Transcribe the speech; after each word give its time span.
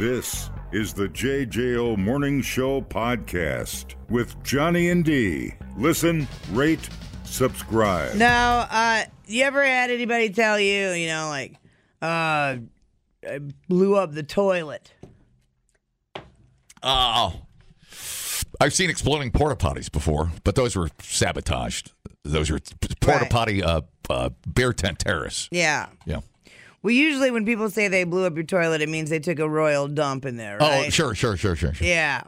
This 0.00 0.48
is 0.72 0.94
the 0.94 1.08
JJO 1.08 1.98
Morning 1.98 2.40
Show 2.40 2.80
podcast 2.80 3.96
with 4.08 4.42
Johnny 4.42 4.88
and 4.88 5.04
D. 5.04 5.52
Listen, 5.76 6.26
rate, 6.52 6.88
subscribe. 7.24 8.14
Now, 8.14 8.66
uh, 8.70 9.02
you 9.26 9.44
ever 9.44 9.62
had 9.62 9.90
anybody 9.90 10.30
tell 10.30 10.58
you, 10.58 10.92
you 10.92 11.06
know, 11.06 11.28
like, 11.28 11.52
uh, 12.00 12.56
I 13.28 13.40
blew 13.68 13.94
up 13.94 14.14
the 14.14 14.22
toilet? 14.22 14.90
Oh. 16.82 17.42
I've 18.58 18.72
seen 18.72 18.88
exploding 18.88 19.32
porta 19.32 19.54
potties 19.54 19.92
before, 19.92 20.32
but 20.44 20.54
those 20.54 20.76
were 20.76 20.88
sabotaged. 21.02 21.92
Those 22.24 22.50
were 22.50 22.60
porta 23.02 23.24
Right. 23.24 23.30
potty 23.30 23.62
uh, 23.62 23.82
uh, 24.08 24.30
beer 24.50 24.72
tent 24.72 25.00
terrorists. 25.00 25.50
Yeah. 25.52 25.90
Yeah. 26.06 26.20
Well, 26.82 26.92
usually 26.92 27.30
when 27.30 27.44
people 27.44 27.68
say 27.68 27.88
they 27.88 28.04
blew 28.04 28.24
up 28.24 28.34
your 28.34 28.44
toilet, 28.44 28.80
it 28.80 28.88
means 28.88 29.10
they 29.10 29.18
took 29.18 29.38
a 29.38 29.48
royal 29.48 29.86
dump 29.86 30.24
in 30.24 30.36
there, 30.36 30.58
right? 30.58 30.86
Oh, 30.86 30.90
sure, 30.90 31.14
sure, 31.14 31.36
sure, 31.36 31.54
sure, 31.54 31.74
sure. 31.74 31.86
Yeah. 31.86 32.22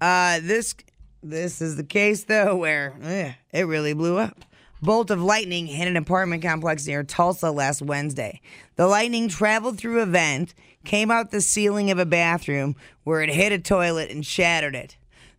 Uh, 0.00 0.40
this 0.42 0.74
this 1.22 1.60
is 1.60 1.76
the 1.76 1.84
case 1.84 2.24
though 2.24 2.54
where 2.54 2.94
eh, 3.02 3.32
it 3.52 3.62
really 3.62 3.94
blew 3.94 4.18
up. 4.18 4.44
Bolt 4.82 5.10
of 5.10 5.20
lightning 5.20 5.66
hit 5.66 5.88
an 5.88 5.96
apartment 5.96 6.42
complex 6.42 6.86
near 6.86 7.02
Tulsa 7.02 7.50
last 7.50 7.82
Wednesday. 7.82 8.40
The 8.76 8.86
lightning 8.86 9.28
traveled 9.28 9.78
through 9.78 10.00
a 10.00 10.06
vent, 10.06 10.54
came 10.84 11.10
out 11.10 11.30
the 11.30 11.40
ceiling 11.40 11.90
of 11.90 11.98
a 11.98 12.06
bathroom 12.06 12.76
where 13.02 13.22
it 13.22 13.30
hit 13.30 13.52
a 13.52 13.58
toilet 13.58 14.10
and 14.10 14.24
shattered 14.24 14.76
it. 14.76 14.96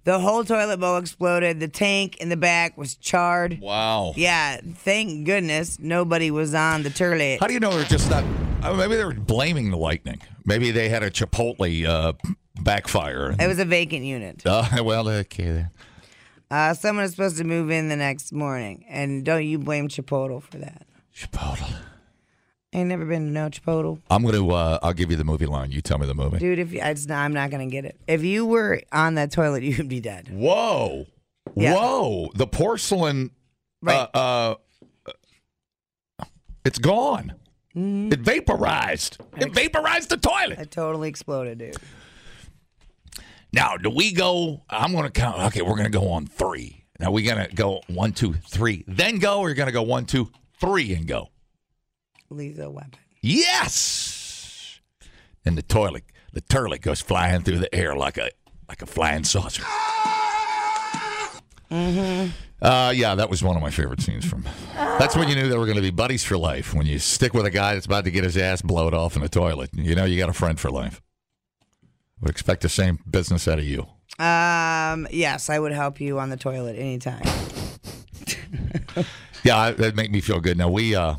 The 0.08 0.20
whole 0.20 0.46
toilet 0.46 0.80
bowl 0.80 0.96
exploded. 0.96 1.60
The 1.60 1.68
tank 1.68 2.16
in 2.22 2.30
the 2.30 2.38
back 2.38 2.78
was 2.78 2.96
charred. 2.96 3.60
Wow. 3.60 4.14
Yeah, 4.16 4.62
thank 4.64 5.26
goodness 5.26 5.80
nobody 5.82 6.32
was 6.32 6.56
on 6.56 6.84
the 6.84 6.90
toilet. 6.90 7.42
How 7.42 7.48
do 7.48 7.54
you 7.54 7.60
know 7.60 7.72
they're 7.72 7.84
just 7.84 8.10
not? 8.10 8.24
uh, 8.64 8.74
Maybe 8.74 8.96
they 8.96 9.04
were 9.04 9.14
blaming 9.14 9.70
the 9.70 9.76
lightning. 9.76 10.22
Maybe 10.46 10.72
they 10.72 10.88
had 10.88 11.04
a 11.04 11.12
Chipotle 11.12 11.86
uh, 11.86 12.14
backfire. 12.62 13.36
It 13.38 13.48
was 13.48 13.60
a 13.60 13.66
vacant 13.66 14.06
unit. 14.06 14.44
Uh, 14.46 14.64
well, 14.82 15.10
okay. 15.10 15.44
then. 15.44 15.70
Uh, 16.49 16.74
someone 16.74 17.04
is 17.04 17.12
supposed 17.12 17.36
to 17.40 17.44
move 17.44 17.70
in 17.70 17.90
the 17.90 17.98
next 17.98 18.32
morning, 18.32 18.86
and 18.88 19.26
don't 19.26 19.46
you 19.46 19.60
blame 19.60 19.90
Chipotle 19.90 20.42
for 20.42 20.58
that? 20.60 20.88
Chipotle. 21.14 21.70
Ain't 22.73 22.90
never 22.90 23.05
been 23.05 23.27
to 23.27 23.32
no 23.32 23.49
Chipotle, 23.49 24.01
I'm 24.10 24.23
gonna. 24.26 24.46
Uh, 24.46 24.79
I'll 24.84 24.93
give 24.93 25.10
you 25.10 25.15
the 25.15 25.23
movie 25.23 25.46
line. 25.46 25.71
You 25.71 25.82
tell 25.82 25.98
me 25.98 26.05
the 26.05 26.13
movie. 26.13 26.37
dude. 26.37 26.60
If 26.60 26.74
you, 26.74 26.82
it's 26.84 27.05
not, 27.05 27.20
I'm 27.24 27.34
not 27.34 27.49
gonna 27.49 27.68
get 27.68 27.85
it. 27.85 27.98
If 28.07 28.24
you 28.24 28.46
were 28.46 28.82
on 28.91 29.15
that 29.15 29.32
toilet, 29.32 29.63
you'd 29.63 29.87
be 29.87 30.01
dead. 30.01 30.29
Whoa. 30.32 31.05
Yeah. 31.55 31.76
Whoa. 31.76 32.29
The 32.35 32.46
porcelain. 32.46 33.32
Right. 33.82 34.09
Uh, 34.13 34.55
uh, 36.20 36.26
it's 36.65 36.79
gone. 36.79 37.35
Mm-hmm. 37.76 38.12
It 38.12 38.20
vaporized. 38.20 39.18
It 39.37 39.54
vaporized 39.54 40.09
the 40.09 40.18
toilet. 40.18 40.59
It 40.59 40.71
totally 40.71 41.07
exploded, 41.09 41.59
dude. 41.59 41.77
Now, 43.54 43.77
do 43.77 43.90
we 43.90 44.12
go? 44.12 44.63
I'm 44.70 44.91
going 44.91 45.05
to 45.05 45.12
count. 45.12 45.40
Okay, 45.43 45.62
we're 45.62 45.76
going 45.77 45.90
to 45.90 45.98
go 45.98 46.09
on 46.09 46.26
three. 46.27 46.84
Now, 46.99 47.12
we 47.12 47.24
going 47.24 47.48
to 47.48 47.55
go 47.55 47.81
one, 47.87 48.12
two, 48.12 48.34
three, 48.34 48.84
then 48.87 49.20
go, 49.20 49.40
or 49.40 49.48
you're 49.48 49.55
going 49.55 49.68
to 49.68 49.74
go 49.74 49.84
one, 49.84 50.05
two, 50.05 50.31
three, 50.59 50.93
and 50.93 51.07
go? 51.07 51.29
Lethal 52.30 52.74
weapon. 52.74 53.00
Yes. 53.22 54.80
And 55.46 55.58
the 55.58 55.62
toilet, 55.62 56.04
the 56.34 56.42
turlet 56.42 56.82
goes 56.82 57.02
flying 57.02 57.42
through 57.42 57.60
the 57.60 57.74
air 57.74 57.96
like 57.96 58.18
a 58.18 58.32
like 58.68 58.82
a 58.82 58.86
flying 58.86 59.24
saucer. 59.24 59.64
Mm-hmm. 61.72 62.32
Uh, 62.62 62.92
yeah, 62.96 63.16
that 63.16 63.30
was 63.30 63.44
one 63.44 63.55
of 63.55 63.62
my 63.62 63.70
favorite 63.70 64.02
scenes 64.02 64.25
from. 64.25 64.44
That's 64.74 65.16
when 65.16 65.30
you 65.30 65.36
knew 65.36 65.48
they 65.48 65.58
were 65.58 65.66
going 65.66 65.75
to 65.78 65.81
be 65.81 65.92
buddies 65.92 66.24
for 66.24 66.38
life. 66.38 66.74
When 66.74 66.86
you 66.86 66.98
stick 67.00 67.34
with 67.34 67.46
a 67.46 67.52
guy 67.52 67.74
that's 67.74 67.86
about 67.86 68.03
to 68.06 68.12
get 68.12 68.24
his 68.24 68.36
ass 68.38 68.62
blowed 68.62 68.94
off 68.94 69.16
in 69.16 69.22
the 69.22 69.30
toilet, 69.30 69.70
you 69.74 69.96
know 69.96 70.06
you 70.06 70.18
got 70.18 70.30
a 70.30 70.34
friend 70.34 70.59
for 70.59 70.70
life. 70.72 71.02
Would 72.22 72.31
expect 72.31 72.62
the 72.62 72.70
same 72.70 73.00
business 73.09 73.48
out 73.48 73.59
of 73.59 73.66
you. 73.66 73.86
Um, 74.18 75.08
yes, 75.12 75.50
I 75.50 75.59
would 75.59 75.72
help 75.72 76.02
you 76.02 76.20
on 76.20 76.30
the 76.30 76.38
toilet 76.38 76.78
anytime. 76.78 77.22
Yeah, 79.44 79.72
that'd 79.72 79.96
make 79.96 80.12
me 80.12 80.20
feel 80.20 80.42
good. 80.42 80.58
Now 80.58 80.68
we 80.68 80.94
uh 80.94 81.16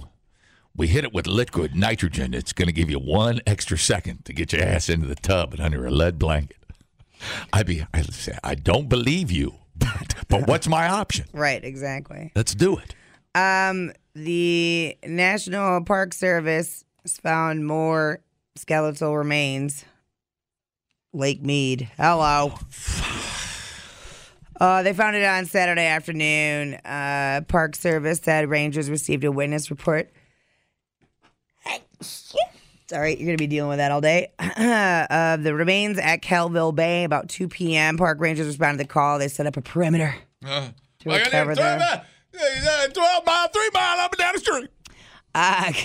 we 0.78 0.86
hit 0.86 1.04
it 1.04 1.12
with 1.12 1.26
liquid 1.26 1.74
nitrogen. 1.74 2.32
It's 2.32 2.52
going 2.52 2.68
to 2.68 2.72
give 2.72 2.88
you 2.88 2.98
one 3.00 3.40
extra 3.46 3.76
second 3.76 4.24
to 4.24 4.32
get 4.32 4.52
your 4.52 4.62
ass 4.62 4.88
into 4.88 5.08
the 5.08 5.16
tub 5.16 5.52
and 5.52 5.60
under 5.60 5.84
a 5.84 5.90
lead 5.90 6.18
blanket. 6.18 6.56
I'd 7.52 7.66
be 7.66 7.84
I 7.92 8.02
say 8.02 8.38
I 8.44 8.54
don't 8.54 8.88
believe 8.88 9.30
you, 9.30 9.56
but, 9.76 10.14
but 10.28 10.46
what's 10.46 10.68
my 10.68 10.88
option? 10.88 11.26
right, 11.32 11.62
exactly. 11.62 12.32
Let's 12.34 12.54
do 12.54 12.78
it. 12.78 12.94
Um, 13.34 13.92
the 14.14 14.96
National 15.04 15.82
Park 15.84 16.14
Service 16.14 16.84
has 17.02 17.18
found 17.18 17.66
more 17.66 18.20
skeletal 18.54 19.16
remains. 19.16 19.84
Lake 21.12 21.42
Mead. 21.42 21.90
Hello. 21.96 22.54
Uh, 24.60 24.82
they 24.82 24.92
found 24.92 25.16
it 25.16 25.24
on 25.24 25.46
Saturday 25.46 25.86
afternoon. 25.86 26.74
Uh, 26.74 27.40
Park 27.48 27.74
Service 27.74 28.20
said 28.22 28.48
rangers 28.48 28.90
received 28.90 29.24
a 29.24 29.32
witness 29.32 29.70
report. 29.70 30.10
Sorry, 32.00 33.10
you're 33.16 33.26
going 33.26 33.36
to 33.36 33.42
be 33.42 33.46
dealing 33.46 33.68
with 33.68 33.78
that 33.78 33.90
all 33.90 34.00
day. 34.00 34.32
uh, 34.38 35.36
the 35.36 35.54
remains 35.54 35.98
at 35.98 36.22
Callville 36.22 36.74
Bay 36.74 37.04
about 37.04 37.28
2 37.28 37.48
p.m. 37.48 37.98
Park 37.98 38.18
rangers 38.20 38.46
responded 38.46 38.78
to 38.78 38.84
the 38.84 38.88
call. 38.88 39.18
They 39.18 39.28
set 39.28 39.46
up 39.46 39.56
a 39.56 39.60
perimeter 39.60 40.14
to 40.42 40.72
recover 41.04 41.54
them. 41.54 41.80
Twelve 42.92 43.26
mile, 43.26 43.48
three 43.48 43.70
mile 43.74 43.98
up 43.98 44.12
and 44.12 44.18
down 44.18 44.32
the 44.34 44.40
street. 44.40 44.68
Uh, 45.34 45.72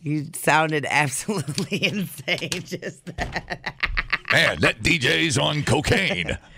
you 0.00 0.26
sounded 0.34 0.86
absolutely 0.88 1.84
insane 1.84 2.62
just 2.64 3.04
then. 3.04 3.42
Man, 4.32 4.60
that 4.60 4.82
DJ's 4.82 5.38
on 5.38 5.62
cocaine. 5.62 6.36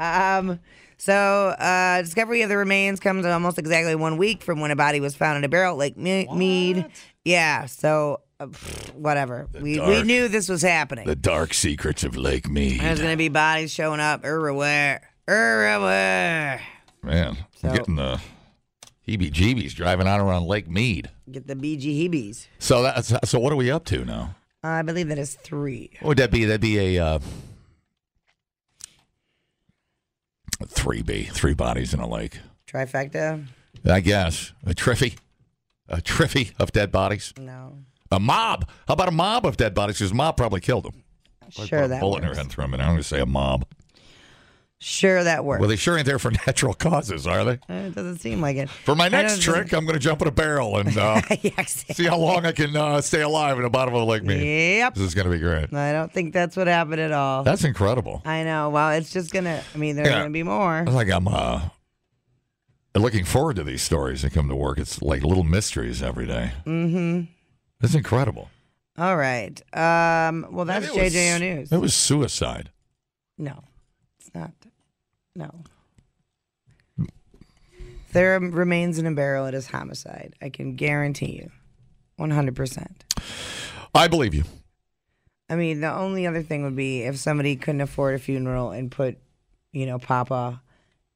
Um, 0.00 0.60
so, 0.98 1.14
uh, 1.14 2.02
discovery 2.02 2.42
of 2.42 2.48
the 2.48 2.56
remains 2.56 3.00
comes 3.00 3.24
almost 3.24 3.58
exactly 3.58 3.94
one 3.94 4.16
week 4.16 4.42
from 4.42 4.60
when 4.60 4.70
a 4.70 4.76
body 4.76 5.00
was 5.00 5.14
found 5.14 5.38
in 5.38 5.44
a 5.44 5.48
barrel 5.48 5.72
at 5.74 5.78
Lake 5.78 5.96
Me- 5.96 6.28
Mead. 6.34 6.86
Yeah, 7.24 7.66
so 7.66 8.20
uh, 8.40 8.46
pfft, 8.46 8.94
whatever. 8.94 9.46
We, 9.54 9.60
we 9.62 9.76
dark- 9.76 10.06
knew 10.06 10.28
this 10.28 10.48
was 10.48 10.62
happening. 10.62 11.06
the 11.06 11.16
dark 11.16 11.54
secrets 11.54 12.04
of 12.04 12.16
Lake 12.16 12.48
Mead. 12.48 12.80
There's 12.80 12.98
going 13.00 13.12
to 13.12 13.16
be 13.16 13.28
bodies 13.28 13.72
showing 13.72 14.00
up 14.00 14.24
everywhere. 14.24 15.08
Everywhere. 15.28 16.60
Man, 17.02 17.28
I'm 17.28 17.36
So- 17.54 17.72
getting 17.76 17.96
the 17.96 18.20
heebie-jeebies 19.06 19.74
driving 19.74 20.06
out 20.08 20.20
around 20.20 20.46
Lake 20.46 20.68
Mead. 20.68 21.10
Get 21.30 21.46
the 21.46 21.54
BG 21.54 22.08
Heebies. 22.08 22.46
So 22.58 22.82
that's 22.82 23.12
so. 23.28 23.38
What 23.38 23.52
are 23.52 23.56
we 23.56 23.70
up 23.70 23.84
to 23.86 24.04
now? 24.04 24.34
I 24.64 24.82
believe 24.82 25.08
that 25.08 25.18
is 25.18 25.34
three. 25.34 25.90
What 26.00 26.08
would 26.08 26.18
that 26.18 26.30
be? 26.30 26.44
That'd 26.46 26.60
be 26.60 26.96
a 26.96 27.04
uh, 27.04 27.18
three 30.66 31.02
B, 31.02 31.24
three 31.24 31.54
bodies 31.54 31.94
in 31.94 32.00
a 32.00 32.08
lake. 32.08 32.38
Trifecta? 32.66 33.46
I 33.88 34.00
guess 34.00 34.52
a 34.66 34.74
triffy, 34.74 35.16
a 35.88 35.98
triffy 35.98 36.52
of 36.58 36.72
dead 36.72 36.90
bodies. 36.90 37.32
No. 37.38 37.78
A 38.10 38.18
mob. 38.18 38.68
How 38.86 38.94
about 38.94 39.08
a 39.08 39.12
mob 39.12 39.46
of 39.46 39.56
dead 39.56 39.74
bodies? 39.74 39.98
Because 39.98 40.14
mob 40.14 40.36
probably 40.36 40.60
killed 40.60 40.84
them. 40.84 41.04
Sure, 41.50 41.88
that 41.88 42.00
bullet 42.00 42.18
in 42.18 42.24
her 42.24 42.34
head 42.34 42.42
and 42.42 42.50
throw 42.50 42.64
them 42.64 42.74
in. 42.74 42.80
I'm 42.80 42.88
going 42.88 42.98
to 42.98 43.02
say 43.04 43.20
a 43.20 43.26
mob. 43.26 43.66
Sure, 44.80 45.24
that 45.24 45.44
works. 45.44 45.58
Well, 45.58 45.68
they 45.68 45.74
sure 45.74 45.96
ain't 45.96 46.06
there 46.06 46.20
for 46.20 46.30
natural 46.46 46.72
causes, 46.72 47.26
are 47.26 47.44
they? 47.44 47.58
Uh, 47.68 47.88
it 47.88 47.94
doesn't 47.96 48.18
seem 48.18 48.40
like 48.40 48.56
it. 48.56 48.68
For 48.70 48.94
my 48.94 49.08
next 49.08 49.42
trick, 49.42 49.72
I'm 49.72 49.84
going 49.84 49.94
to 49.94 50.00
jump 50.00 50.22
in 50.22 50.28
a 50.28 50.30
barrel 50.30 50.76
and 50.78 50.96
uh, 50.96 51.20
yeah, 51.42 51.50
exactly. 51.58 51.94
see 51.96 52.04
how 52.06 52.16
long 52.16 52.46
I 52.46 52.52
can 52.52 52.76
uh, 52.76 53.00
stay 53.00 53.22
alive 53.22 53.56
in 53.56 53.64
the 53.64 53.70
bottom 53.70 53.92
of 53.94 54.02
a 54.02 54.04
lake. 54.04 54.22
Mead. 54.22 54.76
Yep. 54.78 54.94
This 54.94 55.02
is 55.02 55.14
going 55.16 55.24
to 55.26 55.32
be 55.32 55.40
great. 55.40 55.74
I 55.74 55.90
don't 55.92 56.12
think 56.12 56.32
that's 56.32 56.56
what 56.56 56.68
happened 56.68 57.00
at 57.00 57.10
all. 57.10 57.42
That's 57.42 57.64
incredible. 57.64 58.22
I 58.24 58.44
know. 58.44 58.70
Well, 58.70 58.90
it's 58.92 59.12
just 59.12 59.32
gonna. 59.32 59.62
I 59.74 59.78
mean, 59.78 59.96
there's 59.96 60.08
Yeah. 60.08 60.18
gonna 60.20 60.30
be 60.30 60.44
more. 60.44 60.80
It's 60.82 60.92
like 60.92 61.10
I'm 61.10 61.26
uh, 61.26 61.60
looking 62.94 63.24
forward 63.24 63.56
to 63.56 63.64
these 63.64 63.82
stories 63.82 64.22
that 64.22 64.32
come 64.32 64.48
to 64.48 64.54
work. 64.56 64.78
It's 64.78 65.02
like 65.02 65.22
little 65.22 65.44
mysteries 65.44 66.02
every 66.04 66.26
day. 66.28 66.52
Mm-hmm. 66.66 67.22
It's 67.84 67.94
incredible. 67.94 68.48
All 68.96 69.16
right. 69.16 69.60
Um. 69.76 70.46
Well, 70.50 70.64
that's 70.64 70.86
Maybe 70.86 70.98
it 71.00 71.04
was- 71.04 71.14
JJO 71.14 71.40
News. 71.40 71.72
It 71.72 71.78
was 71.78 71.94
suicide. 71.94 72.70
No. 73.36 73.64
No. 75.36 75.50
There 78.12 78.40
remains 78.40 78.98
in 78.98 79.06
a 79.06 79.12
barrel. 79.12 79.46
It 79.46 79.54
is 79.54 79.66
homicide. 79.66 80.34
I 80.40 80.48
can 80.48 80.76
guarantee 80.76 81.32
you, 81.32 81.50
one 82.16 82.30
hundred 82.30 82.56
percent. 82.56 83.04
I 83.94 84.08
believe 84.08 84.34
you. 84.34 84.44
I 85.50 85.56
mean, 85.56 85.80
the 85.80 85.92
only 85.92 86.26
other 86.26 86.42
thing 86.42 86.62
would 86.64 86.76
be 86.76 87.02
if 87.02 87.18
somebody 87.18 87.56
couldn't 87.56 87.80
afford 87.80 88.14
a 88.14 88.18
funeral 88.18 88.70
and 88.70 88.90
put, 88.90 89.18
you 89.72 89.86
know, 89.86 89.98
Papa 89.98 90.62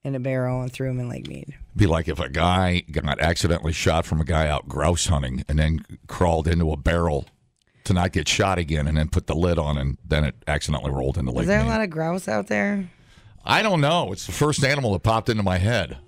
in 0.05 0.15
a 0.15 0.21
barrel 0.21 0.63
and 0.63 0.73
threw 0.73 0.91
him 0.91 1.01
in 1.01 1.09
Lake 1.09 1.29
Mead. 1.29 1.55
Be 1.77 1.87
like 1.87 2.09
if 2.09 2.19
a 2.19 2.29
guy 2.29 2.83
got 2.91 3.21
accidentally 3.21 3.73
shot 3.73 4.05
from 4.05 4.21
a 4.21 4.25
guy 4.25 4.49
out 4.49 4.69
grouse 4.69 5.07
hunting 5.07 5.45
and 5.49 5.59
then 5.59 5.85
crawled 6.09 6.49
into 6.49 6.73
a 6.73 6.77
barrel 6.77 7.27
to 7.85 7.93
not 7.93 8.13
get 8.13 8.29
shot 8.29 8.59
again 8.59 8.87
and 8.87 8.97
then 8.97 9.09
put 9.09 9.27
the 9.27 9.35
lid 9.35 9.59
on 9.59 9.79
and 9.79 9.99
then 10.05 10.25
it 10.25 10.35
accidentally 10.47 10.91
rolled 10.91 11.19
into 11.19 11.31
Lake 11.31 11.39
Mead. 11.39 11.43
Is 11.43 11.49
there 11.49 11.61
a 11.61 11.69
lot 11.69 11.81
of 11.83 11.91
grouse 11.91 12.29
out 12.29 12.49
there? 12.49 12.91
I 13.45 13.63
don't 13.63 13.81
know. 13.81 14.13
It's 14.13 14.27
the 14.27 14.33
first 14.33 14.65
animal 14.65 14.93
that 14.93 15.03
popped 15.03 15.29
into 15.29 15.43
my 15.43 15.59
head. 15.59 15.99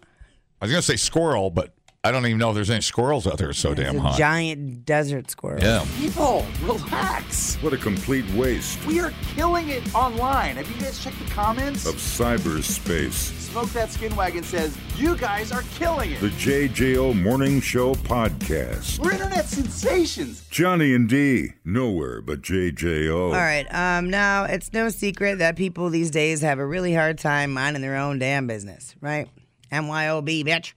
I 0.60 0.64
was 0.64 0.70
going 0.70 0.80
to 0.80 0.86
say 0.86 0.96
squirrel, 0.96 1.50
but 1.50 1.74
I 2.06 2.12
don't 2.12 2.26
even 2.26 2.36
know 2.36 2.50
if 2.50 2.54
there's 2.54 2.68
any 2.68 2.82
squirrels 2.82 3.26
out 3.26 3.38
there. 3.38 3.48
It's 3.48 3.58
so 3.58 3.72
It's 3.72 3.80
damn 3.80 3.96
a 3.96 4.00
hot. 4.00 4.18
giant 4.18 4.84
desert 4.84 5.30
squirrel. 5.30 5.62
yeah. 5.62 5.86
People, 5.98 6.44
relax. 6.62 7.56
What 7.62 7.72
a 7.72 7.78
complete 7.78 8.28
waste 8.32 8.84
We 8.84 9.00
are 9.00 9.10
killing 9.34 9.70
it 9.70 9.94
online. 9.94 10.56
Have 10.56 10.68
you 10.70 10.78
guys 10.82 11.02
checked 11.02 11.18
the 11.18 11.30
comments? 11.30 11.86
of 11.86 11.94
cyberspace. 11.94 13.32
Smoke 13.50 13.70
That 13.70 13.90
Skin 13.90 14.14
Wagon 14.16 14.42
says, 14.42 14.76
You 14.96 15.16
guys 15.16 15.50
are 15.50 15.62
killing 15.76 16.10
it. 16.10 16.20
The 16.20 16.28
JJO 16.28 17.20
Morning 17.22 17.62
Show 17.62 17.94
Podcast. 17.94 18.98
We're 18.98 19.12
internet 19.12 19.46
sensations. 19.46 20.46
Johnny 20.50 20.94
and 20.94 21.08
D, 21.08 21.52
nowhere 21.64 22.20
but 22.20 22.42
JJO. 22.42 23.28
All 23.28 23.32
right. 23.32 23.64
Um. 23.74 24.10
Now 24.10 24.44
it's 24.44 24.72
no 24.74 24.90
secret 24.90 25.38
that 25.38 25.56
people 25.56 25.88
these 25.88 26.10
days 26.10 26.42
have 26.42 26.58
a 26.58 26.66
really 26.66 26.92
hard 26.92 27.18
time 27.18 27.52
minding 27.52 27.80
their 27.80 27.96
own 27.96 28.18
damn 28.18 28.46
business, 28.46 28.94
right? 29.00 29.26
MYOB, 29.72 30.44
bitch. 30.44 30.72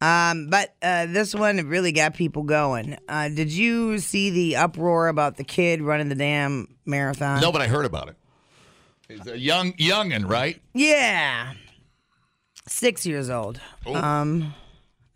Um. 0.00 0.48
But 0.48 0.74
uh, 0.82 1.06
this 1.06 1.34
one 1.34 1.56
really 1.68 1.92
got 1.92 2.14
people 2.14 2.44
going. 2.44 2.96
Uh, 3.08 3.28
did 3.28 3.50
you 3.50 3.98
see 3.98 4.30
the 4.30 4.56
uproar 4.56 5.08
about 5.08 5.36
the 5.36 5.44
kid 5.44 5.82
running 5.82 6.08
the 6.08 6.14
damn 6.14 6.76
marathon? 6.86 7.40
No, 7.40 7.50
but 7.50 7.60
I 7.60 7.66
heard 7.66 7.84
about 7.84 8.08
it. 8.08 8.16
He's 9.08 9.26
a 9.26 9.38
young 9.38 9.72
youngin, 9.74 10.28
right? 10.28 10.60
Yeah. 10.74 11.54
Six 12.66 13.06
years 13.06 13.30
old. 13.30 13.58
Um, 13.86 14.54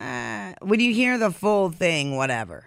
uh, 0.00 0.54
when 0.62 0.80
you 0.80 0.94
hear 0.94 1.18
the 1.18 1.30
full 1.30 1.70
thing, 1.70 2.16
whatever. 2.16 2.64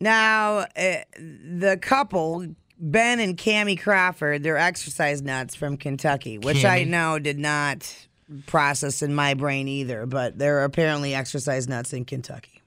Now, 0.00 0.66
uh, 0.76 0.96
the 1.16 1.78
couple, 1.80 2.46
Ben 2.78 3.20
and 3.20 3.36
Cami 3.36 3.80
Crawford, 3.80 4.42
they're 4.42 4.56
exercise 4.56 5.22
nuts 5.22 5.54
from 5.54 5.76
Kentucky, 5.76 6.38
which 6.38 6.64
I 6.64 6.84
know 6.84 7.18
did 7.18 7.38
not 7.38 7.94
process 8.46 9.02
in 9.02 9.14
my 9.14 9.34
brain 9.34 9.68
either, 9.68 10.06
but 10.06 10.38
they're 10.38 10.64
apparently 10.64 11.14
exercise 11.14 11.68
nuts 11.68 11.92
in 11.92 12.04
Kentucky. 12.04 12.62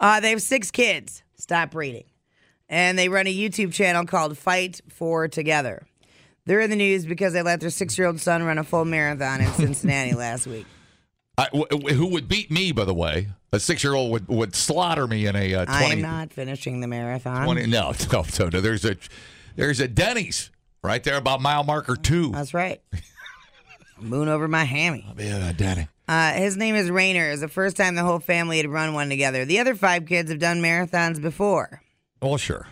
Uh, 0.00 0.20
they 0.20 0.30
have 0.30 0.42
six 0.42 0.70
kids. 0.70 1.22
Stop 1.36 1.74
reading. 1.74 2.04
And 2.68 2.98
they 2.98 3.08
run 3.08 3.26
a 3.26 3.34
YouTube 3.34 3.72
channel 3.72 4.04
called 4.04 4.36
Fight 4.36 4.80
for 4.88 5.26
Together. 5.28 5.86
They're 6.44 6.60
in 6.60 6.70
the 6.70 6.76
news 6.76 7.04
because 7.06 7.32
they 7.32 7.42
let 7.42 7.60
their 7.60 7.70
six 7.70 7.98
year 7.98 8.06
old 8.06 8.20
son 8.20 8.42
run 8.42 8.58
a 8.58 8.64
full 8.64 8.84
marathon 8.84 9.40
in 9.40 9.52
Cincinnati 9.52 10.14
last 10.14 10.46
week. 10.46 10.66
I, 11.36 11.44
w- 11.46 11.66
w- 11.68 11.94
who 11.94 12.06
would 12.08 12.28
beat 12.28 12.50
me, 12.50 12.72
by 12.72 12.84
the 12.84 12.94
way? 12.94 13.28
A 13.52 13.60
six 13.60 13.84
year 13.84 13.94
old 13.94 14.10
would, 14.12 14.28
would 14.28 14.54
slaughter 14.54 15.06
me 15.06 15.26
in 15.26 15.36
a 15.36 15.54
uh, 15.54 15.66
I 15.68 15.80
20, 15.86 15.92
am 15.92 16.02
not 16.02 16.32
finishing 16.32 16.80
the 16.80 16.86
marathon. 16.86 17.44
20 17.44 17.66
No, 17.66 17.92
no, 18.12 18.24
no, 18.38 18.48
no. 18.48 18.60
There's 18.60 18.84
a, 18.84 18.96
there's 19.56 19.80
a 19.80 19.88
Denny's 19.88 20.50
right 20.82 21.02
there 21.02 21.16
about 21.16 21.40
mile 21.40 21.64
marker 21.64 21.96
two. 21.96 22.30
That's 22.30 22.54
right. 22.54 22.80
Moon 24.00 24.28
over 24.28 24.48
my 24.48 24.64
hammy. 24.64 25.06
Yeah, 25.18 25.52
Denny. 25.52 25.88
Uh, 26.06 26.32
his 26.32 26.56
name 26.56 26.74
is 26.74 26.90
Rainier. 26.90 27.30
It's 27.30 27.40
the 27.42 27.48
first 27.48 27.76
time 27.76 27.94
the 27.94 28.02
whole 28.02 28.18
family 28.18 28.56
had 28.56 28.66
run 28.66 28.94
one 28.94 29.08
together. 29.08 29.44
The 29.44 29.58
other 29.58 29.74
five 29.74 30.06
kids 30.06 30.30
have 30.30 30.38
done 30.38 30.62
marathons 30.62 31.20
before. 31.20 31.82
Well, 32.22 32.38
sure. 32.38 32.66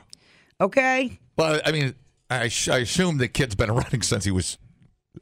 Okay? 0.60 1.18
Well, 1.36 1.60
I 1.64 1.72
mean, 1.72 1.94
I, 2.30 2.48
sh- 2.48 2.68
I 2.68 2.78
assume 2.78 3.18
the 3.18 3.28
kid's 3.28 3.54
been 3.54 3.70
running 3.74 4.02
since 4.02 4.24
he 4.24 4.30
was 4.30 4.56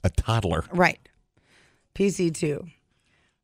a 0.04 0.10
toddler. 0.10 0.64
Right. 0.72 1.00
PC2. 1.94 2.70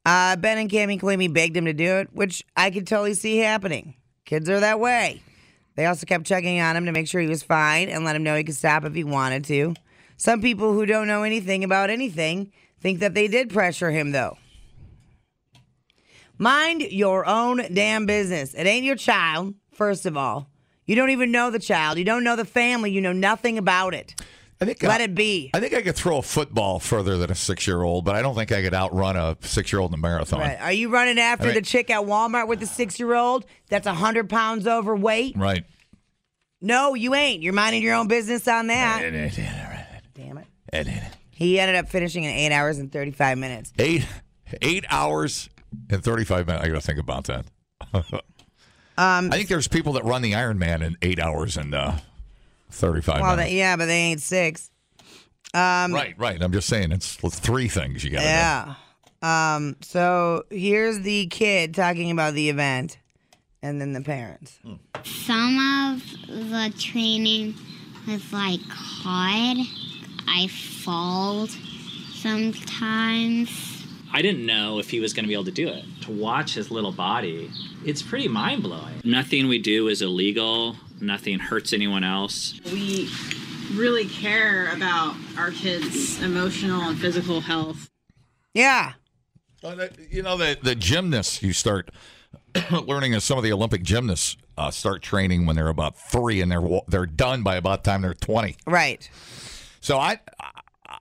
Uh, 0.07 0.37
ben 0.37 0.59
and 0.59 0.71
Cami 0.71 0.99
claim 0.99 1.21
he 1.21 1.29
begged 1.29 1.57
him 1.57 1.67
to 1.67 1.73
do 1.73 1.97
it, 1.97 2.09
which 2.13 2.45
I 2.57 2.71
could 2.71 2.87
totally 2.87 3.15
see 3.15 3.39
happening. 3.39 3.95
Kids 4.25 4.49
are 4.49 4.61
that 4.61 4.81
way. 4.81 5.23
They 5.77 5.87
also 5.87 6.07
kept 6.07 6.27
checking 6.27 6.61
on 6.61 6.77
him 6.77 6.87
to 6.87 6.93
make 6.93 7.09
sure 7.09 7.21
he 7.21 7.27
was 7.27 7.43
fine 7.43 7.89
and 7.89 8.05
let 8.05 8.17
him 8.17 8.23
know 8.23 8.37
he 8.37 8.45
could 8.45 8.55
stop 8.55 8.85
if 8.85 8.95
he 8.95 9.05
wanted 9.05 9.45
to. 9.47 9.75
Some 10.21 10.43
people 10.43 10.75
who 10.75 10.85
don't 10.85 11.07
know 11.07 11.23
anything 11.23 11.65
about 11.65 11.89
anything 11.89 12.53
think 12.79 13.01
that 13.01 13.15
they 13.15 13.27
did 13.27 13.49
pressure 13.49 13.91
him, 13.91 14.13
though. 14.13 14.37
Mind 16.37 16.83
your 16.83 17.25
own 17.25 17.63
damn 17.73 18.05
business. 18.05 18.53
It 18.53 18.67
ain't 18.67 18.85
your 18.85 18.97
child, 18.97 19.55
first 19.73 20.05
of 20.05 20.19
all. 20.19 20.51
You 20.85 20.95
don't 20.95 21.09
even 21.09 21.33
know 21.33 21.51
the 21.51 21.59
child. 21.59 21.97
You 21.97 22.05
don't 22.05 22.23
know 22.23 22.37
the 22.37 22.45
family. 22.45 22.91
You 22.91 23.01
know 23.01 23.15
nothing 23.15 23.57
about 23.57 23.95
it. 23.95 24.15
I 24.61 24.67
think 24.67 24.83
Let 24.83 25.01
I, 25.01 25.05
it 25.05 25.15
be. 25.15 25.53
I 25.55 25.61
think 25.61 25.73
I 25.73 25.81
could 25.81 25.97
throw 25.97 26.19
a 26.19 26.23
football 26.23 26.81
further 26.81 27.17
than 27.17 27.31
a 27.31 27.35
six 27.35 27.67
year 27.67 27.81
old, 27.81 28.05
but 28.05 28.15
I 28.15 28.21
don't 28.21 28.35
think 28.35 28.53
I 28.53 28.61
could 28.61 28.75
outrun 28.75 29.17
a 29.17 29.39
six 29.41 29.73
year 29.73 29.81
old 29.81 29.91
in 29.91 29.95
a 29.95 30.03
marathon. 30.03 30.41
Right. 30.41 30.61
Are 30.61 30.73
you 30.73 30.91
running 30.91 31.19
after 31.19 31.45
I 31.45 31.47
mean- 31.47 31.55
the 31.55 31.63
chick 31.63 31.89
at 31.89 32.03
Walmart 32.03 32.47
with 32.47 32.61
the 32.61 32.67
six 32.67 33.01
year 33.01 33.15
old 33.15 33.47
that's 33.71 33.87
100 33.87 34.29
pounds 34.29 34.67
overweight? 34.67 35.35
Right. 35.35 35.65
No, 36.61 36.93
you 36.93 37.15
ain't. 37.15 37.43
You're 37.43 37.55
minding 37.55 37.83
your 37.83 37.95
own 37.95 38.07
business 38.07 38.47
on 38.47 38.67
that. 38.67 39.01
Damn 40.21 40.39
it. 40.39 40.47
He 41.31 41.59
ended 41.59 41.77
up 41.77 41.89
finishing 41.89 42.25
in 42.25 42.31
eight 42.31 42.53
hours 42.53 42.79
and 42.79 42.93
35 42.93 43.39
minutes. 43.39 43.73
Eight 43.79 44.07
eight 44.63 44.85
hours 44.91 45.49
and 45.89 46.03
thirty 46.03 46.25
five 46.25 46.47
minutes. 46.47 46.65
I 46.65 46.69
got 46.69 46.75
to 46.75 46.81
think 46.81 46.99
about 46.99 47.25
that. 47.25 47.45
Um, 48.99 49.29
I 49.33 49.37
think 49.37 49.49
there's 49.49 49.67
people 49.69 49.95
that 49.95 50.05
run 50.05 50.21
the 50.21 50.33
Ironman 50.33 50.83
in 50.83 50.95
eight 51.01 51.19
hours 51.19 51.57
and 51.57 51.75
uh, 51.75 51.93
thirty 52.71 53.01
five 53.01 53.23
Well, 53.23 53.35
minutes. 53.37 53.51
they, 53.51 53.57
yeah, 53.59 53.77
but 53.77 53.87
they 53.87 53.97
ain't 53.97 54.21
six. 54.21 54.71
Um, 55.55 55.95
right, 55.95 56.15
right. 56.19 56.43
I'm 56.43 56.53
just 56.53 56.69
saying 56.69 56.93
it's 56.93 57.17
three 57.17 57.67
things 57.69 58.05
you 58.05 58.11
got 58.11 58.19
to 58.19 58.25
Yeah. 58.25 58.75
Um, 59.55 59.77
so 59.81 60.43
here's 60.51 61.01
the 61.01 61.29
kid 61.29 61.75
talking 61.75 62.11
about 62.11 62.35
the 62.35 62.51
event 62.51 62.99
and 63.63 63.81
then 63.81 63.95
the 63.95 64.03
parents. 64.03 64.59
Some 65.05 65.95
of 65.95 66.03
the 66.51 66.71
training 66.79 67.55
was 68.07 68.31
like 68.35 68.61
hard. 68.69 69.57
I 70.29 70.47
fall 70.49 71.47
sometimes. 72.15 73.87
I 74.13 74.23
didn't 74.23 74.45
know 74.45 74.79
if 74.79 74.91
he 74.91 74.99
was 75.01 75.13
going 75.13 75.25
to 75.25 75.29
be 75.29 75.35
able 75.35 75.45
to 75.45 75.51
do 75.53 75.69
it. 75.69 75.85
To 76.03 76.11
watch 76.13 76.55
his 76.55 76.71
little 76.71 76.93
body, 76.93 77.51
it's 77.85 78.03
pretty 78.03 78.29
mind 78.29 78.63
blowing. 78.63 79.01
Nothing 79.05 79.49
we 79.49 79.59
do 79.61 79.89
is 79.89 80.03
illegal, 80.03 80.77
nothing 81.01 81.39
hurts 81.39 81.73
anyone 81.73 82.03
else. 82.05 82.61
we 82.73 83.09
really 83.75 84.07
care 84.07 84.73
about 84.75 85.15
our 85.39 85.53
kids' 85.53 86.21
emotional 86.23 86.83
and 86.83 86.99
physical 86.99 87.41
health. 87.41 87.89
Yeah. 88.53 88.95
Well, 89.63 89.77
that- 89.77 89.97
You 90.11 90.23
know, 90.25 90.37
the, 90.37 90.59
the 90.61 90.75
gymnasts, 90.75 91.41
you 91.41 91.53
start 91.53 91.91
learning 92.73 93.15
as 93.15 93.23
some 93.23 93.39
of 93.39 93.45
the 93.45 93.53
Olympic 93.53 93.83
gymnasts 93.85 94.37
uh, 94.59 94.73
start 94.73 95.03
training 95.03 95.47
when 95.47 95.55
they're 95.55 95.69
about 95.69 95.97
three 95.97 96.41
and 96.41 96.51
they're 96.51 96.81
they're 96.89 97.07
done 97.07 97.43
by 97.45 97.55
about 97.57 97.85
the 97.85 97.91
time 97.91 98.03
they're 98.03 98.13
20. 98.13 98.57
Right. 98.67 99.09
So 99.81 99.99
I, 99.99 100.21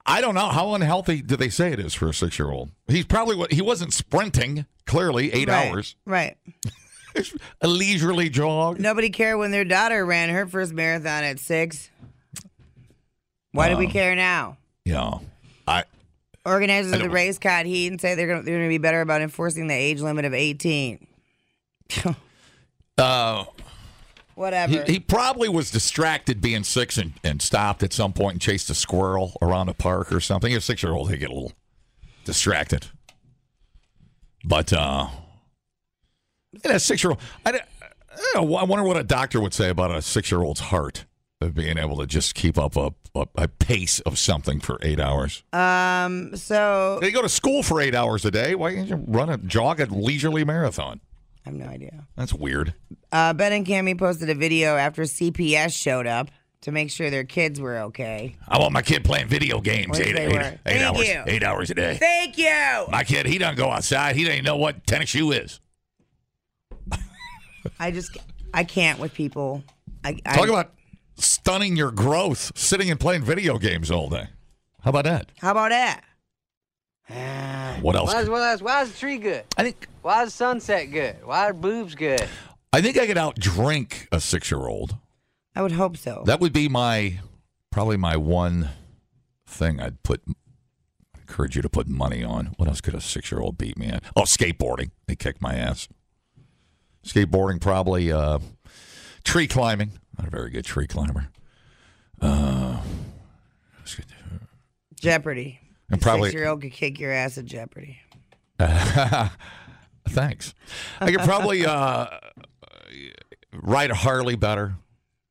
I 0.06 0.22
don't 0.22 0.36
know 0.36 0.48
how 0.48 0.74
unhealthy 0.74 1.22
do 1.22 1.36
they 1.36 1.50
say 1.50 1.72
it 1.72 1.80
is 1.80 1.94
for 1.94 2.10
a 2.10 2.14
six 2.14 2.40
year 2.40 2.50
old. 2.50 2.72
He's 2.88 3.06
probably 3.06 3.36
what 3.36 3.52
he 3.52 3.62
wasn't 3.62 3.94
sprinting. 3.94 4.66
Clearly, 4.86 5.32
eight 5.32 5.48
right. 5.50 5.70
hours, 5.70 5.96
Right. 6.04 6.36
a 7.62 7.68
leisurely 7.68 8.30
jog. 8.30 8.80
Nobody 8.80 9.12
cared 9.12 9.38
when 9.38 9.52
their 9.52 9.64
daughter 9.64 10.04
ran 10.04 10.30
her 10.30 10.48
first 10.48 10.74
marathon 10.74 11.24
at 11.24 11.38
six. 11.38 11.92
Why 13.52 13.70
do 13.70 13.78
we 13.78 13.86
care 13.86 14.16
now? 14.16 14.58
Yeah, 14.86 15.20
I 15.68 15.84
Organizers 16.46 16.94
I 16.94 16.96
of 16.96 17.02
the 17.04 17.10
race 17.10 17.38
caught 17.38 17.68
heat 17.68 17.88
and 17.92 18.02
say 18.02 18.16
they're 18.16 18.28
going 18.28 18.46
they're 18.46 18.64
to 18.64 18.70
be 18.70 18.80
better 18.80 19.02
about 19.02 19.22
enforcing 19.22 19.68
the 19.68 19.76
age 19.76 20.02
limit 20.02 20.26
of 20.26 20.34
18. 20.34 21.06
uh, 22.98 23.46
Whatever. 24.40 24.86
he, 24.86 24.94
he 24.94 25.00
probably 25.02 25.50
was 25.50 25.70
distracted 25.70 26.40
being 26.40 26.64
six 26.64 26.98
and, 26.98 27.12
and 27.26 27.42
stopped 27.42 27.84
at 27.84 27.92
some 27.92 28.14
point 28.14 28.36
and 28.36 28.42
chased 28.42 28.70
a 28.70 28.74
squirrel 28.74 29.36
around 29.42 29.68
a 29.68 29.74
park 29.74 30.14
or 30.14 30.22
something. 30.22 30.56
A 30.56 30.62
six 30.62 30.82
year 30.82 30.94
old, 30.94 31.10
they 31.10 31.18
get 31.18 31.30
a 31.30 31.34
little 31.34 31.52
distracted. 32.24 32.88
But 34.46 34.72
uh, 34.72 35.08
a 36.64 36.80
six 36.80 37.04
year 37.04 37.12
old, 37.12 37.20
I, 37.46 37.60
I 38.36 38.40
I 38.40 38.64
wonder 38.64 38.86
what 38.86 38.96
a 38.96 39.04
doctor 39.04 39.42
would 39.42 39.54
say 39.54 39.68
about 39.68 39.92
a 39.92 40.02
six 40.02 40.32
year 40.32 40.42
old's 40.42 40.62
heart 40.62 41.04
of 41.42 41.54
being 41.54 41.78
able 41.78 41.98
to 41.98 42.08
just 42.08 42.34
keep 42.34 42.58
up 42.58 42.78
a, 42.78 42.92
a, 43.16 43.28
a 43.36 43.48
pace 43.50 44.00
of 44.02 44.18
something 44.18 44.62
for 44.62 44.80
eight 44.82 45.02
hours. 45.02 45.44
um. 45.52 46.34
So 46.38 47.00
They 47.02 47.12
go 47.12 47.22
to 47.22 47.28
school 47.28 47.62
for 47.62 47.82
eight 47.82 47.94
hours 47.94 48.24
a 48.24 48.32
day. 48.32 48.56
Why 48.56 48.74
can't 48.74 48.88
you 48.88 49.04
run 49.06 49.30
a 49.30 49.38
jog 49.38 49.82
a 49.82 49.86
leisurely 49.88 50.46
marathon? 50.46 51.02
I 51.50 51.52
have 51.52 51.60
no 51.60 51.66
idea. 51.68 52.06
That's 52.16 52.32
weird. 52.32 52.76
Uh, 53.12 53.34
ben 53.34 53.52
and 53.54 53.66
Cami 53.66 53.98
posted 53.98 54.30
a 54.30 54.36
video 54.36 54.76
after 54.76 55.02
CPS 55.02 55.74
showed 55.76 56.06
up 56.06 56.30
to 56.62 56.72
make 56.72 56.92
sure 56.92 57.10
their 57.10 57.24
kids 57.24 57.60
were 57.60 57.80
okay. 57.80 58.36
I 58.48 58.60
want 58.60 58.72
my 58.72 58.84
kid 58.84 59.04
playing 59.04 59.30
video 59.30 59.60
games 59.60 60.00
eight, 60.00 60.16
eight- 60.16 60.32
eight 60.36 60.60
Thank 60.64 60.82
hours, 60.84 61.08
you. 61.10 61.24
eight 61.26 61.44
hours 61.44 61.72
a 61.72 61.74
day. 61.74 61.98
Thank 61.98 62.38
you. 62.38 62.86
My 62.92 63.04
kid, 63.04 63.26
he 63.26 63.40
doesn't 63.40 63.56
go 63.56 63.72
outside. 63.72 64.16
He 64.16 64.26
doesn't 64.26 64.44
know 64.44 64.58
what 64.58 64.86
tennis 64.86 65.10
shoe 65.10 65.32
is. 65.32 65.60
I 67.80 67.90
just 67.90 68.16
I 68.54 68.64
can't 68.64 69.00
with 69.00 69.16
people. 69.16 69.64
I, 70.04 70.20
I 70.28 70.36
Talk 70.36 70.50
about 70.50 70.74
stunning 71.16 71.76
your 71.76 71.92
growth, 71.92 72.52
sitting 72.56 72.92
and 72.92 73.00
playing 73.00 73.24
video 73.24 73.58
games 73.58 73.90
all 73.90 74.08
day. 74.08 74.28
How 74.84 74.92
about 74.92 75.06
that? 75.06 75.32
How 75.40 75.52
about 75.52 75.70
that? 75.72 76.04
What 77.82 77.96
else? 77.96 78.14
Why 78.14 78.22
is, 78.22 78.30
why 78.30 78.54
is, 78.54 78.62
why 78.62 78.82
is 78.84 78.92
the 78.92 78.98
tree 78.98 79.18
good? 79.18 79.44
I 79.58 79.64
think 79.64 79.88
Why 80.02 80.24
is 80.24 80.34
sunset 80.34 80.92
good? 80.92 81.18
Why 81.24 81.50
are 81.50 81.54
boobs 81.54 81.96
good? 81.96 82.28
I 82.72 82.82
think 82.82 82.98
I 82.98 83.08
could 83.08 83.18
outdrink 83.18 84.08
a 84.12 84.20
six 84.20 84.52
year 84.52 84.68
old. 84.68 84.96
I 85.56 85.62
would 85.62 85.72
hope 85.72 85.98
so. 85.98 86.24
That 86.26 86.40
would 86.40 86.54
be 86.54 86.70
my 86.70 87.20
probably 87.72 87.98
my 87.98 88.16
one 88.16 88.70
thing 89.48 89.80
I'd 89.80 90.04
put 90.04 90.22
encourage 91.16 91.56
you 91.56 91.62
to 91.62 91.70
put 91.70 91.88
money 91.88 92.24
on. 92.24 92.54
What 92.58 92.68
else 92.68 92.82
could 92.82 92.96
a 92.96 93.02
six 93.02 93.32
year 93.32 93.42
old 93.42 93.58
beat 93.58 93.78
me 93.78 93.88
at? 93.88 94.04
Oh, 94.16 94.24
skateboarding. 94.24 94.92
They 95.08 95.16
kicked 95.16 95.42
my 95.42 95.56
ass. 95.56 95.88
Skateboarding, 97.06 97.62
probably. 97.62 98.12
Uh, 98.12 98.40
tree 99.24 99.48
climbing. 99.48 99.92
Not 100.18 100.28
a 100.28 100.32
very 100.32 100.50
good 100.50 100.66
tree 100.66 100.88
climber. 100.88 101.30
Uh, 102.22 102.82
Jeopardy. 104.96 105.62
And 105.92 106.02
probably- 106.02 106.30
Six 106.30 106.40
year 106.40 106.48
old 106.50 106.62
could 106.62 106.72
kick 106.72 107.00
your 107.00 107.12
ass 107.12 107.38
at 107.38 107.46
Jeopardy. 107.46 108.00
Thanks. 110.08 110.54
I 111.00 111.12
could 111.12 111.22
probably 111.22 111.66
uh, 111.66 112.08
ride 113.54 113.92
a 113.92 113.96
Harley 113.96 114.36
better. 114.36 114.76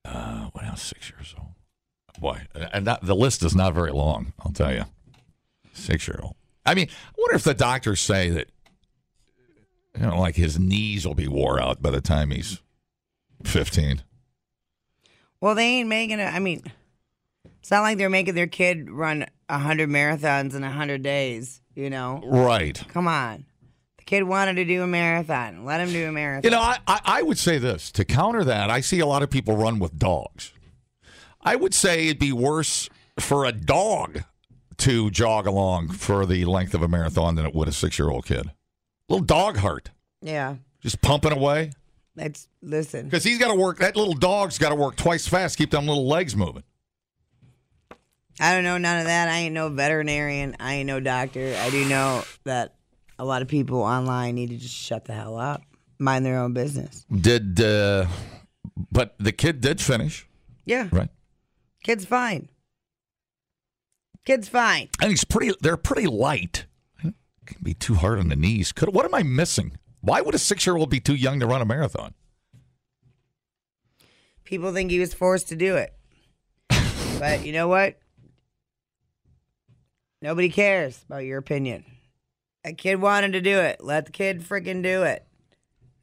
Uh, 0.04 0.48
what 0.52 0.64
else? 0.64 0.82
Six 0.82 1.10
years 1.10 1.34
old. 1.38 1.48
Boy, 2.20 2.40
and 2.72 2.86
that, 2.86 3.02
the 3.02 3.14
list 3.14 3.42
is 3.42 3.54
not 3.54 3.74
very 3.74 3.92
long. 3.92 4.32
I'll 4.40 4.52
tell 4.52 4.72
you. 4.72 4.84
Six 5.72 6.08
year 6.08 6.18
old. 6.22 6.34
I 6.66 6.74
mean, 6.74 6.88
I 6.90 7.12
wonder 7.18 7.36
if 7.36 7.44
the 7.44 7.54
doctors 7.54 8.00
say 8.00 8.30
that, 8.30 8.48
you 9.98 10.06
know, 10.06 10.18
like 10.18 10.36
his 10.36 10.58
knees 10.58 11.06
will 11.06 11.14
be 11.14 11.28
wore 11.28 11.60
out 11.60 11.80
by 11.82 11.90
the 11.90 12.00
time 12.00 12.30
he's 12.30 12.60
fifteen. 13.44 14.02
Well, 15.40 15.54
they 15.54 15.64
ain't 15.64 15.88
making 15.88 16.18
it. 16.18 16.24
I 16.26 16.40
mean, 16.40 16.62
it's 17.60 17.70
not 17.70 17.82
like 17.82 17.98
they're 17.98 18.10
making 18.10 18.34
their 18.34 18.46
kid 18.48 18.90
run 18.90 19.26
100 19.49 19.88
marathons 19.88 20.55
in 20.55 20.62
100 20.62 21.02
days, 21.02 21.61
you 21.75 21.90
know? 21.90 22.23
Right. 22.25 22.81
Come 22.88 23.09
on. 23.09 23.47
The 23.99 24.05
kid 24.05 24.25
wanted 24.25 24.55
to 24.55 24.64
do 24.64 24.83
a 24.83 24.87
marathon. 24.87 25.64
Let 25.64 25.81
him 25.81 25.90
do 25.90 26.09
a 26.09 26.12
marathon. 26.12 26.45
You 26.45 26.50
know, 26.50 26.61
I, 26.61 26.78
I, 26.87 27.00
I 27.05 27.23
would 27.23 27.38
say 27.38 27.59
this 27.59 27.90
to 27.93 28.05
counter 28.05 28.45
that. 28.45 28.71
I 28.71 28.81
see 28.81 29.00
a 29.00 29.07
lot 29.07 29.23
of 29.23 29.31
people 29.31 29.57
run 29.57 29.78
with 29.78 29.99
dogs. 29.99 30.52
I 31.40 31.57
would 31.57 31.75
say 31.75 32.07
it'd 32.07 32.19
be 32.19 32.33
worse 32.33 32.90
for 33.19 33.45
a 33.45 33.52
dog 33.52 34.23
to 34.78 35.11
jog 35.11 35.47
along 35.47 35.88
for 35.88 36.25
the 36.26 36.45
length 36.45 36.75
of 36.75 36.83
a 36.83 36.88
marathon 36.88 37.35
than 37.35 37.45
it 37.47 37.55
would 37.55 37.69
a 37.69 37.73
six 37.73 37.99
year 37.99 38.11
old 38.11 38.26
kid. 38.26 38.50
Little 39.09 39.25
dog 39.25 39.57
heart, 39.57 39.90
yeah. 40.21 40.57
just 40.81 41.00
pumping 41.00 41.33
away. 41.33 41.73
That's, 42.14 42.49
listen. 42.62 43.05
Because 43.05 43.25
he's 43.25 43.38
got 43.38 43.49
to 43.49 43.55
work, 43.55 43.78
that 43.78 43.97
little 43.97 44.14
dog's 44.14 44.59
got 44.59 44.71
to 44.71 44.75
work 44.75 44.97
twice 44.97 45.26
fast, 45.26 45.57
keep 45.57 45.71
them 45.71 45.87
little 45.87 46.07
legs 46.07 46.37
moving. 46.37 46.64
I 48.40 48.54
don't 48.54 48.64
know 48.64 48.78
none 48.78 48.99
of 48.99 49.04
that. 49.07 49.28
I 49.28 49.38
ain't 49.38 49.54
no 49.54 49.68
veterinarian. 49.68 50.57
I 50.61 50.75
ain't 50.75 50.87
no 50.87 51.00
doctor. 51.00 51.57
I 51.59 51.71
do 51.71 51.85
know 51.88 52.23
that 52.45 52.75
a 53.18 53.25
lot 53.25 53.42
of 53.42 53.49
people 53.49 53.80
online 53.83 54.37
need 54.37 54.50
to 54.50 54.57
just 54.57 54.75
shut 54.75 55.04
the 55.07 55.12
hell 55.12 55.37
up, 55.38 55.62
mind 55.99 56.25
their 56.25 56.38
own 56.38 56.52
business. 56.52 57.04
Did, 57.11 57.61
uh, 57.61 58.07
but 58.92 59.14
the 59.18 59.33
kid 59.33 59.61
did 59.61 59.80
finish, 59.80 60.26
Yeah. 60.64 60.88
right? 60.92 61.09
Kid's 61.83 62.04
fine. 62.04 62.49
Kid's 64.25 64.49
fine. 64.49 64.88
And 65.00 65.11
he's 65.11 65.25
pretty, 65.25 65.52
they're 65.61 65.76
pretty 65.76 66.07
light. 66.07 66.66
Can 67.02 67.14
be 67.62 67.73
too 67.75 67.95
hard 67.95 68.18
on 68.18 68.28
the 68.28 68.37
knees. 68.37 68.73
Could, 68.73 68.92
what 68.95 69.07
am 69.07 69.14
I 69.14 69.23
missing? 69.23 69.78
Why 70.02 70.21
would 70.21 70.35
a 70.35 70.38
six 70.38 70.66
year 70.66 70.76
old 70.76 70.90
be 70.90 71.00
too 71.00 71.14
young 71.14 71.40
to 71.40 71.47
run 71.47 71.62
a 71.62 71.64
marathon? 71.64 72.12
People 74.45 74.73
think 74.73 74.90
he 74.90 74.99
was 74.99 75.12
forced 75.14 75.49
to 75.49 75.57
do 75.57 75.76
it. 75.76 75.95
but 77.18 77.45
you 77.45 77.52
know 77.52 77.68
what? 77.68 77.99
Nobody 80.20 80.48
cares 80.48 81.04
about 81.08 81.25
your 81.25 81.38
opinion. 81.38 81.84
A 82.64 82.72
kid 82.72 83.00
wanted 83.00 83.32
to 83.32 83.40
do 83.40 83.58
it. 83.60 83.80
Let 83.80 84.06
the 84.06 84.12
kid 84.12 84.42
freaking 84.42 84.82
do 84.82 85.04
it. 85.04 85.25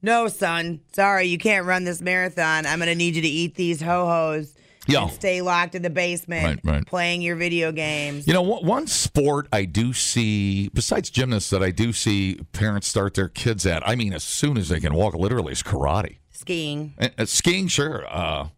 No, 0.01 0.27
son. 0.27 0.81
Sorry, 0.93 1.25
you 1.25 1.38
can't 1.38 1.65
run 1.65 1.84
this 1.84 2.01
marathon. 2.01 2.65
I'm 2.65 2.79
going 2.79 2.89
to 2.89 2.95
need 2.95 3.15
you 3.15 3.22
to 3.22 3.27
eat 3.27 3.55
these 3.55 3.81
ho 3.81 4.05
hos 4.05 4.53
and 4.88 5.12
stay 5.12 5.41
locked 5.41 5.74
in 5.74 5.81
the 5.81 5.89
basement 5.89 6.62
Right, 6.63 6.75
right. 6.75 6.86
playing 6.86 7.24
your 7.24 7.36
video 7.36 7.72
games. 7.72 8.27
You 8.27 8.34
know, 8.34 8.43
one 8.43 8.65
one 8.65 8.88
sport 8.88 9.48
I 9.51 9.65
do 9.65 9.93
see, 9.93 10.69
besides 10.69 11.10
gymnasts, 11.10 11.50
that 11.50 11.63
I 11.63 11.72
do 11.72 11.91
see 11.91 12.36
parents 12.51 12.88
start 12.88 13.15
their 13.15 13.27
kids 13.29 13.65
at, 13.65 13.88
I 13.88 13.95
mean, 13.95 14.13
as 14.13 14.24
soon 14.24 14.57
as 14.57 14.69
they 14.69 14.79
can 14.79 14.93
walk, 14.93 15.15
literally, 15.15 15.53
is 15.53 15.63
karate. 15.63 16.17
Skiing. 16.31 16.93
Uh, 17.00 17.25
skiing, 17.25 17.67
sure. 17.67 18.05
Uh, 18.07 18.50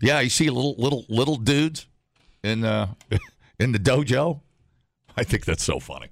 yeah, 0.00 0.20
you 0.20 0.30
see 0.30 0.48
little 0.48 0.76
little 0.78 1.04
little 1.08 1.36
dudes 1.36 1.86
in 2.44 2.64
uh, 2.64 2.94
in 3.58 3.72
the 3.72 3.78
dojo. 3.80 4.40
I 5.16 5.24
think 5.24 5.44
that's 5.44 5.62
so 5.62 5.78
funny. 5.78 6.08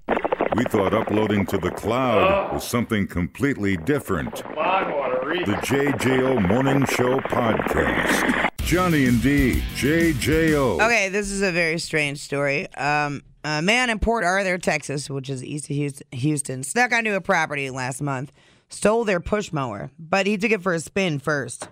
We 0.54 0.64
thought 0.64 0.94
uploading 0.94 1.46
to 1.46 1.58
the 1.58 1.70
cloud 1.70 2.52
was 2.52 2.62
something 2.62 3.06
completely 3.06 3.76
different. 3.76 4.36
The 4.36 5.58
JJO 5.62 6.46
Morning 6.46 6.84
Show 6.86 7.18
Podcast. 7.20 8.50
Johnny 8.58 9.06
and 9.06 9.20
D, 9.22 9.62
JJO. 9.74 10.80
Okay, 10.84 11.08
this 11.08 11.30
is 11.30 11.42
a 11.42 11.50
very 11.50 11.78
strange 11.78 12.18
story. 12.18 12.72
Um, 12.74 13.22
a 13.44 13.60
man 13.60 13.90
in 13.90 13.98
Port 13.98 14.24
Arthur, 14.24 14.58
Texas, 14.58 15.10
which 15.10 15.28
is 15.28 15.42
east 15.42 15.68
of 15.70 15.76
Houston, 15.76 16.06
Houston, 16.12 16.62
snuck 16.62 16.92
onto 16.92 17.14
a 17.14 17.20
property 17.20 17.70
last 17.70 18.00
month, 18.02 18.30
stole 18.68 19.04
their 19.04 19.20
push 19.20 19.52
mower, 19.52 19.90
but 19.98 20.26
he 20.26 20.36
took 20.36 20.52
it 20.52 20.62
for 20.62 20.74
a 20.74 20.80
spin 20.80 21.18
first. 21.18 21.68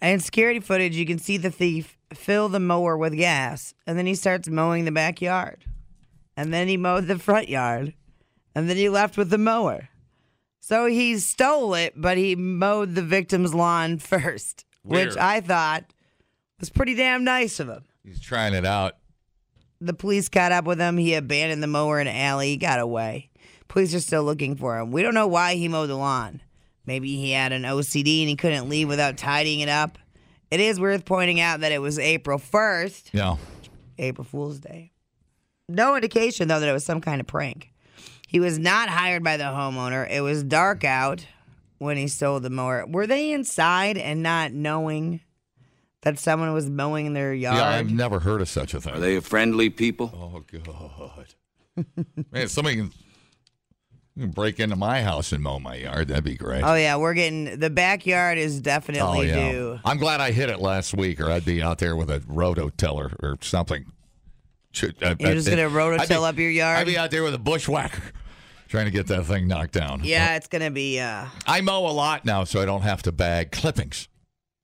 And 0.00 0.14
in 0.14 0.20
security 0.20 0.60
footage, 0.60 0.96
you 0.96 1.06
can 1.06 1.18
see 1.18 1.38
the 1.38 1.50
thief 1.50 1.96
fill 2.12 2.48
the 2.48 2.60
mower 2.60 2.96
with 2.96 3.16
gas, 3.16 3.74
and 3.86 3.96
then 3.98 4.06
he 4.06 4.14
starts 4.14 4.48
mowing 4.48 4.84
the 4.84 4.92
backyard. 4.92 5.64
And 6.36 6.52
then 6.52 6.68
he 6.68 6.76
mowed 6.76 7.06
the 7.06 7.18
front 7.18 7.48
yard, 7.48 7.94
and 8.54 8.68
then 8.68 8.76
he 8.76 8.88
left 8.88 9.16
with 9.16 9.30
the 9.30 9.38
mower. 9.38 9.88
So 10.60 10.86
he 10.86 11.18
stole 11.18 11.74
it, 11.74 11.94
but 11.96 12.16
he 12.16 12.36
mowed 12.36 12.94
the 12.94 13.02
victim's 13.02 13.54
lawn 13.54 13.98
first, 13.98 14.64
which 14.82 15.16
I 15.16 15.40
thought 15.40 15.92
was 16.60 16.70
pretty 16.70 16.94
damn 16.94 17.24
nice 17.24 17.60
of 17.60 17.68
him. 17.68 17.84
He's 18.04 18.20
trying 18.20 18.54
it 18.54 18.64
out. 18.64 18.94
The 19.80 19.92
police 19.94 20.28
caught 20.28 20.52
up 20.52 20.64
with 20.64 20.78
him. 20.80 20.96
He 20.96 21.14
abandoned 21.14 21.62
the 21.62 21.66
mower 21.66 22.00
in 22.00 22.06
an 22.06 22.14
alley. 22.16 22.50
He 22.50 22.56
got 22.56 22.78
away. 22.78 23.30
Police 23.68 23.94
are 23.94 24.00
still 24.00 24.22
looking 24.22 24.54
for 24.54 24.78
him. 24.78 24.92
We 24.92 25.02
don't 25.02 25.14
know 25.14 25.26
why 25.26 25.54
he 25.54 25.66
mowed 25.66 25.88
the 25.88 25.96
lawn. 25.96 26.40
Maybe 26.86 27.16
he 27.16 27.32
had 27.32 27.52
an 27.52 27.62
OCD 27.62 28.20
and 28.20 28.28
he 28.28 28.36
couldn't 28.36 28.68
leave 28.68 28.86
without 28.88 29.16
tidying 29.16 29.60
it 29.60 29.68
up. 29.68 29.98
It 30.50 30.60
is 30.60 30.78
worth 30.78 31.04
pointing 31.04 31.40
out 31.40 31.60
that 31.60 31.72
it 31.72 31.80
was 31.80 31.98
April 31.98 32.38
1st, 32.38 33.10
Yeah. 33.12 33.36
April 33.98 34.24
Fool's 34.24 34.58
Day. 34.60 34.91
No 35.72 35.94
indication, 35.94 36.48
though, 36.48 36.60
that 36.60 36.68
it 36.68 36.72
was 36.72 36.84
some 36.84 37.00
kind 37.00 37.20
of 37.20 37.26
prank. 37.26 37.70
He 38.28 38.40
was 38.40 38.58
not 38.58 38.88
hired 38.88 39.22
by 39.22 39.36
the 39.36 39.44
homeowner. 39.44 40.08
It 40.10 40.20
was 40.22 40.42
dark 40.42 40.84
out 40.84 41.26
when 41.78 41.96
he 41.96 42.08
sold 42.08 42.42
the 42.44 42.50
mower. 42.50 42.86
Were 42.86 43.06
they 43.06 43.32
inside 43.32 43.98
and 43.98 44.22
not 44.22 44.52
knowing 44.52 45.20
that 46.02 46.18
someone 46.18 46.52
was 46.54 46.68
mowing 46.70 47.12
their 47.12 47.34
yard? 47.34 47.58
Yeah, 47.58 47.68
I've 47.68 47.90
never 47.90 48.20
heard 48.20 48.40
of 48.40 48.48
such 48.48 48.72
a 48.74 48.80
thing. 48.80 48.94
Are 48.94 48.98
they 49.00 49.20
friendly 49.20 49.68
people? 49.70 50.10
Oh 50.14 50.44
God, 50.64 51.84
man! 52.32 52.48
Somebody 52.48 52.76
can, 52.76 52.92
can 54.18 54.30
break 54.30 54.60
into 54.60 54.76
my 54.76 55.02
house 55.02 55.32
and 55.32 55.42
mow 55.42 55.58
my 55.58 55.74
yard. 55.76 56.08
That'd 56.08 56.24
be 56.24 56.34
great. 56.36 56.62
Oh 56.62 56.74
yeah, 56.74 56.96
we're 56.96 57.14
getting 57.14 57.58
the 57.58 57.70
backyard 57.70 58.38
is 58.38 58.60
definitely 58.60 59.30
Oh, 59.32 59.34
yeah. 59.36 59.52
due. 59.52 59.80
I'm 59.84 59.98
glad 59.98 60.20
I 60.20 60.32
hit 60.32 60.48
it 60.50 60.58
last 60.60 60.94
week, 60.94 61.20
or 61.20 61.30
I'd 61.30 61.44
be 61.44 61.62
out 61.62 61.78
there 61.78 61.96
with 61.96 62.10
a 62.10 62.20
rototiller 62.20 63.14
or 63.22 63.36
something. 63.42 63.84
I- 64.74 65.16
You're 65.18 65.34
just 65.34 65.48
gonna 65.48 65.68
rototill 65.70 66.22
up 66.28 66.36
your 66.38 66.50
yard? 66.50 66.78
I'd 66.78 66.86
be 66.86 66.96
out 66.98 67.10
there 67.10 67.22
with 67.22 67.34
a 67.34 67.38
bushwhacker, 67.38 68.02
trying 68.68 68.86
to 68.86 68.90
get 68.90 69.06
that 69.08 69.24
thing 69.26 69.46
knocked 69.48 69.72
down. 69.72 70.00
Yeah, 70.04 70.36
it's 70.36 70.48
gonna 70.48 70.70
be. 70.70 70.98
uh 71.00 71.26
I 71.46 71.60
mow 71.60 71.86
a 71.86 71.92
lot 71.92 72.24
now, 72.24 72.44
so 72.44 72.60
I 72.60 72.64
don't 72.64 72.82
have 72.82 73.02
to 73.02 73.12
bag 73.12 73.52
clippings 73.52 74.08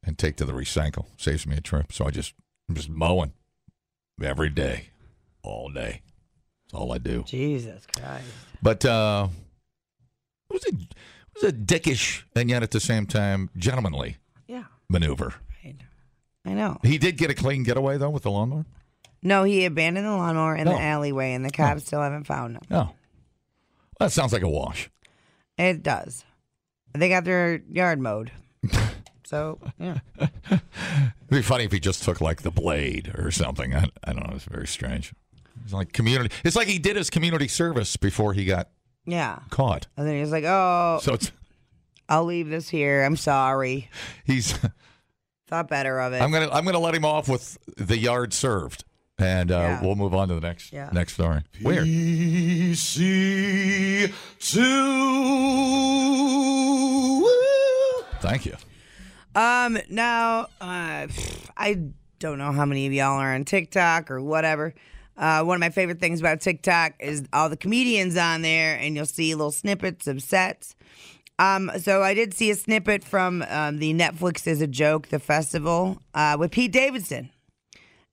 and 0.05 0.17
take 0.19 0.37
to 0.37 0.45
the 0.45 0.53
recycle. 0.53 1.07
Saves 1.17 1.47
me 1.47 1.57
a 1.57 1.61
trip. 1.61 1.93
So 1.93 2.07
I 2.07 2.11
just 2.11 2.35
I'm 2.69 2.75
just 2.75 2.89
mowing 2.89 3.33
every 4.23 4.51
day, 4.51 4.89
all 5.43 5.71
day. 5.71 6.03
That's 6.71 6.81
all 6.81 6.93
I 6.93 6.99
do. 6.99 7.23
Jesus 7.27 7.87
Christ. 7.97 8.25
But 8.63 8.85
uh, 8.85 9.29
it 10.51 10.53
was 10.55 10.65
a 10.65 10.69
it 10.75 10.95
was 11.35 11.45
a 11.45 11.53
dickish 11.53 12.23
and 12.35 12.49
yet 12.51 12.63
at 12.63 12.71
the 12.73 12.81
same 12.81 13.07
time 13.07 13.51
gentlemanly 13.57 14.17
Yeah, 14.47 14.65
maneuver. 14.89 15.35
I 16.45 16.55
know. 16.55 16.79
He 16.83 16.97
did 16.99 17.19
get 17.19 17.31
a 17.31 17.35
clean 17.35 17.63
getaway 17.63 17.99
though 17.99 18.09
with 18.11 18.23
the 18.23 18.31
lawnmower. 18.31 18.65
No, 19.23 19.45
he 19.45 19.65
abandoned 19.65 20.07
the 20.07 20.11
lawnmower 20.13 20.55
in 20.57 20.65
No. 20.67 20.73
the 20.73 20.81
alleyway, 20.81 21.33
and 21.35 21.45
the 21.45 21.51
cops 21.51 21.85
still 21.87 22.01
haven't 22.01 22.25
found 22.25 22.57
him. 22.57 22.63
Oh, 22.71 22.91
that 23.99 24.13
sounds 24.13 24.33
like 24.33 24.43
a 24.43 24.49
wash. 24.49 24.91
It 25.57 25.83
does. 25.83 26.25
They 26.95 27.09
got 27.09 27.25
their 27.25 27.57
yard 27.71 27.99
mowed. 28.01 28.31
so 29.25 29.59
yeah, 29.79 29.99
It'd 30.21 30.61
be 31.29 31.43
funny 31.43 31.65
if 31.65 31.73
he 31.73 31.81
just 31.81 32.03
took 32.03 32.21
like 32.21 32.43
the 32.43 32.51
blade 32.51 33.13
or 33.17 33.31
something. 33.31 33.75
I, 33.75 33.89
I 34.05 34.13
don't 34.13 34.27
know. 34.29 34.35
It's 34.37 34.45
very 34.45 34.67
strange. 34.67 35.13
It's 35.65 35.73
like 35.73 35.93
community. 35.93 36.35
It's 36.45 36.57
like 36.57 36.69
he 36.69 36.79
did 36.79 36.97
his 36.97 37.11
community 37.11 37.49
service 37.49 37.97
before 37.97 38.33
he 38.33 38.45
got 38.45 38.71
yeah. 39.05 39.41
caught. 39.51 39.87
And 39.97 40.07
then 40.07 40.15
he 40.15 40.21
was 40.21 40.31
like, 40.31 40.45
"Oh, 40.47 41.01
So 41.03 41.15
it's 41.15 41.31
I'll 42.09 42.25
leave 42.25 42.49
this 42.49 42.69
here. 42.69 43.03
I'm 43.05 43.17
sorry. 43.17 43.91
he's. 44.25 44.59
Thought 45.49 45.69
better 45.69 45.99
of 46.01 46.13
it." 46.13 46.23
I'm 46.23 46.31
gonna 46.31 46.51
I'm 46.51 46.65
gonna 46.65 46.79
let 46.79 46.95
him 46.95 47.05
off 47.05 47.29
with 47.29 47.59
the 47.77 47.99
yard 47.99 48.33
served, 48.33 48.85
and 49.19 49.51
uh, 49.51 49.55
Yeah. 49.55 49.83
we'll 49.83 49.97
move 49.97 50.15
on 50.15 50.29
to 50.29 50.35
the 50.35 50.41
next 50.41 50.73
Yeah. 50.73 50.91
next 50.93 51.15
story. 51.15 51.43
Weird. 51.63 51.85
PC 51.85 54.13
Thank 58.21 58.47
you. 58.47 58.57
Um, 59.35 59.79
now, 59.89 60.49
uh, 60.61 61.07
I 61.57 61.81
don't 62.19 62.39
know 62.39 62.53
how 62.53 62.65
many 62.65 62.87
of 62.87 62.93
y'all 62.93 63.19
are 63.21 63.35
on 63.35 63.45
TikTok 63.45 64.11
or 64.11 64.21
whatever. 64.21 64.75
Uh, 65.17 65.43
one 65.45 65.57
of 65.57 65.61
my 65.61 65.71
favorite 65.71 66.01
things 66.01 66.21
about 66.21 66.41
TikTok 66.41 66.95
is 67.01 67.25
all 67.33 67.49
the 67.49 67.57
comedians 67.57 68.17
on 68.17 68.43
there, 68.43 68.77
and 68.79 68.97
you'll 68.97 69.07
see 69.07 69.35
little 69.35 69.53
snippets 69.53 70.07
of 70.07 70.23
sets. 70.23 70.75
Um, 71.39 71.71
so 71.81 72.03
I 72.03 72.15
did 72.15 72.35
see 72.35 72.51
a 72.51 72.57
snippet 72.57 73.05
from 73.05 73.45
um, 73.49 73.79
the 73.79 73.95
Netflix 73.95 74.47
is 74.49 74.61
a 74.61 74.67
joke, 74.67 75.09
the 75.09 75.21
festival 75.21 76.03
uh, 76.15 76.37
with 76.39 76.51
Pete 76.51 76.73
Davidson, 76.73 77.31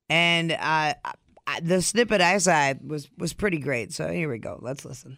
and 0.10 0.52
uh, 0.52 0.94
the 1.62 1.82
snippet 1.82 2.22
I 2.22 2.38
saw 2.38 2.74
was 2.86 3.10
was 3.18 3.34
pretty 3.34 3.60
great. 3.60 3.94
So 3.94 4.12
here 4.12 4.30
we 4.30 4.38
go. 4.38 4.60
Let's 4.62 4.86
listen. 4.86 5.18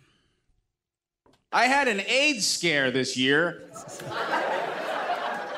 I 1.51 1.65
had 1.65 1.87
an 1.87 2.01
AIDS 2.01 2.45
scare 2.45 2.91
this 2.91 3.15
year. 3.15 3.63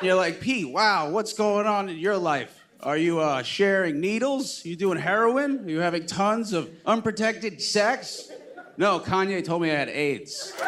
You're 0.02 0.14
like, 0.14 0.40
Pete, 0.40 0.68
wow, 0.68 1.10
what's 1.10 1.32
going 1.32 1.66
on 1.66 1.88
in 1.88 1.98
your 1.98 2.16
life? 2.16 2.56
Are 2.82 2.96
you 2.96 3.20
uh, 3.20 3.42
sharing 3.42 4.00
needles? 4.00 4.64
Are 4.64 4.68
you 4.68 4.76
doing 4.76 4.98
heroin? 4.98 5.66
Are 5.66 5.68
you 5.68 5.80
having 5.80 6.06
tons 6.06 6.52
of 6.52 6.70
unprotected 6.86 7.60
sex? 7.60 8.30
No, 8.78 9.00
Kanye 9.00 9.44
told 9.44 9.60
me 9.62 9.70
I 9.70 9.74
had 9.74 9.88
AIDS. 9.90 10.54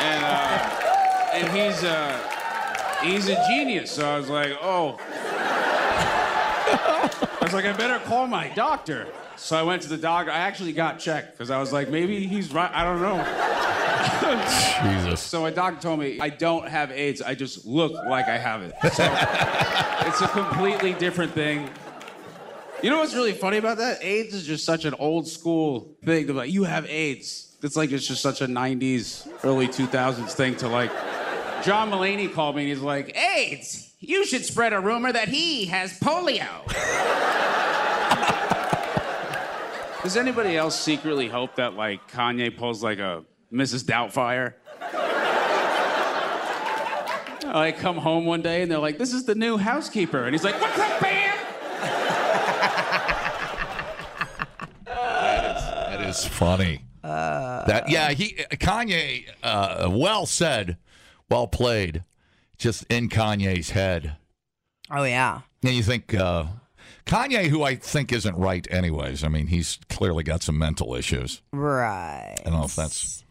and 0.00 0.24
uh, 0.24 0.76
and 1.34 1.56
he's 1.56 1.84
uh, 1.84 2.18
he's 3.04 3.28
a 3.28 3.36
genius. 3.46 3.92
So 3.92 4.08
I 4.08 4.18
was 4.18 4.28
like, 4.28 4.56
oh. 4.60 4.98
I 6.78 7.38
was 7.42 7.52
like, 7.52 7.64
I 7.64 7.72
better 7.72 7.98
call 8.04 8.26
my 8.26 8.48
doctor. 8.48 9.08
So 9.36 9.56
I 9.56 9.62
went 9.62 9.82
to 9.82 9.88
the 9.88 9.98
doctor. 9.98 10.30
I 10.30 10.38
actually 10.38 10.72
got 10.72 10.98
checked 10.98 11.32
because 11.32 11.50
I 11.50 11.58
was 11.58 11.72
like, 11.72 11.88
maybe 11.88 12.26
he's 12.26 12.52
right. 12.52 12.70
I 12.72 12.84
don't 12.84 13.02
know. 13.02 13.22
Jesus. 14.82 15.20
So 15.20 15.42
my 15.42 15.50
doctor 15.50 15.80
told 15.80 16.00
me 16.00 16.18
I 16.20 16.30
don't 16.30 16.68
have 16.68 16.90
AIDS. 16.90 17.22
I 17.22 17.34
just 17.34 17.66
look 17.66 17.92
like 17.92 18.28
I 18.28 18.38
have 18.38 18.62
it. 18.62 18.74
So 18.92 19.04
it's 20.08 20.20
a 20.20 20.28
completely 20.28 20.94
different 20.94 21.32
thing. 21.32 21.68
You 22.82 22.90
know 22.90 22.98
what's 22.98 23.14
really 23.14 23.32
funny 23.32 23.56
about 23.56 23.78
that? 23.78 24.02
AIDS 24.02 24.34
is 24.34 24.46
just 24.46 24.64
such 24.64 24.84
an 24.84 24.94
old 24.98 25.26
school 25.26 25.96
thing. 26.04 26.26
They're 26.26 26.34
like, 26.34 26.52
you 26.52 26.64
have 26.64 26.86
AIDS. 26.86 27.56
It's 27.62 27.76
like 27.76 27.90
it's 27.90 28.06
just 28.06 28.22
such 28.22 28.42
a 28.42 28.46
90s, 28.46 29.28
early 29.44 29.66
2000s 29.66 30.32
thing 30.32 30.56
to 30.56 30.68
like. 30.68 30.90
John 31.64 31.90
Mulaney 31.90 32.32
called 32.32 32.54
me 32.54 32.62
and 32.62 32.70
he's 32.70 32.80
like, 32.80 33.16
AIDS, 33.16 33.85
you 34.06 34.24
should 34.24 34.44
spread 34.44 34.72
a 34.72 34.80
rumor 34.80 35.12
that 35.12 35.28
he 35.28 35.66
has 35.66 35.98
polio. 35.98 36.46
Does 40.02 40.16
anybody 40.16 40.56
else 40.56 40.78
secretly 40.78 41.26
hope 41.28 41.56
that 41.56 41.74
like 41.74 42.08
Kanye 42.10 42.56
pulls 42.56 42.82
like 42.82 42.98
a 42.98 43.24
Mrs. 43.52 43.84
Doubtfire? 43.84 44.54
I 47.48 47.72
come 47.72 47.96
home 47.96 48.24
one 48.24 48.42
day 48.42 48.62
and 48.62 48.70
they're 48.70 48.78
like, 48.78 48.98
"This 48.98 49.12
is 49.12 49.24
the 49.24 49.34
new 49.34 49.56
housekeeper," 49.56 50.24
and 50.24 50.34
he's 50.34 50.44
like, 50.44 50.60
"What's 50.60 50.78
up, 50.78 51.00
Bam?" 51.00 51.36
That 54.84 56.00
is 56.08 56.24
funny. 56.24 56.84
that 57.02 57.88
yeah, 57.88 58.10
he 58.10 58.34
Kanye 58.52 59.26
uh, 59.42 59.88
well 59.90 60.26
said, 60.26 60.76
well 61.30 61.46
played, 61.48 62.04
just 62.58 62.84
in 62.90 63.08
Kanye's 63.08 63.70
head. 63.70 64.16
Oh 64.90 65.04
yeah. 65.04 65.40
And 65.62 65.74
you 65.74 65.82
think 65.82 66.14
uh, 66.14 66.44
Kanye, 67.06 67.46
who 67.48 67.62
I 67.62 67.74
think 67.76 68.12
isn't 68.12 68.36
right, 68.36 68.66
anyways. 68.70 69.24
I 69.24 69.28
mean, 69.28 69.48
he's 69.48 69.78
clearly 69.88 70.22
got 70.24 70.42
some 70.42 70.58
mental 70.58 70.94
issues. 70.94 71.42
Right. 71.52 72.34
I 72.38 72.42
don't 72.50 72.52
know 72.60 72.64
if 72.64 72.76
that's 72.76 73.24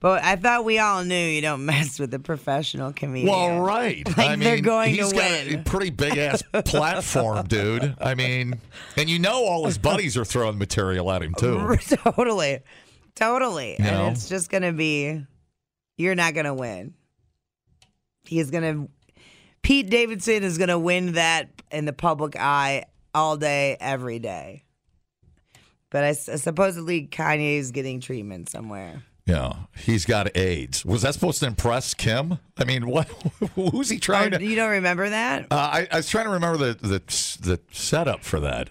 But 0.00 0.22
I 0.22 0.36
thought 0.36 0.64
we 0.64 0.78
all 0.78 1.04
knew 1.04 1.14
you 1.16 1.40
don't 1.40 1.64
mess 1.66 1.98
with 1.98 2.12
a 2.14 2.18
professional 2.18 2.92
comedian. 2.92 3.32
well, 3.32 3.60
right. 3.60 4.06
Like 4.06 4.18
I 4.18 4.36
they're 4.36 4.54
mean, 4.56 4.64
going 4.64 4.94
he's 4.94 5.10
to 5.10 5.14
got 5.16 5.46
win. 5.46 5.60
a 5.60 5.62
pretty 5.64 5.90
big 5.90 6.16
ass 6.18 6.42
platform, 6.64 7.46
dude. 7.46 7.96
I 8.00 8.14
mean, 8.14 8.60
and 8.96 9.08
you 9.10 9.18
know 9.18 9.44
all 9.44 9.66
his 9.66 9.78
buddies 9.78 10.16
are 10.16 10.24
throwing 10.24 10.58
material 10.58 11.10
at 11.10 11.22
him 11.22 11.34
too. 11.34 11.76
totally. 12.04 12.60
Totally. 13.14 13.76
You 13.78 13.84
know? 13.84 14.06
And 14.06 14.16
it's 14.16 14.28
just 14.28 14.50
going 14.50 14.62
to 14.62 14.72
be, 14.72 15.24
you're 15.96 16.14
not 16.14 16.34
going 16.34 16.46
to 16.46 16.54
win. 16.54 16.94
He's 18.24 18.50
going 18.50 18.62
to, 18.86 18.90
Pete 19.62 19.90
Davidson 19.90 20.42
is 20.42 20.58
going 20.58 20.68
to 20.68 20.78
win 20.78 21.12
that 21.12 21.48
in 21.70 21.84
the 21.84 21.92
public 21.92 22.36
eye 22.36 22.84
all 23.14 23.36
day, 23.36 23.76
every 23.80 24.18
day. 24.18 24.64
But 25.90 26.04
I 26.04 26.12
supposedly 26.12 27.06
Kanye's 27.06 27.70
getting 27.70 28.00
treatment 28.00 28.48
somewhere. 28.48 29.02
Yeah, 29.26 29.52
he's 29.76 30.04
got 30.06 30.34
AIDS. 30.36 30.84
Was 30.84 31.02
that 31.02 31.14
supposed 31.14 31.40
to 31.40 31.46
impress 31.46 31.94
Kim? 31.94 32.38
I 32.56 32.64
mean, 32.64 32.86
what? 32.88 33.08
Who's 33.54 33.88
he 33.90 33.98
trying 34.00 34.34
Oh, 34.34 34.38
to? 34.38 34.44
you 34.44 34.56
don't 34.56 34.70
remember 34.70 35.08
that? 35.10 35.46
Uh, 35.50 35.54
I, 35.54 35.88
I 35.92 35.96
was 35.98 36.08
trying 36.08 36.24
to 36.24 36.30
remember 36.30 36.56
the, 36.72 36.74
the 36.74 36.98
the 37.42 37.60
setup 37.70 38.24
for 38.24 38.40
that. 38.40 38.70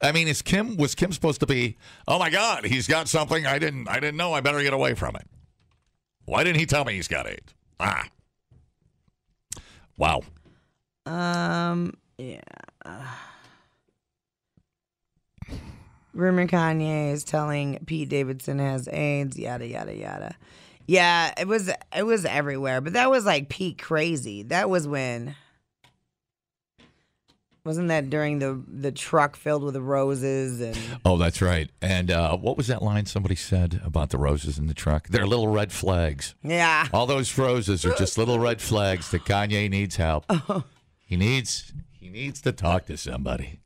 I 0.00 0.12
mean, 0.12 0.28
is 0.28 0.40
Kim 0.40 0.76
was 0.76 0.94
Kim 0.94 1.12
supposed 1.12 1.40
to 1.40 1.46
be? 1.46 1.76
Oh 2.08 2.18
my 2.18 2.30
God, 2.30 2.64
he's 2.64 2.86
got 2.86 3.08
something 3.08 3.44
I 3.46 3.58
didn't 3.58 3.88
I 3.88 3.94
didn't 4.00 4.16
know. 4.16 4.32
I 4.32 4.40
better 4.40 4.62
get 4.62 4.72
away 4.72 4.94
from 4.94 5.16
it. 5.16 5.26
Why 6.24 6.42
didn't 6.44 6.58
he 6.60 6.66
tell 6.66 6.84
me 6.84 6.94
he's 6.94 7.08
got 7.08 7.26
AIDS? 7.26 7.52
Ah, 7.80 8.04
wow. 9.96 10.22
Um, 11.06 11.94
yeah. 12.18 12.40
Rumor 16.14 16.46
Kanye 16.46 17.12
is 17.12 17.24
telling 17.24 17.78
Pete 17.86 18.08
Davidson 18.08 18.58
has 18.58 18.88
AIDS, 18.88 19.38
yada 19.38 19.66
yada 19.66 19.94
yada. 19.94 20.36
Yeah, 20.86 21.34
it 21.38 21.46
was 21.46 21.70
it 21.94 22.04
was 22.04 22.24
everywhere, 22.24 22.80
but 22.80 22.94
that 22.94 23.10
was 23.10 23.26
like 23.26 23.48
peak 23.48 23.82
crazy. 23.82 24.42
That 24.44 24.70
was 24.70 24.88
when 24.88 25.34
wasn't 27.66 27.88
that 27.88 28.08
during 28.08 28.38
the 28.38 28.62
the 28.66 28.92
truck 28.92 29.36
filled 29.36 29.62
with 29.62 29.74
the 29.74 29.82
roses 29.82 30.60
and 30.60 30.78
Oh, 31.04 31.18
that's 31.18 31.42
right. 31.42 31.68
And 31.82 32.10
uh, 32.10 32.36
what 32.36 32.56
was 32.56 32.68
that 32.68 32.82
line 32.82 33.04
somebody 33.06 33.34
said 33.34 33.80
about 33.84 34.10
the 34.10 34.18
roses 34.18 34.56
in 34.58 34.66
the 34.68 34.74
truck? 34.74 35.08
They're 35.08 35.26
little 35.26 35.48
red 35.48 35.72
flags. 35.72 36.34
yeah. 36.42 36.86
All 36.94 37.06
those 37.06 37.36
roses 37.36 37.84
are 37.84 37.94
just 37.94 38.16
little 38.16 38.38
red 38.38 38.62
flags 38.62 39.10
that 39.10 39.24
Kanye 39.24 39.68
needs 39.68 39.96
help. 39.96 40.24
He 41.08 41.16
needs 41.16 41.72
he 41.92 42.08
needs 42.08 42.40
to 42.40 42.50
talk 42.50 42.86
to 42.86 42.96
somebody. 42.96 43.60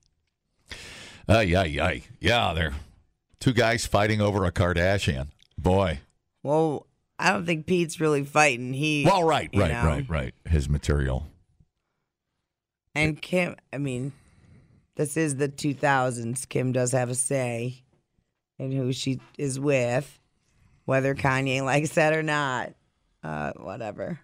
Uh, 1.27 1.39
yeah, 1.41 1.65
yeah, 1.65 1.95
yeah. 2.21 2.53
They're 2.53 2.75
two 3.39 3.55
guys 3.55 3.87
fighting 3.87 4.21
over 4.21 4.45
a 4.45 4.53
Kardashian. 4.53 5.29
Boy. 5.57 6.01
Well, 6.43 6.87
I 7.19 7.31
don't 7.33 7.47
think 7.47 7.65
Pete's 7.67 7.99
really 7.99 8.25
fighting. 8.25 8.75
He 8.75 9.05
Well, 9.07 9.25
right, 9.25 9.49
right, 9.55 9.71
know. 9.73 9.85
right, 9.87 10.07
right. 10.09 10.35
His 10.47 10.69
material. 10.69 11.29
And 12.95 13.21
Kim, 13.21 13.57
I 13.73 13.79
mean, 13.79 14.13
this 14.97 15.17
is 15.17 15.37
the 15.37 15.49
2000s. 15.49 16.49
Kim 16.49 16.73
does 16.73 16.93
have 16.93 17.11
a 17.11 17.15
say 17.15 17.83
in 18.59 18.73
who 18.73 18.93
she 18.93 19.21
is 19.39 19.59
with, 19.59 20.19
whether 20.85 21.15
Kanye 21.15 21.63
likes 21.65 21.91
that 21.91 22.13
or 22.13 22.23
not. 22.23 22.73
Uh, 23.23 23.53
whatever. 23.57 24.21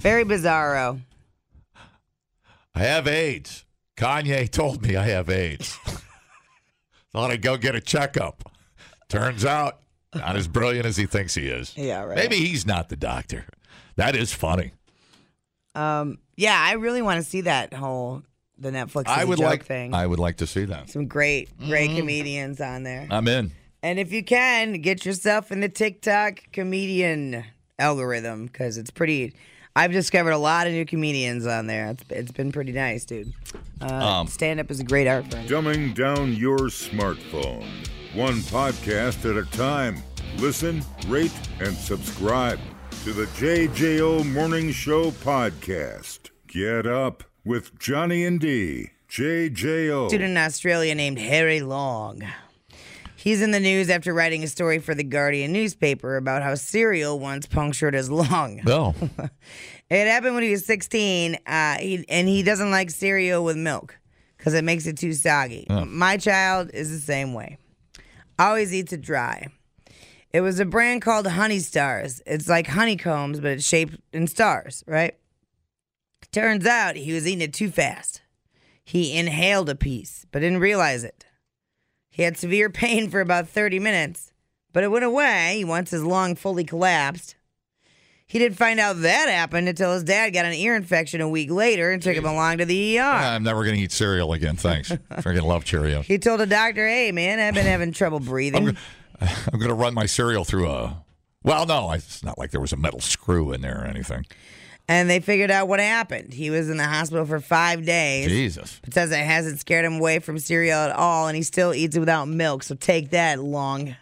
Very 0.00 0.24
bizarro. 0.24 1.00
I 2.74 2.80
have 2.80 3.06
AIDS. 3.06 3.64
Kanye 3.96 4.50
told 4.50 4.82
me 4.82 4.96
I 4.96 5.06
have 5.06 5.30
AIDS. 5.30 5.78
Thought 7.12 7.30
I'd 7.30 7.42
go 7.42 7.56
get 7.56 7.76
a 7.76 7.80
checkup. 7.80 8.50
Turns 9.08 9.44
out, 9.44 9.78
not 10.14 10.34
as 10.34 10.48
brilliant 10.48 10.86
as 10.86 10.96
he 10.96 11.06
thinks 11.06 11.34
he 11.34 11.46
is. 11.46 11.76
Yeah, 11.76 12.02
right. 12.02 12.16
Maybe 12.16 12.36
he's 12.36 12.66
not 12.66 12.88
the 12.88 12.96
doctor. 12.96 13.46
That 13.96 14.16
is 14.16 14.32
funny. 14.32 14.72
Um, 15.74 16.18
yeah, 16.36 16.56
I 16.58 16.72
really 16.72 17.02
want 17.02 17.22
to 17.22 17.28
see 17.28 17.42
that 17.42 17.72
whole 17.74 18.22
the 18.58 18.70
Netflix 18.70 19.02
is 19.10 19.16
I 19.18 19.22
a 19.22 19.26
would 19.26 19.38
joke 19.38 19.46
like. 19.50 19.64
thing. 19.64 19.94
I 19.94 20.06
would 20.06 20.18
like 20.20 20.36
to 20.38 20.46
see 20.46 20.64
that. 20.66 20.88
Some 20.90 21.06
great, 21.06 21.48
great 21.58 21.90
Mm-hmm. 21.90 21.98
comedians 21.98 22.60
on 22.60 22.82
there. 22.84 23.06
I'm 23.10 23.26
in. 23.28 23.50
And 23.82 23.98
if 23.98 24.12
you 24.12 24.22
can, 24.24 24.80
get 24.80 25.04
yourself 25.04 25.50
in 25.52 25.60
the 25.60 25.68
TikTok 25.68 26.40
comedian 26.52 27.44
algorithm 27.78 28.46
because 28.46 28.78
it's 28.78 28.90
pretty. 28.90 29.34
I've 29.76 29.90
discovered 29.90 30.30
a 30.30 30.38
lot 30.38 30.68
of 30.68 30.72
new 30.72 30.86
comedians 30.86 31.46
on 31.46 31.66
there. 31.66 31.88
It's, 31.88 32.04
it's 32.08 32.30
been 32.32 32.52
pretty 32.52 32.70
nice, 32.72 33.04
dude. 33.04 33.32
Uh, 33.82 33.86
Um, 33.92 34.26
Stand 34.28 34.60
up 34.60 34.70
is 34.70 34.78
a 34.78 34.84
great 34.84 35.08
art 35.08 35.28
form. 35.30 35.46
Dumbing 35.46 35.94
down 35.94 36.32
your 36.34 36.58
smartphone. 36.70 37.66
One 38.14 38.36
podcast 38.42 39.28
at 39.28 39.36
a 39.36 39.44
time. 39.56 39.96
Listen, 40.38 40.82
rate, 41.08 41.32
and 41.60 41.76
subscribe 41.76 42.60
to 43.04 43.12
the 43.12 43.26
JJO 43.26 44.32
Morning 44.32 44.72
Show 44.72 45.10
podcast. 45.10 46.30
Get 46.46 46.86
up 46.86 47.22
with 47.44 47.78
Johnny 47.78 48.24
and 48.24 48.40
D. 48.40 48.92
JJO. 49.10 50.08
Student 50.08 50.30
in 50.30 50.36
Australia 50.38 50.94
named 50.94 51.18
Harry 51.18 51.60
Long. 51.60 52.22
He's 53.14 53.42
in 53.42 53.50
the 53.50 53.60
news 53.60 53.90
after 53.90 54.14
writing 54.14 54.42
a 54.42 54.46
story 54.46 54.78
for 54.78 54.94
the 54.94 55.04
Guardian 55.04 55.52
newspaper 55.52 56.16
about 56.16 56.42
how 56.42 56.54
cereal 56.54 57.18
once 57.18 57.44
punctured 57.44 57.92
his 57.92 58.08
lung. 58.10 58.62
Oh, 58.66 58.94
It 59.90 60.06
happened 60.06 60.32
when 60.32 60.42
he 60.42 60.50
was 60.50 60.64
16, 60.64 61.36
uh, 61.46 61.76
he, 61.76 62.06
and 62.08 62.26
he 62.26 62.42
doesn't 62.42 62.70
like 62.70 62.90
cereal 62.90 63.44
with 63.44 63.58
milk 63.58 63.98
because 64.38 64.54
it 64.54 64.64
makes 64.64 64.86
it 64.86 64.96
too 64.96 65.12
soggy. 65.12 65.66
My 65.68 66.16
child 66.16 66.70
is 66.72 66.90
the 66.90 67.00
same 67.00 67.34
way. 67.34 67.58
Always 68.38 68.72
eats 68.72 68.94
it 68.94 69.02
dry. 69.02 69.48
It 70.34 70.40
was 70.40 70.58
a 70.58 70.64
brand 70.64 71.00
called 71.00 71.28
Honey 71.28 71.60
Stars. 71.60 72.20
It's 72.26 72.48
like 72.48 72.66
honeycombs, 72.66 73.38
but 73.38 73.52
it's 73.52 73.64
shaped 73.64 73.98
in 74.12 74.26
stars, 74.26 74.82
right? 74.84 75.14
Turns 76.32 76.66
out 76.66 76.96
he 76.96 77.12
was 77.12 77.24
eating 77.24 77.40
it 77.40 77.54
too 77.54 77.70
fast. 77.70 78.20
He 78.84 79.16
inhaled 79.16 79.68
a 79.68 79.76
piece, 79.76 80.26
but 80.32 80.40
didn't 80.40 80.58
realize 80.58 81.04
it. 81.04 81.24
He 82.10 82.24
had 82.24 82.36
severe 82.36 82.68
pain 82.68 83.10
for 83.10 83.20
about 83.20 83.48
30 83.48 83.78
minutes, 83.78 84.32
but 84.72 84.82
it 84.82 84.90
went 84.90 85.04
away 85.04 85.62
once 85.64 85.92
his 85.92 86.02
lung 86.02 86.34
fully 86.34 86.64
collapsed. 86.64 87.36
He 88.26 88.40
didn't 88.40 88.58
find 88.58 88.80
out 88.80 89.02
that 89.02 89.28
happened 89.28 89.68
until 89.68 89.92
his 89.92 90.02
dad 90.02 90.30
got 90.30 90.46
an 90.46 90.54
ear 90.54 90.74
infection 90.74 91.20
a 91.20 91.28
week 91.28 91.52
later 91.52 91.92
and 91.92 92.02
took 92.02 92.16
him 92.16 92.24
along 92.24 92.58
to 92.58 92.64
the 92.64 92.98
ER. 92.98 93.02
I'm 93.02 93.44
never 93.44 93.62
going 93.62 93.76
to 93.76 93.82
eat 93.82 93.92
cereal 93.92 94.32
again. 94.32 94.56
Thanks. 94.56 94.90
Freaking 95.12 95.44
love 95.44 95.64
Cheerios. 95.64 96.02
He 96.02 96.18
told 96.18 96.40
the 96.40 96.46
doctor, 96.46 96.84
"Hey, 96.88 97.12
man, 97.12 97.38
I've 97.38 97.54
been 97.54 97.66
having 97.66 97.92
trouble 97.92 98.18
breathing." 98.18 98.76
I'm 99.52 99.58
going 99.58 99.68
to 99.68 99.74
run 99.74 99.94
my 99.94 100.06
cereal 100.06 100.44
through 100.44 100.70
a. 100.70 101.04
Well, 101.42 101.66
no, 101.66 101.92
it's 101.92 102.24
not 102.24 102.38
like 102.38 102.50
there 102.50 102.60
was 102.60 102.72
a 102.72 102.76
metal 102.76 103.00
screw 103.00 103.52
in 103.52 103.60
there 103.60 103.82
or 103.82 103.84
anything. 103.84 104.24
And 104.88 105.08
they 105.08 105.20
figured 105.20 105.50
out 105.50 105.68
what 105.68 105.80
happened. 105.80 106.32
He 106.32 106.50
was 106.50 106.68
in 106.68 106.76
the 106.76 106.84
hospital 106.84 107.24
for 107.24 107.40
five 107.40 107.84
days. 107.86 108.28
Jesus. 108.28 108.80
It 108.86 108.92
says 108.92 109.10
it 109.10 109.18
hasn't 109.18 109.60
scared 109.60 109.84
him 109.84 109.94
away 109.94 110.18
from 110.18 110.38
cereal 110.38 110.78
at 110.78 110.90
all, 110.90 111.26
and 111.26 111.36
he 111.36 111.42
still 111.42 111.72
eats 111.72 111.96
it 111.96 112.00
without 112.00 112.28
milk. 112.28 112.62
So 112.62 112.74
take 112.74 113.10
that, 113.10 113.38
lung. 113.38 113.96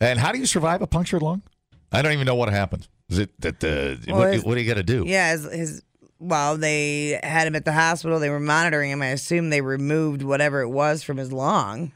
And 0.00 0.18
how 0.18 0.32
do 0.32 0.38
you 0.38 0.46
survive 0.46 0.82
a 0.82 0.86
punctured 0.86 1.22
lung? 1.22 1.42
I 1.92 2.02
don't 2.02 2.12
even 2.12 2.26
know 2.26 2.34
what 2.34 2.48
happens. 2.48 2.88
Is 3.08 3.18
it 3.18 3.40
that 3.40 3.60
the 3.60 3.98
Well, 4.08 4.18
what, 4.18 4.32
his- 4.34 4.44
what 4.44 4.54
do 4.56 4.60
you 4.60 4.68
got 4.68 4.74
to 4.78 4.82
do? 4.82 5.04
Yeah, 5.06 5.30
his, 5.32 5.44
his 5.52 5.82
well, 6.18 6.56
they 6.56 7.20
had 7.22 7.46
him 7.46 7.54
at 7.54 7.64
the 7.64 7.72
hospital. 7.72 8.18
They 8.18 8.30
were 8.30 8.40
monitoring 8.40 8.90
him. 8.90 9.02
I 9.02 9.08
assume 9.08 9.50
they 9.50 9.60
removed 9.60 10.22
whatever 10.22 10.60
it 10.60 10.68
was 10.68 11.02
from 11.02 11.18
his 11.18 11.32
lung. 11.32 11.92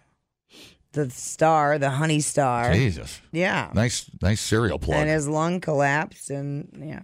The 0.93 1.09
star, 1.11 1.79
the 1.79 1.91
honey 1.91 2.21
star. 2.21 2.73
Jesus. 2.73 3.21
Yeah. 3.31 3.71
Nice, 3.75 4.11
nice 4.21 4.41
cereal 4.41 4.79
plug. 4.79 4.99
And 4.99 5.09
his 5.09 5.29
lung 5.29 5.61
collapsed, 5.61 6.31
and 6.31 6.69
yeah. 6.85 7.03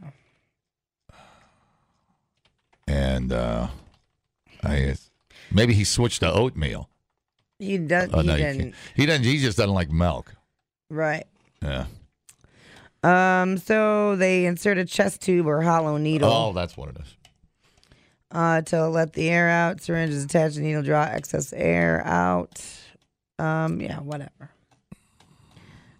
and 2.88 3.32
uh, 3.32 3.68
I 4.62 4.96
maybe 5.52 5.74
he 5.74 5.84
switched 5.84 6.20
to 6.20 6.32
oatmeal. 6.32 6.88
He 7.58 7.78
does. 7.78 8.10
Oh, 8.12 8.20
he 8.20 8.26
no, 8.26 8.36
didn't. 8.36 8.60
can't. 8.60 8.74
he 8.94 9.06
doesn't. 9.06 9.24
He 9.24 9.38
just 9.38 9.56
doesn't 9.56 9.72
like 9.74 9.90
milk. 9.90 10.34
Right. 10.90 11.26
Yeah. 11.62 11.86
Um. 13.02 13.56
So 13.58 14.16
they 14.16 14.46
insert 14.46 14.78
a 14.78 14.84
chest 14.84 15.22
tube 15.22 15.46
or 15.46 15.62
hollow 15.62 15.96
needle. 15.96 16.30
Oh, 16.30 16.52
that's 16.52 16.76
what 16.76 16.88
it 16.90 16.96
is. 17.00 17.16
uh, 18.32 18.62
to 18.62 18.88
let 18.88 19.12
the 19.12 19.30
air 19.30 19.48
out. 19.48 19.80
Syringe 19.80 20.10
is 20.10 20.24
attached. 20.24 20.56
The 20.56 20.62
needle 20.62 20.82
draw 20.82 21.04
excess 21.04 21.52
air 21.52 22.02
out. 22.04 22.60
Um, 23.38 23.80
yeah, 23.80 24.00
whatever. 24.00 24.50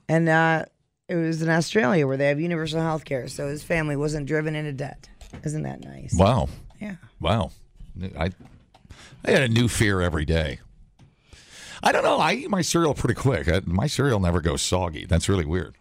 And 0.09 0.29
uh, 0.29 0.65
it 1.09 1.17
was 1.17 1.43
in 1.43 1.49
Australia 1.49 2.07
where 2.07 2.17
they 2.17 2.29
have 2.29 2.41
universal 2.41 2.81
health 2.81 3.05
care, 3.05 3.29
so 3.29 3.49
his 3.49 3.63
family 3.63 3.97
wasn't 3.97 4.27
driven 4.27 4.55
into 4.55 4.73
debt. 4.73 5.09
Isn't 5.45 5.63
that 5.63 5.85
nice? 5.85 6.15
Wow. 6.15 6.49
Yeah. 6.81 6.97
Wow. 7.21 7.51
I 8.19 8.31
I 9.25 9.31
had 9.31 9.43
a 9.43 9.49
new 9.49 9.69
fear 9.69 10.01
every 10.01 10.25
day. 10.25 10.61
I 11.83 11.93
don't 11.93 12.05
know. 12.05 12.19
I 12.19 12.33
eat 12.35 12.51
my 12.51 12.63
cereal 12.63 12.95
pretty 12.95 13.15
quick. 13.15 13.49
I, 13.49 13.61
my 13.65 13.87
cereal 13.87 14.21
never 14.21 14.41
goes 14.41 14.63
soggy. 14.63 15.05
That's 15.07 15.29
really 15.29 15.45
weird. 15.45 15.77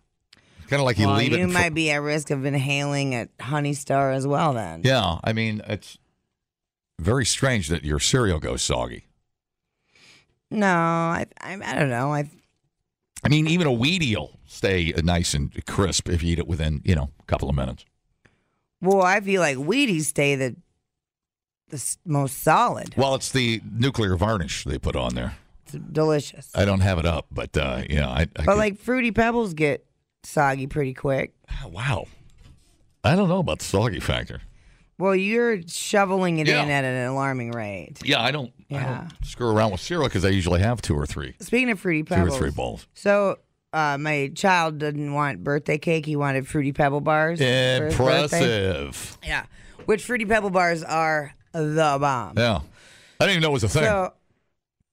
Kind 0.67 0.79
of 0.81 0.85
like 0.85 0.97
you 0.97 1.07
well, 1.07 1.17
leave 1.17 1.31
you 1.31 1.43
it. 1.45 1.47
fr- 1.47 1.53
might 1.53 1.73
be 1.73 1.91
at 1.91 1.97
risk 1.97 2.31
of 2.31 2.43
inhaling 2.45 3.13
a 3.13 3.27
Honey 3.39 3.73
Star 3.73 4.11
as 4.11 4.25
well. 4.25 4.53
Then. 4.53 4.81
yeah. 4.83 5.19
I 5.23 5.31
mean, 5.33 5.61
it's 5.67 5.97
very 6.99 7.25
strange 7.25 7.67
that 7.69 7.83
your 7.83 7.99
cereal 7.99 8.39
goes 8.39 8.61
soggy. 8.61 9.05
No, 10.51 10.67
I, 10.67 11.25
I, 11.41 11.53
I 11.63 11.75
don't 11.79 11.89
know. 11.89 12.13
I, 12.13 12.29
I 13.23 13.29
mean, 13.29 13.47
even 13.47 13.67
a 13.67 13.71
Wheatie 13.71 14.15
will 14.15 14.39
stay 14.45 14.93
nice 15.03 15.33
and 15.33 15.51
crisp 15.65 16.07
if 16.09 16.21
you 16.23 16.33
eat 16.33 16.39
it 16.39 16.47
within, 16.47 16.81
you 16.85 16.95
know, 16.95 17.09
a 17.19 17.23
couple 17.23 17.49
of 17.49 17.55
minutes. 17.55 17.83
well, 18.81 19.01
I 19.01 19.19
feel 19.21 19.41
like 19.41 19.57
Wheaties 19.57 20.03
stay 20.05 20.35
the 20.35 20.55
the 21.69 21.77
s- 21.77 21.97
most 22.05 22.43
solid. 22.43 22.93
Well, 22.95 23.15
it's 23.15 23.31
the 23.31 23.59
nuclear 23.71 24.15
varnish 24.15 24.65
they 24.65 24.77
put 24.77 24.95
on 24.95 25.15
there. 25.15 25.35
It's 25.63 25.73
delicious. 25.73 26.51
I 26.53 26.63
don't 26.63 26.81
have 26.81 26.99
it 26.99 27.07
up, 27.07 27.25
but 27.31 27.57
uh, 27.57 27.81
yeah, 27.89 28.07
I. 28.07 28.21
I 28.21 28.25
But 28.35 28.45
could- 28.45 28.57
like 28.57 28.77
Fruity 28.77 29.11
Pebbles 29.11 29.55
get 29.55 29.83
soggy 30.23 30.67
pretty 30.67 30.93
quick. 30.93 31.33
wow, 31.67 32.05
I 33.03 33.15
don't 33.15 33.29
know 33.29 33.39
about 33.39 33.59
the 33.59 33.65
soggy 33.65 33.99
factor. 33.99 34.41
Well, 34.97 35.15
you're 35.15 35.61
shoveling 35.67 36.39
it 36.39 36.47
Yeah. 36.47 36.63
in 36.63 36.69
at 36.69 36.83
an 36.85 37.07
alarming 37.07 37.51
rate. 37.51 37.97
Yeah, 38.03 38.21
I 38.21 38.31
don't. 38.31 38.51
I 38.71 38.73
Yeah. 38.75 38.83
don't 39.09 39.25
screw 39.25 39.49
around 39.49 39.71
with 39.71 39.81
cereal 39.81 40.07
because 40.07 40.23
I 40.23 40.29
usually 40.29 40.61
have 40.61 40.81
two 40.81 40.95
or 40.95 41.05
three, 41.05 41.33
Speaking 41.41 41.69
of 41.71 41.79
Fruity 41.79 42.03
pebbles, 42.03 42.29
two 42.29 42.35
or 42.35 42.37
three 42.39 42.51
bowls. 42.51 42.87
so 42.93 43.37
uh, 43.73 43.97
my 43.97 44.31
child 44.35 44.77
didn't 44.79 45.11
want 45.13 45.43
birthday 45.43 45.77
cake. 45.77 46.05
He 46.05 46.15
wanted 46.15 46.47
Fruity 46.47 46.71
Pebble 46.71 47.01
bars. 47.01 47.39
for 47.39 47.43
his 47.45 47.95
birthday. 47.97 48.69
Impressive. 48.85 49.17
Yeah, 49.21 49.43
which 49.85 50.03
Fruity 50.05 50.23
Pebble 50.25 50.49
bars 50.49 50.81
are 50.81 51.33
the 51.51 51.97
bomb. 51.99 52.35
Yeah, 52.37 52.61
I 53.19 53.25
didn't 53.25 53.31
even 53.31 53.41
know 53.43 53.49
it 53.49 53.53
was 53.53 53.63
a 53.65 53.69
thing. 53.69 53.83
So, 53.83 54.13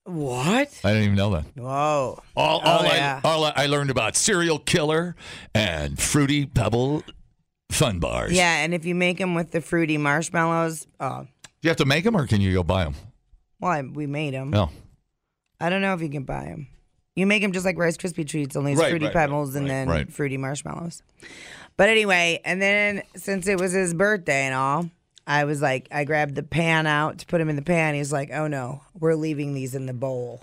what? 0.05 0.69
I 0.85 0.89
didn't 0.89 1.05
even 1.05 1.15
know 1.15 1.31
that. 1.31 1.45
Whoa. 1.55 2.21
All, 2.37 2.59
all, 2.61 2.81
Oh, 2.81 2.85
yeah. 2.85 3.21
I, 3.23 3.29
all 3.29 3.45
I 3.45 3.67
learned 3.67 3.91
about 3.91 4.17
cereal 4.17 4.59
killer 4.59 5.15
and 5.55 5.97
fruity 5.99 6.45
pebble 6.47 7.05
fun 7.73 7.99
bars. 7.99 8.33
Yeah, 8.33 8.57
and 8.65 8.73
if 8.75 8.85
you 8.85 8.95
make 8.95 9.19
them 9.19 9.35
with 9.35 9.51
the 9.51 9.61
fruity 9.61 9.99
marshmallows, 9.99 10.87
oh, 11.01 11.23
Do 11.23 11.29
you 11.63 11.69
have 11.71 11.77
to 11.79 11.85
make 11.85 12.05
them 12.05 12.17
or 12.17 12.27
can 12.27 12.41
you 12.41 12.53
go 12.53 12.63
buy 12.63 12.85
them? 12.85 12.95
well, 13.61 13.71
I, 13.73 13.83
we 13.83 14.07
made 14.07 14.35
them. 14.35 14.51
No. 14.51 14.65
Oh. 14.65 14.71
I 15.61 15.69
don't 15.71 15.81
know 15.83 15.95
if 15.95 16.01
you 16.03 16.09
can 16.09 16.25
buy 16.25 16.45
them. 16.47 16.67
You 17.15 17.27
make 17.27 17.43
them 17.43 17.53
just 17.53 17.65
like 17.67 17.79
Rice 17.79 17.97
Krispie 17.97 18.27
treats, 18.27 18.57
only 18.57 18.73
it's 18.73 18.81
Right, 18.81 18.91
fruity 18.91 19.05
right, 19.07 19.15
right, 19.15 19.21
pebbles 19.29 19.55
and 19.55 19.65
right, 19.67 19.69
then 19.69 19.89
right. 19.89 20.13
fruity 20.13 20.37
marshmallows. 20.39 21.03
But 21.77 21.89
anyway, 21.89 22.41
and 22.45 22.61
then 22.61 23.03
since 23.17 23.47
it 23.47 23.61
was 23.61 23.73
his 23.73 23.95
birthday 23.95 24.43
and 24.47 24.55
all, 24.55 24.91
I 25.27 25.45
was 25.45 25.63
like, 25.63 25.87
I 25.93 26.05
grabbed 26.05 26.35
the 26.35 26.43
pan 26.43 26.87
out 26.87 27.19
to 27.19 27.27
put 27.27 27.41
him 27.41 27.49
in 27.49 27.55
the 27.57 27.63
pan. 27.63 27.95
He's 27.95 28.13
like, 28.13 28.31
"Oh 28.33 28.49
no, 28.49 28.83
we're 28.99 29.15
leaving 29.15 29.55
these 29.55 29.75
in 29.77 29.87
the 29.87 29.93
bowl." 29.93 30.43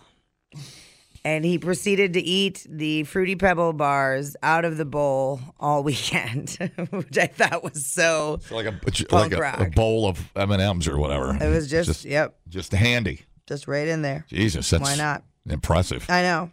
And 1.25 1.43
he 1.43 1.57
proceeded 1.57 2.13
to 2.13 2.21
eat 2.21 2.65
the 2.69 3.03
fruity 3.03 3.35
pebble 3.35 3.73
bars 3.73 4.35
out 4.41 4.63
of 4.65 4.77
the 4.77 4.85
bowl 4.85 5.41
all 5.59 5.83
weekend, 5.89 6.51
which 6.91 7.17
I 7.17 7.27
thought 7.27 7.63
was 7.63 7.85
so. 7.85 8.35
It's 8.35 8.51
like 8.51 8.65
a 8.65 8.79
like 9.13 9.33
a, 9.33 9.65
a 9.65 9.69
bowl 9.69 10.07
of 10.07 10.19
M 10.35 10.51
and 10.51 10.61
M's 10.61 10.87
or 10.87 10.97
whatever. 10.97 11.37
It 11.41 11.49
was 11.49 11.69
just, 11.69 11.87
just 11.87 12.05
yep, 12.05 12.37
just 12.47 12.71
handy. 12.71 13.21
just 13.47 13.67
right 13.67 13.87
in 13.87 14.01
there. 14.01 14.25
Jesus, 14.29 14.69
that's 14.69 14.83
Why 14.83 14.95
not? 14.95 15.23
impressive. 15.49 16.05
I 16.09 16.21
know. 16.21 16.51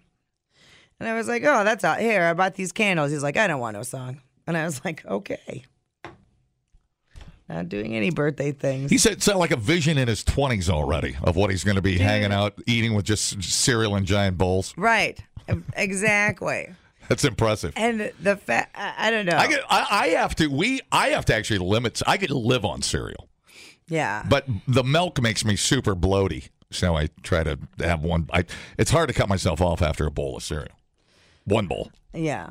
And 0.98 1.09
I 1.09 1.14
was 1.14 1.29
like, 1.29 1.42
oh, 1.44 1.62
that's 1.64 1.85
out 1.85 2.00
here. 2.00 2.22
I 2.24 2.33
bought 2.33 2.55
these 2.55 2.72
candles. 2.72 3.11
He's 3.11 3.22
like, 3.22 3.37
I 3.37 3.46
don't 3.46 3.61
want 3.61 3.76
no 3.76 3.83
song. 3.83 4.20
And 4.46 4.57
I 4.57 4.64
was 4.64 4.83
like, 4.85 5.05
okay. 5.05 5.64
Not 7.48 7.68
doing 7.68 7.94
any 7.94 8.11
birthday 8.11 8.50
things. 8.50 8.90
He 8.90 8.98
said 8.98 9.12
it's 9.12 9.28
like 9.28 9.52
a 9.52 9.56
vision 9.56 9.98
in 9.98 10.09
his 10.09 10.24
twenties 10.24 10.68
already 10.68 11.16
of 11.22 11.37
what 11.37 11.50
he's 11.50 11.62
going 11.62 11.76
to 11.76 11.82
be 11.82 11.96
hanging 11.98 12.32
out 12.32 12.54
eating 12.66 12.94
with 12.94 13.04
just 13.04 13.42
cereal 13.42 13.94
and 13.94 14.04
giant 14.06 14.37
bowls. 14.37 14.74
right. 14.76 15.18
Exactly. 15.76 16.74
That's 17.09 17.24
impressive. 17.24 17.72
And 17.76 18.12
the 18.20 18.37
fact, 18.37 18.76
I, 18.76 18.94
I 18.98 19.11
don't 19.11 19.26
know. 19.26 19.37
I, 19.37 19.46
get, 19.46 19.61
I 19.70 19.87
I 19.90 20.06
have 20.09 20.35
to 20.37 20.48
we 20.48 20.80
I 20.90 21.09
have 21.11 21.24
to 21.26 21.35
actually 21.35 21.61
limit. 21.61 22.02
I 22.06 22.16
could 22.16 22.30
live 22.30 22.64
on 22.64 22.82
cereal, 22.82 23.28
yeah. 23.88 24.24
but 24.28 24.44
the 24.66 24.82
milk 24.82 25.22
makes 25.22 25.44
me 25.44 25.54
super 25.54 25.94
bloaty. 25.94 26.48
So 26.72 26.96
I 26.96 27.11
try 27.22 27.44
to 27.44 27.59
have 27.78 28.02
one. 28.02 28.28
I 28.32 28.44
it's 28.76 28.90
hard 28.90 29.06
to 29.09 29.14
cut 29.14 29.28
myself 29.28 29.61
off 29.61 29.82
after 29.82 30.04
a 30.04 30.11
bowl 30.11 30.37
of 30.37 30.42
cereal. 30.42 30.74
One 31.44 31.68
bowl. 31.68 31.92
Yeah. 32.12 32.48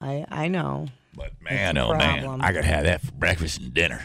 I 0.00 0.24
I 0.28 0.48
know. 0.48 0.88
But 1.18 1.32
man, 1.42 1.76
oh 1.76 1.94
man. 1.94 2.40
I 2.40 2.52
could 2.52 2.64
have 2.64 2.84
that 2.84 3.02
for 3.02 3.12
breakfast 3.12 3.60
and 3.60 3.74
dinner. 3.74 4.00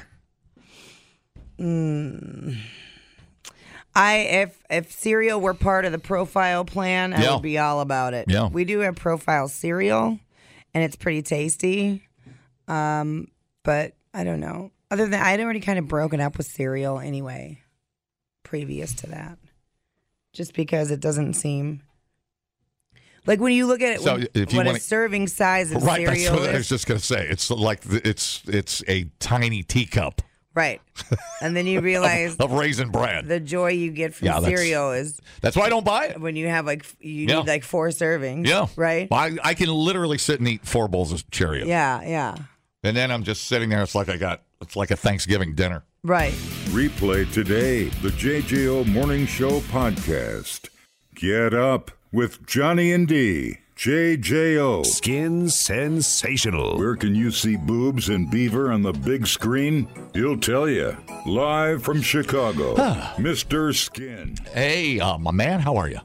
I 3.96 4.16
if 4.16 4.64
if 4.70 4.92
cereal 4.92 5.40
were 5.40 5.54
part 5.54 5.86
of 5.86 5.92
the 5.92 6.00
profile 6.00 6.66
plan, 6.66 7.14
I 7.14 7.32
would 7.32 7.44
be 7.44 7.60
all 7.60 7.80
about 7.80 8.14
it. 8.14 8.26
Yeah. 8.28 8.48
We 8.48 8.66
do 8.66 8.80
have 8.80 8.96
profile 8.96 9.48
cereal 9.48 10.20
and 10.74 10.84
it's 10.84 10.96
pretty 10.96 11.22
tasty. 11.22 12.08
Um, 12.68 13.28
but 13.64 13.94
I 14.14 14.24
don't 14.24 14.40
know. 14.40 14.72
Other 14.90 15.08
than 15.08 15.22
I'd 15.22 15.40
already 15.40 15.60
kind 15.60 15.80
of 15.80 15.88
broken 15.88 16.20
up 16.20 16.38
with 16.38 16.48
cereal 16.48 17.00
anyway, 17.00 17.62
previous 18.44 18.94
to 18.96 19.08
that. 19.08 19.38
Just 20.34 20.54
because 20.56 20.90
it 20.90 21.00
doesn't 21.00 21.36
seem 21.36 21.82
like 23.26 23.40
when 23.40 23.54
you 23.54 23.66
look 23.68 23.82
at 23.82 23.96
it, 23.98 24.02
So 24.02 24.16
when, 24.16 24.28
if 24.34 24.52
you 24.54 24.58
what 24.58 24.66
wanna- 24.68 24.78
a 24.78 24.82
serving 24.82 25.28
size 25.28 25.72
of 25.72 25.84
Right, 25.84 26.06
that's 26.06 26.20
cereal 26.24 26.40
what 26.42 26.50
I 26.50 26.54
was 26.58 26.70
just 26.70 26.88
going 26.88 27.00
to 27.00 27.06
say. 27.06 27.28
It's 27.28 27.50
like 27.50 27.82
it's 27.86 28.42
it's 28.48 28.84
a 28.88 29.06
tiny 29.20 29.64
teacup 29.64 30.22
right? 30.56 30.80
And 31.42 31.58
then 31.58 31.66
you 31.66 31.82
realize 31.92 32.36
of 32.38 32.52
raisin 32.52 32.92
bran. 32.92 33.28
the 33.28 33.40
joy 33.40 33.70
you 33.70 33.90
get 33.92 34.14
from 34.14 34.28
Yeah, 34.28 34.40
that's- 34.40 34.60
cereal 34.60 34.92
is 34.92 35.20
That's 35.42 35.56
why 35.56 35.66
I 35.66 35.70
don't 35.70 35.84
buy 35.84 36.10
it. 36.10 36.22
when 36.22 36.36
you 36.36 36.48
have 36.48 36.68
like 36.68 36.86
you 37.00 37.26
Yeah. 37.28 37.38
need 37.40 37.48
like 37.48 37.64
four 37.64 37.88
servings. 37.90 38.46
Yeah, 38.48 38.68
Right. 38.76 39.08
I, 39.12 39.36
I 39.44 39.54
can 39.56 39.70
literally 39.70 40.20
sit 40.20 40.40
and 40.40 40.48
eat 40.48 40.64
four 40.64 40.88
bowls 40.88 41.12
of 41.12 41.28
Cheerios, 41.32 41.66
Yeah. 41.66 42.02
Yeah. 42.04 42.36
and 42.84 42.96
then 42.96 43.10
I'm 43.10 43.24
just 43.24 43.46
sitting 43.46 43.70
there. 43.70 43.82
It's 43.82 43.96
like 43.96 44.10
I 44.10 44.18
got 44.18 44.44
it's 44.62 44.76
like 44.76 44.92
a 44.92 44.96
Thanksgiving 44.96 45.56
dinner. 45.56 45.84
Right. 46.04 46.34
Replay 46.70 47.32
today 47.34 47.86
the 48.04 48.10
JJO 48.10 48.86
Morning 48.86 49.26
Show 49.26 49.60
podcast. 49.62 50.70
Get 51.16 51.54
up 51.56 51.90
with 52.14 52.46
Johnny 52.46 52.94
and 52.94 53.08
D. 53.08 53.58
JJO. 53.76 54.86
Skin 54.86 55.50
sensational. 55.50 56.78
Where 56.78 56.96
can 56.96 57.16
you 57.16 57.32
see 57.32 57.58
boobs 57.58 58.08
and 58.08 58.30
beaver 58.30 58.72
on 58.72 58.84
the 58.84 58.94
big 58.94 59.26
screen? 59.26 59.90
He'll 60.14 60.38
tell 60.38 60.70
you. 60.70 60.96
Live 61.26 61.84
from 61.84 62.02
Chicago, 62.02 62.76
Mr. 63.18 63.76
Skin. 63.76 64.38
Hey, 64.54 65.00
uh, 65.00 65.18
my 65.18 65.32
man, 65.32 65.60
how 65.60 65.76
are 65.76 65.90
you? 65.90 66.00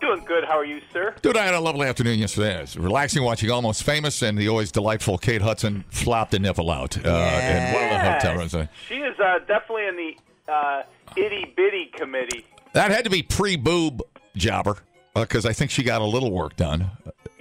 Doing 0.00 0.24
good. 0.24 0.44
How 0.44 0.58
are 0.58 0.64
you, 0.64 0.80
sir? 0.92 1.14
Dude, 1.22 1.36
I 1.36 1.44
had 1.44 1.54
a 1.54 1.60
lovely 1.60 1.86
afternoon 1.86 2.18
yesterday. 2.18 2.58
I 2.58 2.62
was 2.62 2.76
relaxing 2.76 3.22
watching 3.22 3.52
Almost 3.52 3.84
Famous, 3.84 4.20
and 4.22 4.36
the 4.36 4.48
always 4.48 4.72
delightful 4.72 5.16
Kate 5.16 5.40
Hudson 5.40 5.84
flopped 5.90 6.34
a 6.34 6.40
nipple 6.40 6.72
out 6.72 6.96
uh, 6.96 7.00
in 7.08 7.72
one 7.72 7.84
of 7.84 7.90
the 7.90 7.98
hotel 8.00 8.36
rooms. 8.36 8.56
She 8.88 8.96
is 8.96 9.18
uh, 9.20 9.38
definitely 9.46 9.86
in 9.86 9.96
the 9.96 10.52
uh, 10.52 10.82
itty 11.16 11.54
bitty 11.56 11.92
committee. 11.94 12.44
That 12.72 12.90
had 12.90 13.04
to 13.04 13.10
be 13.10 13.22
pre-boob 13.22 14.02
jobber, 14.34 14.78
because 15.14 15.46
I 15.46 15.52
think 15.52 15.70
she 15.70 15.82
got 15.82 16.00
a 16.00 16.06
little 16.06 16.30
work 16.30 16.56
done. 16.56 16.90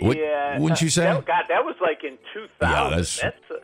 Would, 0.02 0.18
yeah, 0.18 0.60
Wouldn't 0.60 0.82
uh, 0.82 0.86
you 0.86 0.90
say? 0.90 1.04
That, 1.04 1.26
God, 1.26 1.46
that 1.50 1.64
was 1.64 1.76
like 1.82 2.04
in 2.04 2.18
2000. 2.34 2.50
Yeah, 2.62 2.90
that's- 2.90 3.20
that's 3.22 3.52
uh, 3.52 3.56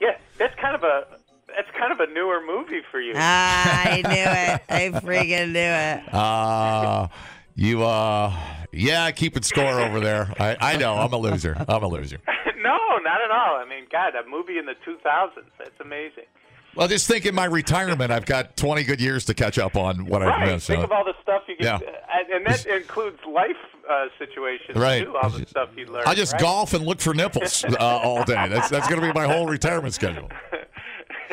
yeah, 0.00 0.16
that's 0.38 0.54
kind 0.60 0.74
of 0.74 0.82
a 0.82 1.06
that's 1.48 1.70
kind 1.78 1.92
of 1.92 2.00
a 2.00 2.06
newer 2.12 2.40
movie 2.46 2.80
for 2.90 3.00
you. 3.00 3.12
I 3.16 4.02
knew 4.04 4.10
it. 4.12 4.62
I 4.68 5.00
freaking 5.00 5.52
knew 5.52 5.58
it. 5.58 6.14
Uh, 6.14 7.08
you, 7.54 7.84
uh, 7.84 8.32
yeah, 8.72 9.10
keeping 9.10 9.42
score 9.42 9.80
over 9.80 10.00
there. 10.00 10.32
I, 10.38 10.56
I 10.60 10.76
know. 10.76 10.94
I'm 10.94 11.12
a 11.12 11.18
loser. 11.18 11.56
I'm 11.68 11.82
a 11.82 11.88
loser. 11.88 12.18
no, 12.56 12.78
not 13.02 13.20
at 13.24 13.30
all. 13.30 13.56
I 13.56 13.66
mean, 13.68 13.84
God, 13.90 14.14
a 14.14 14.28
movie 14.28 14.58
in 14.58 14.66
the 14.66 14.74
2000s. 14.86 15.44
That's 15.58 15.80
amazing. 15.80 16.24
Well, 16.74 16.86
just 16.88 17.06
think 17.08 17.26
in 17.26 17.34
my 17.34 17.46
retirement, 17.46 18.10
I've 18.12 18.26
got 18.26 18.56
20 18.56 18.84
good 18.84 19.00
years 19.00 19.24
to 19.26 19.34
catch 19.34 19.58
up 19.58 19.76
on 19.76 20.06
what 20.06 20.22
I've 20.22 20.28
right. 20.28 20.52
missed. 20.52 20.68
Think 20.68 20.78
so- 20.80 20.84
of 20.84 20.92
all 20.92 21.04
the 21.04 21.14
stuff 21.22 21.42
you 21.48 21.56
get, 21.56 21.64
Yeah. 21.82 21.88
uh, 21.88 22.34
and 22.36 22.46
that 22.46 22.64
includes 22.66 23.18
life 23.26 23.56
uh, 23.88 24.06
situations 24.18 24.76
Right. 24.78 25.02
too. 25.04 25.16
All 25.16 25.30
the 25.30 25.44
stuff 25.46 25.70
you 25.76 25.86
learn. 25.86 26.04
I 26.06 26.14
just 26.14 26.32
right? 26.34 26.42
golf 26.42 26.74
and 26.74 26.86
look 26.86 27.00
for 27.00 27.12
nipples 27.12 27.64
uh, 27.68 27.76
all 27.80 28.22
day. 28.24 28.46
That's 28.48 28.68
that's 28.68 28.86
going 28.88 29.00
to 29.00 29.06
be 29.06 29.12
my 29.12 29.26
whole 29.26 29.46
retirement 29.48 29.94
schedule. 29.94 30.30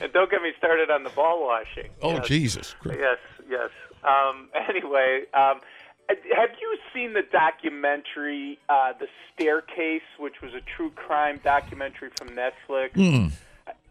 and 0.00 0.12
don't 0.12 0.30
get 0.30 0.40
me 0.42 0.52
started 0.58 0.90
on 0.90 1.02
the 1.02 1.10
ball 1.10 1.42
washing. 1.44 1.90
Oh, 2.02 2.12
Yes. 2.14 2.28
Jesus. 2.28 2.76
Yes, 2.86 3.18
yes. 3.48 3.70
Um, 4.04 4.48
anyway, 4.68 5.22
um, 5.34 5.60
have 6.08 6.50
you 6.60 6.76
seen 6.92 7.12
the 7.14 7.22
documentary 7.32 8.58
uh, 8.68 8.92
"The 9.00 9.06
Staircase," 9.34 10.02
which 10.18 10.40
was 10.42 10.52
a 10.54 10.60
true 10.76 10.90
crime 10.90 11.40
documentary 11.42 12.10
from 12.16 12.28
Netflix? 12.30 12.92
Hmm. 12.94 13.28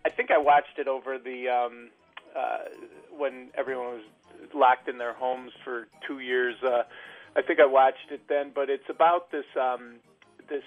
I 0.06 0.10
think 0.10 0.32
I 0.32 0.38
watched 0.38 0.78
it 0.78 0.88
over 0.88 1.18
the 1.18 1.50
um, 1.50 1.90
uh, 2.36 2.58
when 3.16 3.50
everyone 3.56 3.88
was 3.88 4.04
locked 4.54 4.90
in 4.90 4.98
their 4.98 5.14
homes 5.14 5.52
for 5.64 5.88
two 6.08 6.20
years. 6.20 6.56
Uh, 6.64 6.84
I 7.36 7.42
think 7.42 7.60
I 7.60 7.66
watched 7.66 8.12
it 8.12 8.22
then, 8.28 8.52
but 8.54 8.70
it's 8.70 8.90
about 8.90 9.32
this 9.32 9.46
um, 9.60 9.96
this. 10.50 10.64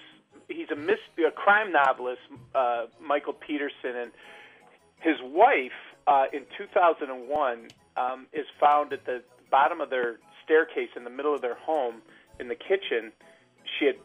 He's 0.48 0.70
a 0.70 0.76
mis- 0.76 0.98
a 1.26 1.30
crime 1.30 1.72
novelist, 1.72 2.20
uh, 2.54 2.86
Michael 3.00 3.32
Peterson, 3.32 3.96
and 3.96 4.10
his 5.00 5.16
wife 5.22 5.72
uh, 6.06 6.26
in 6.32 6.42
2001 6.56 7.68
um, 7.96 8.26
is 8.32 8.46
found 8.60 8.92
at 8.92 9.04
the 9.06 9.22
bottom 9.50 9.80
of 9.80 9.90
their 9.90 10.16
staircase 10.44 10.90
in 10.96 11.04
the 11.04 11.10
middle 11.10 11.34
of 11.34 11.40
their 11.42 11.56
home 11.56 11.96
in 12.38 12.48
the 12.48 12.54
kitchen. 12.54 13.12
She 13.78 13.86
had, 13.86 13.96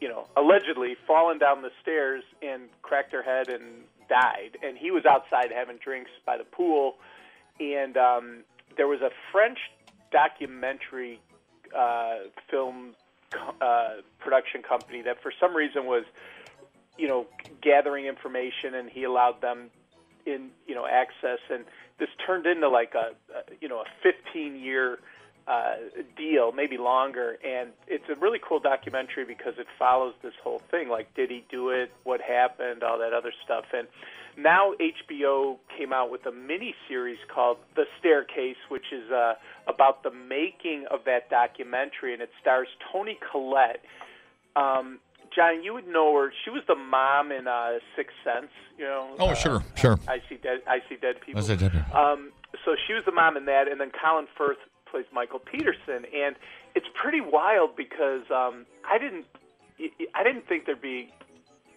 you 0.00 0.08
know, 0.08 0.28
allegedly 0.36 0.96
fallen 1.06 1.38
down 1.38 1.62
the 1.62 1.70
stairs 1.80 2.22
and 2.42 2.68
cracked 2.82 3.12
her 3.12 3.22
head 3.22 3.48
and 3.48 3.84
died. 4.08 4.58
And 4.62 4.76
he 4.76 4.90
was 4.90 5.04
outside 5.04 5.52
having 5.54 5.78
drinks 5.78 6.10
by 6.24 6.36
the 6.38 6.44
pool. 6.44 6.96
And 7.60 7.96
um, 7.96 8.44
there 8.76 8.88
was 8.88 9.00
a 9.00 9.10
French 9.30 9.58
documentary 10.10 11.20
uh, 11.76 12.16
film 12.50 12.94
uh, 13.60 13.96
production 14.18 14.62
company 14.62 15.02
that, 15.02 15.22
for 15.22 15.32
some 15.40 15.54
reason, 15.54 15.86
was 15.86 16.04
you 16.98 17.08
know 17.08 17.26
gathering 17.62 18.06
information, 18.06 18.74
and 18.74 18.90
he 18.90 19.04
allowed 19.04 19.40
them 19.40 19.70
in 20.26 20.50
you 20.66 20.74
know 20.74 20.86
access, 20.86 21.38
and 21.50 21.64
this 21.98 22.08
turned 22.26 22.46
into 22.46 22.68
like 22.68 22.94
a, 22.94 23.12
a 23.34 23.42
you 23.60 23.68
know 23.68 23.80
a 23.80 23.86
15 24.02 24.56
year 24.56 24.98
uh, 25.46 25.74
deal, 26.16 26.52
maybe 26.52 26.78
longer, 26.78 27.38
and 27.44 27.70
it's 27.88 28.04
a 28.08 28.14
really 28.14 28.38
cool 28.46 28.60
documentary 28.60 29.24
because 29.24 29.54
it 29.58 29.66
follows 29.78 30.14
this 30.22 30.34
whole 30.42 30.60
thing. 30.70 30.88
Like, 30.88 31.14
did 31.14 31.30
he 31.30 31.44
do 31.50 31.70
it? 31.70 31.92
What 32.04 32.20
happened? 32.20 32.82
All 32.82 32.98
that 32.98 33.12
other 33.12 33.32
stuff, 33.44 33.64
and 33.72 33.88
now 34.36 34.72
HBO 34.80 35.58
came 35.76 35.92
out 35.92 36.10
with 36.10 36.24
a 36.26 36.32
mini 36.32 36.74
series 36.88 37.18
called 37.32 37.58
The 37.74 37.84
Staircase, 37.98 38.56
which 38.68 38.92
is 38.92 39.10
uh, 39.10 39.34
about 39.66 40.02
the 40.02 40.10
making 40.10 40.86
of 40.90 41.00
that 41.06 41.28
documentary, 41.28 42.12
and 42.12 42.22
it 42.22 42.30
stars 42.40 42.68
Toni 42.90 43.18
Collette. 43.30 43.84
Um, 44.56 45.00
John, 45.34 45.62
you 45.62 45.72
would 45.74 45.88
know 45.88 46.14
her. 46.16 46.32
She 46.44 46.50
was 46.50 46.62
the 46.68 46.74
mom 46.74 47.32
in 47.32 47.46
uh, 47.46 47.78
Sixth 47.96 48.16
Sense. 48.24 48.50
You 48.78 48.84
know. 48.84 49.16
Oh, 49.18 49.28
uh, 49.30 49.34
sure, 49.34 49.64
sure. 49.76 49.98
I 50.08 50.18
see 50.28 50.36
dead. 50.36 50.60
I 50.66 50.78
see 50.88 50.96
dead 50.96 51.16
people. 51.24 51.42
I 51.42 51.46
see 51.46 51.56
dead 51.56 51.72
people. 51.72 51.96
Um, 51.96 52.32
so 52.64 52.76
she 52.86 52.92
was 52.94 53.04
the 53.04 53.12
mom 53.12 53.36
in 53.36 53.46
that, 53.46 53.68
and 53.68 53.80
then 53.80 53.90
Colin 53.90 54.26
Firth 54.36 54.58
plays 54.92 55.06
Michael 55.12 55.40
Peterson, 55.40 56.04
and 56.14 56.36
it's 56.76 56.86
pretty 56.94 57.20
wild 57.20 57.74
because 57.74 58.22
um, 58.30 58.66
I 58.88 58.98
didn't, 58.98 59.26
I 60.14 60.22
didn't 60.22 60.46
think 60.46 60.66
there'd 60.66 60.80
be, 60.80 61.10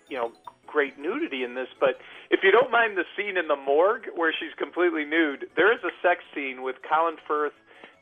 you 0.10 0.18
know, 0.18 0.32
great 0.68 1.00
nudity 1.00 1.44
in 1.44 1.56
this, 1.56 1.70
but 1.80 1.98
if 2.30 2.42
you 2.44 2.52
don't 2.52 2.70
mind 2.70 2.98
the 2.98 3.06
scene 3.16 3.38
in 3.38 3.48
the 3.48 3.56
morgue 3.56 4.08
where 4.14 4.34
she's 4.38 4.54
completely 4.58 5.06
nude, 5.06 5.48
there 5.56 5.72
is 5.72 5.80
a 5.84 5.94
sex 6.04 6.22
scene 6.36 6.62
with 6.62 6.76
Colin 6.88 7.16
Firth 7.28 7.54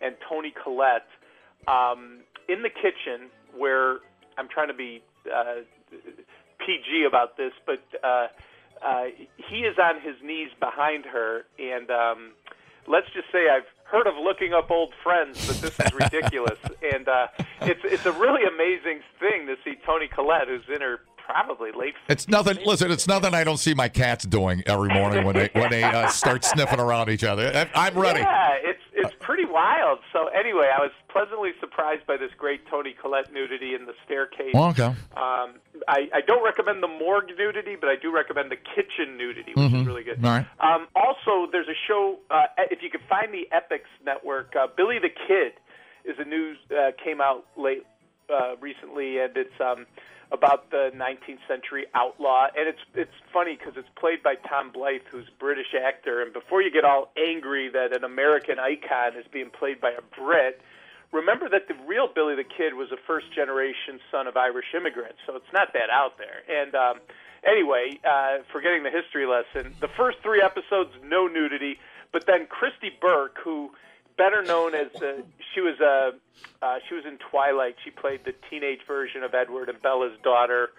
and 0.02 0.15
Toni 0.28 0.52
Collette 0.52 1.08
um, 1.67 2.21
in 2.49 2.63
the 2.63 2.69
kitchen 2.69 3.30
where 3.56 3.99
I'm 4.38 4.49
trying 4.49 4.69
to 4.69 4.73
be 4.73 5.04
uh, 5.32 5.62
PG 6.65 7.06
about 7.08 7.38
this, 7.38 7.52
but 7.65 7.84
uh, 8.04 8.28
uh, 8.84 9.06
he 9.38 9.58
is 9.60 9.78
on 9.78 10.02
his 10.02 10.15
knees 10.23 10.49
behind 10.60 11.06
her, 11.06 11.45
and 11.60 11.89
um, 11.91 12.32
let's 12.88 13.08
just 13.13 13.32
say 13.32 13.50
I've 13.50 13.67
heard 13.86 14.08
of 14.08 14.15
looking 14.22 14.54
up 14.54 14.72
old 14.72 14.93
friends, 15.04 15.46
but 15.48 15.62
this 15.62 15.80
is 15.80 15.93
ridiculous, 15.93 16.60
and 16.93 17.08
uh, 17.08 17.28
it's 17.62 17.82
it's 17.84 18.06
a 18.06 18.12
really 18.12 18.41
amazing 18.43 19.02
thing 19.19 19.46
to 19.48 19.56
see 19.63 19.76
Toni 19.86 20.08
Collette, 20.08 20.48
who's 20.48 20.63
in 20.74 20.82
her 20.82 21.00
probably 21.26 21.72
late. 21.72 21.93
It's 22.10 22.28
nothing. 22.28 22.58
Listen, 22.65 22.91
it's 22.91 23.08
nothing 23.08 23.34
I 23.34 23.43
don't 23.43 23.58
see 23.58 23.74
my 23.74 23.88
cats 23.88 24.26
doing 24.26 24.63
every 24.65 24.89
morning 24.89 25.26
when 25.26 25.36
they 25.36 25.50
when 25.54 25.69
they 25.69 25.84
uh, 25.84 26.08
start 26.08 26.43
sniffing 26.43 26.80
around 26.80 27.10
each 27.10 27.24
other. 27.24 27.69
I'm 27.76 27.98
ready. 27.98 28.19
Yeah, 28.19 28.56
it's 28.62 28.72
it's 28.72 28.72
pretty 28.72 28.72
wild. 29.53 29.99
So 30.11 30.27
anyway, 30.27 30.69
I 30.75 30.81
was 30.81 30.91
pleasantly 31.09 31.51
surprised 31.59 32.05
by 32.07 32.17
this 32.17 32.31
great 32.37 32.67
Toni 32.67 32.95
Collette 32.99 33.31
nudity 33.31 33.75
in 33.75 33.85
the 33.85 33.93
staircase. 34.05 34.55
Okay. 34.55 34.83
Um, 35.15 35.61
I, 35.87 36.09
I 36.13 36.21
don't 36.25 36.43
recommend 36.43 36.81
the 36.81 36.87
morgue 36.87 37.29
nudity, 37.37 37.75
but 37.79 37.89
I 37.89 37.95
do 37.95 38.11
recommend 38.13 38.49
the 38.51 38.57
kitchen 38.57 39.15
nudity, 39.17 39.53
which 39.55 39.71
Mhm. 39.71 39.81
is 39.81 39.87
really 39.87 40.03
good. 40.03 40.19
All 40.25 40.31
right. 40.31 40.45
Um, 40.59 40.87
also, 40.95 41.49
there's 41.51 41.67
a 41.69 41.77
show. 41.87 42.17
Uh, 42.31 42.47
if 42.71 42.81
you 42.81 42.89
can 42.89 43.01
find 43.07 43.31
the 43.33 43.47
Epix 43.53 43.81
network, 44.03 44.55
uh, 44.55 44.67
Billy 44.75 44.97
the 44.99 45.09
Kid 45.09 45.53
is 46.03 46.17
a 46.19 46.25
news 46.25 46.57
uh, 46.71 46.91
came 47.03 47.21
out 47.21 47.45
late 47.55 47.85
uh, 48.29 48.55
recently, 48.59 49.19
and 49.19 49.37
it's 49.37 49.59
um, 49.61 49.85
about 50.31 50.71
the 50.71 50.91
19th 50.95 51.39
century 51.47 51.86
outlaw. 51.93 52.47
And 52.57 52.67
it's 52.67 52.81
it's 52.95 53.17
funny 53.31 53.55
because 53.57 53.73
it's 53.77 53.89
played 53.95 54.23
by 54.23 54.36
Tom 54.36 54.71
Blyth, 54.71 55.05
who's 55.12 55.27
a 55.27 55.39
British 55.39 55.73
actor. 55.73 56.21
And 56.21 56.33
before 56.33 56.62
you 56.62 56.71
get 56.71 56.86
all 56.86 57.12
angry 57.17 57.69
that 57.69 57.95
an 57.95 58.03
American 58.03 58.59
icon 58.59 59.15
is 59.17 59.25
being 59.31 59.49
played 59.49 59.79
by 59.79 59.91
a 59.91 60.01
Brit, 60.19 60.62
remember 61.12 61.47
that 61.49 61.67
the 61.67 61.75
real 61.86 62.07
Billy 62.13 62.36
the 62.36 62.43
Kid 62.43 62.73
was 62.73 62.91
a 62.91 62.97
first 63.07 63.33
generation 63.33 63.99
son 64.12 64.27
of 64.27 64.36
Irish 64.36 64.73
immigrants, 64.75 65.19
so 65.25 65.36
it's 65.36 65.53
not 65.53 65.73
that 65.73 65.89
out 65.91 66.17
there. 66.17 66.41
And 66.49 66.73
um, 66.75 66.99
anyway, 67.45 67.99
uh, 68.03 68.39
forgetting 68.51 68.83
the 68.83 68.91
history 68.91 69.25
lesson, 69.25 69.75
the 69.79 69.89
first 69.95 70.17
three 70.23 70.41
episodes, 70.41 70.91
no 71.03 71.27
nudity, 71.27 71.77
but 72.12 72.25
then 72.25 72.47
Christy 72.47 72.91
Burke, 72.99 73.38
who 73.43 73.71
better 74.17 74.43
known 74.43 74.73
as 74.76 74.88
the 74.99 75.23
she 75.54 75.62
was 75.62 75.80
a 75.80 76.12
uh, 76.62 76.76
she 76.88 76.95
was 76.95 77.06
in 77.06 77.17
Twilight. 77.32 77.76
She 77.84 77.91
played 77.91 78.21
the 78.26 78.34
teenage 78.49 78.80
version 78.88 79.23
of 79.23 79.34
Edward 79.34 79.69
and 79.69 79.82
Bella's 79.82 80.17
daughter 80.23 80.69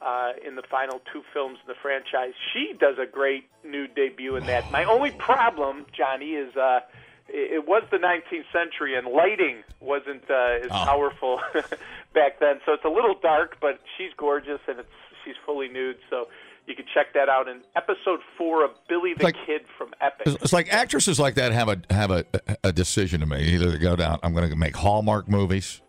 uh, 0.00 0.32
in 0.46 0.54
the 0.56 0.62
final 0.70 1.00
two 1.12 1.22
films 1.32 1.58
in 1.62 1.68
the 1.68 1.78
franchise. 1.82 2.32
She 2.52 2.72
does 2.78 2.96
a 2.98 3.06
great 3.06 3.44
nude 3.64 3.94
debut 3.94 4.36
in 4.36 4.46
that. 4.46 4.70
My 4.72 4.84
only 4.84 5.10
problem, 5.10 5.86
Johnny, 5.96 6.30
is 6.32 6.54
uh, 6.56 6.80
it 7.28 7.52
it 7.58 7.66
was 7.68 7.82
the 7.90 7.98
19th 7.98 8.44
century 8.52 8.96
and 8.96 9.06
lighting 9.08 9.62
wasn't 9.80 10.22
uh, 10.30 10.64
as 10.64 10.70
Oh. 10.70 10.84
powerful 10.84 11.40
back 12.14 12.40
then. 12.40 12.60
So 12.64 12.72
it's 12.72 12.84
a 12.84 12.88
little 12.90 13.14
dark, 13.20 13.56
but 13.60 13.80
she's 13.96 14.10
gorgeous 14.16 14.60
and 14.68 14.78
it's 14.80 14.88
she's 15.24 15.36
fully 15.44 15.68
nude. 15.68 15.96
So 16.10 16.28
you 16.68 16.76
can 16.76 16.84
check 16.92 17.14
that 17.14 17.28
out 17.28 17.48
in 17.48 17.62
episode 17.74 18.20
four 18.36 18.64
of 18.64 18.70
Billy 18.88 19.14
the 19.14 19.24
Like- 19.24 19.36
Kid 19.46 19.62
from 19.76 19.90
Epix. 20.02 20.42
It's, 20.42 20.52
like 20.52 20.72
actresses 20.72 21.18
like 21.18 21.34
that 21.36 21.52
have 21.52 21.68
a 21.68 21.80
have 21.90 22.10
a, 22.10 22.24
a 22.62 22.72
decision 22.72 23.20
to 23.20 23.26
make. 23.26 23.46
Either 23.46 23.72
to 23.72 23.78
go 23.78 23.96
down. 23.96 24.18
I'm 24.22 24.34
going 24.34 24.48
to 24.48 24.56
make 24.56 24.76
Hallmark 24.76 25.28
movies. 25.28 25.80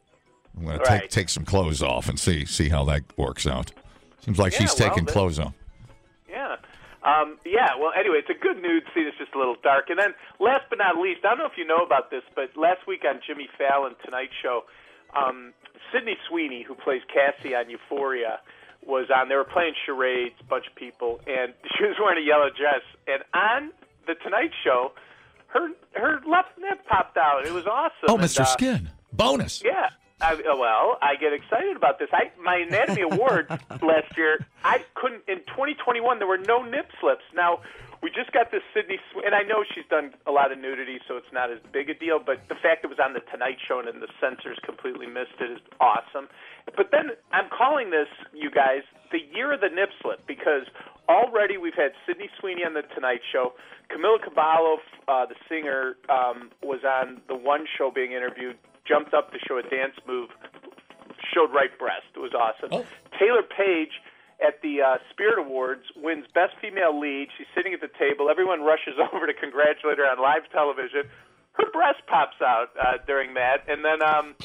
I'm 0.57 0.65
going 0.65 0.79
to 0.79 0.85
take 0.85 1.09
take 1.09 1.29
some 1.29 1.45
clothes 1.45 1.83
off 1.83 2.09
and 2.09 2.19
see 2.19 2.45
see 2.45 2.69
how 2.69 2.83
that 2.85 3.03
works 3.17 3.45
out. 3.45 3.71
Seems 4.23 4.39
like 4.39 4.53
Yeah, 4.53 4.59
she's 4.59 4.79
well, 4.79 4.89
taking 4.89 5.05
clothes 5.05 5.39
off. 5.39 5.53
Yeah. 6.29 6.55
Um, 7.01 7.37
yeah, 7.45 7.75
well, 7.79 7.91
anyway, 7.97 8.17
it's 8.19 8.29
a 8.29 8.39
good 8.39 8.61
nude 8.61 8.83
scene. 8.93 9.07
It's 9.07 9.17
just 9.17 9.33
a 9.33 9.37
little 9.37 9.55
dark. 9.63 9.89
And 9.89 9.97
then, 9.97 10.13
last 10.39 10.65
but 10.69 10.79
not 10.79 10.97
least, 10.97 11.23
I 11.23 11.29
don't 11.29 11.39
know 11.39 11.45
if 11.45 11.57
you 11.57 11.65
know 11.65 11.79
about 11.79 12.11
this, 12.11 12.23
but 12.35 12.51
last 12.57 12.85
week 12.87 13.03
on 13.07 13.21
Jimmy 13.25 13.47
Fallon 13.57 13.95
Tonight 14.03 14.29
Show, 14.43 14.63
um, 15.15 15.53
Sydney 15.93 16.17
Sweeney, 16.27 16.61
who 16.67 16.75
plays 16.75 17.01
Cassie 17.07 17.55
on 17.55 17.69
Euphoria, 17.69 18.39
was 18.89 19.07
on. 19.15 19.29
They 19.29 19.35
were 19.35 19.43
playing 19.45 19.73
charades, 19.85 20.35
a 20.41 20.43
bunch 20.43 20.65
of 20.67 20.75
people, 20.75 21.19
and 21.27 21.53
she 21.77 21.83
was 21.85 21.95
wearing 22.01 22.21
a 22.23 22.25
yellow 22.27 22.49
dress. 22.49 22.81
And 23.07 23.23
on 23.33 23.71
the 24.07 24.15
Tonight 24.23 24.51
Show, 24.63 24.91
her 25.47 25.69
her 25.95 26.19
left 26.27 26.49
nip 26.59 26.85
popped 26.87 27.17
out. 27.17 27.45
It 27.45 27.53
was 27.53 27.65
awesome. 27.65 28.07
Oh, 28.09 28.15
And, 28.15 28.23
Mr. 28.23 28.41
uh, 28.41 28.45
Skin. 28.45 28.89
Bonus. 29.13 29.61
yeah. 29.63 29.89
I, 30.21 30.33
uh, 30.33 30.57
well, 30.57 30.97
I 31.01 31.15
get 31.15 31.31
excited 31.31 31.77
about 31.77 31.97
this. 31.97 32.09
I 32.11 32.31
my 32.43 32.57
Anatomy 32.57 33.03
Award 33.03 33.47
last 33.81 34.17
year. 34.17 34.45
I 34.65 34.83
couldn't 34.95 35.23
in 35.29 35.37
2021. 35.47 36.19
There 36.19 36.27
were 36.27 36.37
no 36.37 36.61
nip 36.61 36.89
slips. 36.99 37.23
Now 37.33 37.61
we 38.01 38.09
just 38.09 38.31
got 38.31 38.51
this 38.51 38.63
Sydney, 38.73 38.97
Sw- 39.11 39.25
and 39.25 39.35
I 39.35 39.43
know 39.43 39.63
she's 39.75 39.87
done 39.89 40.13
a 40.25 40.31
lot 40.31 40.51
of 40.51 40.57
nudity, 40.57 40.99
so 41.07 41.17
it's 41.17 41.31
not 41.33 41.51
as 41.51 41.59
big 41.73 41.89
a 41.89 41.93
deal. 41.93 42.19
But 42.19 42.47
the 42.47 42.55
fact 42.55 42.83
it 42.83 42.87
was 42.87 42.99
on 42.99 43.13
the 43.13 43.19
Tonight 43.31 43.57
Show 43.59 43.79
and 43.79 44.01
the 44.01 44.07
censors 44.21 44.57
completely 44.63 45.05
missed 45.05 45.35
it 45.39 45.51
is 45.51 45.59
awesome. 45.81 46.29
But 46.77 46.91
then 46.91 47.11
I'm 47.31 47.49
calling 47.51 47.91
this, 47.91 48.07
you 48.33 48.49
guys, 48.49 48.87
the 49.11 49.19
year 49.35 49.53
of 49.53 49.59
the 49.59 49.69
nip 49.69 49.89
slip 50.01 50.25
because 50.27 50.63
already 51.09 51.57
we've 51.57 51.75
had 51.75 51.91
Sydney 52.07 52.29
Sweeney 52.39 52.63
on 52.63 52.73
the 52.73 52.83
Tonight 52.95 53.21
Show. 53.31 53.53
Camila 53.91 54.21
Cabello, 54.23 54.77
uh, 55.07 55.25
the 55.25 55.35
singer, 55.49 55.97
um, 56.07 56.51
was 56.63 56.81
on 56.85 57.19
the 57.27 57.35
one 57.35 57.65
show 57.77 57.91
being 57.91 58.13
interviewed, 58.13 58.55
jumped 58.87 59.13
up 59.13 59.33
to 59.33 59.39
show 59.45 59.57
a 59.57 59.63
dance 59.63 59.95
move, 60.07 60.29
showed 61.33 61.51
right 61.51 61.75
breast. 61.77 62.07
It 62.15 62.19
was 62.19 62.33
awesome. 62.33 62.69
Taylour 63.19 63.43
Paige 63.49 63.99
at 64.45 64.61
the 64.61 64.81
uh, 64.81 64.97
Spirit 65.11 65.39
Awards 65.39 65.83
wins 65.95 66.25
Best 66.33 66.53
Female 66.61 66.97
Lead. 66.97 67.27
She's 67.37 67.47
sitting 67.55 67.73
at 67.73 67.81
the 67.81 67.91
table. 67.99 68.29
Everyone 68.29 68.61
rushes 68.61 68.95
over 69.13 69.27
to 69.27 69.33
congratulate 69.33 69.97
her 69.97 70.07
on 70.07 70.19
live 70.19 70.49
television. 70.51 71.09
Her 71.53 71.69
breast 71.71 71.99
pops 72.07 72.39
out 72.41 72.69
uh, 72.79 73.03
during 73.05 73.33
that, 73.33 73.67
and 73.67 73.83
then 73.83 74.01
um, 74.01 74.35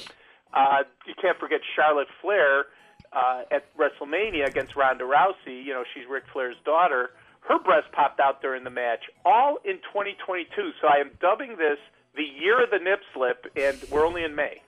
uh, 0.52 0.82
you 1.06 1.14
can't 1.20 1.38
forget 1.38 1.60
Charlotte 1.76 2.08
Flair 2.20 2.66
uh, 3.12 3.42
at 3.50 3.64
WrestleMania 3.78 4.46
against 4.46 4.74
Ronda 4.74 5.04
Rousey. 5.04 5.64
You 5.64 5.74
know, 5.74 5.84
she's 5.94 6.04
Ric 6.10 6.24
Flair's 6.32 6.56
daughter. 6.64 7.10
Her 7.40 7.58
breast 7.62 7.92
popped 7.92 8.20
out 8.20 8.40
during 8.40 8.64
the 8.64 8.70
match, 8.70 9.04
all 9.24 9.58
in 9.64 9.76
2022. 9.92 10.46
So 10.80 10.88
I 10.88 10.96
am 10.96 11.10
dubbing 11.20 11.56
this 11.56 11.78
the 12.16 12.22
year 12.22 12.62
of 12.62 12.70
the 12.70 12.78
nip 12.78 13.00
slip, 13.12 13.46
and 13.54 13.76
we're 13.90 14.06
only 14.06 14.24
in 14.24 14.34
May. 14.34 14.62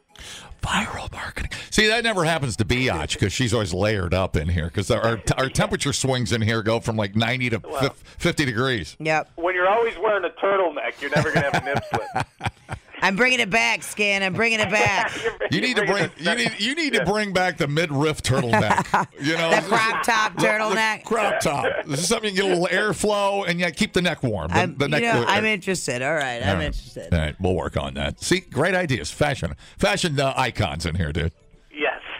Viral 0.63 1.11
marketing. 1.13 1.46
See, 1.77 1.89
that 1.89 2.05
never 2.05 2.25
happens 2.25 2.57
to 2.57 2.65
Biatch 2.65 3.13
because 3.13 3.35
she's 3.35 3.53
always 3.53 3.75
layered 3.75 4.15
up 4.15 4.35
in 4.35 4.49
here 4.49 4.65
because 4.65 4.91
our, 4.91 5.21
our 5.37 5.51
temperature 5.51 5.93
swings 5.93 6.33
in 6.33 6.41
here 6.41 6.63
go 6.63 6.81
from 6.81 6.97
like 6.97 7.15
90 7.15 7.51
to 7.51 7.61
fif- 7.61 8.03
50 8.17 8.47
degrees. 8.47 8.97
Yep. 8.99 9.33
When 9.37 9.55
you're 9.55 9.69
always 9.69 9.93
wearing 9.99 10.25
a 10.25 10.31
turtleneck, 10.43 11.03
you're 11.03 11.11
never 11.15 11.31
going 11.31 11.45
to 11.45 11.51
have 11.51 11.63
a 11.63 11.67
nip 11.67 11.85
slip. 11.91 12.49
I'm 13.03 13.15
bringing 13.15 13.41
it 13.41 13.51
back, 13.51 13.83
Skin. 13.83 14.23
I'm 14.23 14.33
bringing 14.33 14.59
it 14.61 14.71
back. 14.71 15.13
You 15.51 15.61
need 15.61 15.77
to 15.77 15.85
bring 15.87 16.11
you 16.17 16.35
need 16.35 16.53
you 16.59 16.75
need 16.75 16.95
to 16.95 17.05
bring 17.05 17.33
back 17.33 17.57
the 17.59 17.69
midriff 17.69 18.21
turtleneck. 18.23 19.07
You 19.21 19.37
know, 19.37 19.51
The 19.61 19.69
crop 19.69 20.03
top 20.03 20.35
The- 20.35 20.41
the 20.43 20.47
turtleneck. 20.49 21.05
crop 21.05 21.41
top. 21.41 21.67
This 21.87 22.01
is 22.01 22.09
something 22.09 22.35
you 22.35 22.43
get 22.43 22.51
a 22.51 22.55
little 22.59 22.67
airflow 22.69 23.47
and 23.47 23.61
yet 23.61 23.77
keep 23.77 23.93
the 23.93 24.03
neck 24.03 24.23
warm. 24.23 24.49
The, 24.49 24.55
I'm, 24.55 24.77
the 24.79 24.89
neck. 24.89 25.03
you 25.03 25.09
know, 25.13 25.21
the- 25.21 25.29
I'm 25.31 25.45
interested. 25.45 26.01
All 26.03 26.15
right, 26.15 26.43
All 26.43 26.49
I'm 26.49 26.57
right. 26.59 26.65
interested. 26.67 27.13
All 27.15 27.21
right, 27.21 27.37
we'll 27.39 27.55
work 27.55 27.77
on 27.77 27.95
that. 27.95 28.21
See, 28.23 28.41
great 28.41 28.75
ideas, 28.75 29.11
fashion, 29.11 29.55
fashion 29.79 30.19
uh, 30.19 30.33
icons 30.37 30.87
in 30.87 30.95
here, 30.97 31.13
dude. 31.13 31.33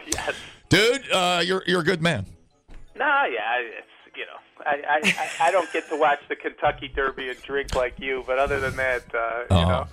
Yes. 0.15 0.35
Dude, 0.69 1.11
uh, 1.13 1.43
you're 1.45 1.63
you're 1.67 1.81
a 1.81 1.85
good 1.85 2.03
man. 2.03 2.27
Nah, 2.97 3.25
yeah, 3.27 3.59
it's 3.61 3.87
you 4.17 4.25
know, 4.25 4.65
I, 4.65 5.01
I 5.05 5.49
I 5.49 5.51
don't 5.51 5.71
get 5.73 5.89
to 5.91 5.97
watch 5.97 6.21
the 6.29 6.37
Kentucky 6.37 6.89
Derby 6.89 7.29
and 7.29 7.41
drink 7.43 7.75
like 7.75 7.99
you, 7.99 8.25
but 8.27 8.39
other 8.39 8.59
than 8.59 8.75
that, 8.77 9.03
uh, 9.15 9.45
you 9.51 9.67
know, 9.67 9.87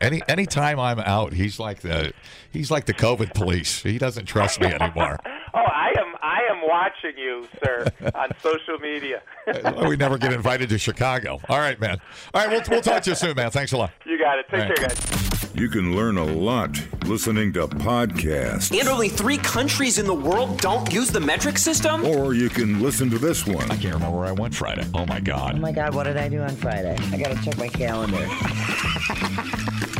Any 0.00 0.22
anytime 0.28 0.78
I'm 0.78 1.00
out, 1.00 1.32
he's 1.32 1.58
like 1.58 1.80
the 1.80 2.12
he's 2.52 2.70
like 2.70 2.86
the 2.86 2.94
COVID 2.94 3.34
police. 3.34 3.82
He 3.82 3.98
doesn't 3.98 4.26
trust 4.26 4.60
me 4.60 4.68
anymore. 4.68 5.18
oh, 5.54 5.58
I 5.58 5.92
am 5.98 6.14
I 6.22 6.40
am 6.50 6.60
watching 6.66 7.16
you, 7.16 7.46
sir, 7.62 7.86
on 8.14 8.28
social 8.40 8.78
media. 8.78 9.22
we 9.88 9.96
never 9.96 10.18
get 10.18 10.32
invited 10.32 10.68
to 10.70 10.78
Chicago. 10.78 11.40
All 11.48 11.58
right, 11.58 11.80
man. 11.80 12.00
All 12.34 12.46
right, 12.46 12.50
we'll, 12.50 12.62
we'll 12.70 12.82
talk 12.82 13.02
to 13.04 13.10
you 13.10 13.16
soon, 13.16 13.34
man. 13.36 13.50
Thanks 13.50 13.72
a 13.72 13.76
lot. 13.76 13.92
you 14.04 14.18
got 14.18 14.38
it. 14.38 14.46
Take 14.50 14.62
All 14.62 14.68
right. 14.68 14.76
care, 14.76 14.88
guys. 14.88 15.50
You 15.54 15.68
can 15.68 15.96
learn 15.96 16.16
a 16.16 16.24
lot 16.24 16.80
listening 17.06 17.52
to 17.54 17.66
podcasts. 17.66 18.78
And 18.78 18.88
only 18.88 19.08
three 19.08 19.36
countries 19.38 19.98
in 19.98 20.06
the 20.06 20.14
world 20.14 20.60
don't 20.60 20.90
use 20.92 21.10
the 21.10 21.20
metric 21.20 21.58
system? 21.58 22.04
Or 22.06 22.34
you 22.34 22.48
can 22.48 22.80
listen 22.80 23.10
to 23.10 23.18
this 23.18 23.46
one. 23.46 23.70
I 23.70 23.76
can't 23.76 23.94
remember 23.94 24.16
where 24.16 24.28
I 24.28 24.32
went 24.32 24.54
Friday. 24.54 24.86
Oh 24.94 25.04
my 25.06 25.20
God. 25.20 25.56
Oh 25.56 25.58
my 25.58 25.72
God, 25.72 25.94
what 25.94 26.04
did 26.04 26.16
I 26.16 26.28
do 26.28 26.40
on 26.40 26.54
Friday? 26.56 26.96
I 27.12 27.16
gotta 27.18 27.42
check 27.44 27.58
my 27.58 27.68
calendar. 27.68 28.26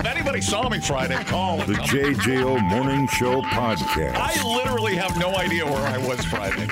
If 0.01 0.07
anybody 0.07 0.41
saw 0.41 0.67
me 0.71 0.81
Friday, 0.81 1.23
call. 1.25 1.59
The 1.59 1.75
JJO 1.75 2.59
Morning 2.71 3.07
Show 3.09 3.43
podcast. 3.43 4.15
I 4.17 4.57
literally 4.57 4.97
have 4.97 5.19
no 5.19 5.35
idea 5.35 5.67
where 5.67 5.87
I 5.87 5.99
was 5.99 6.25
Friday. 6.25 6.67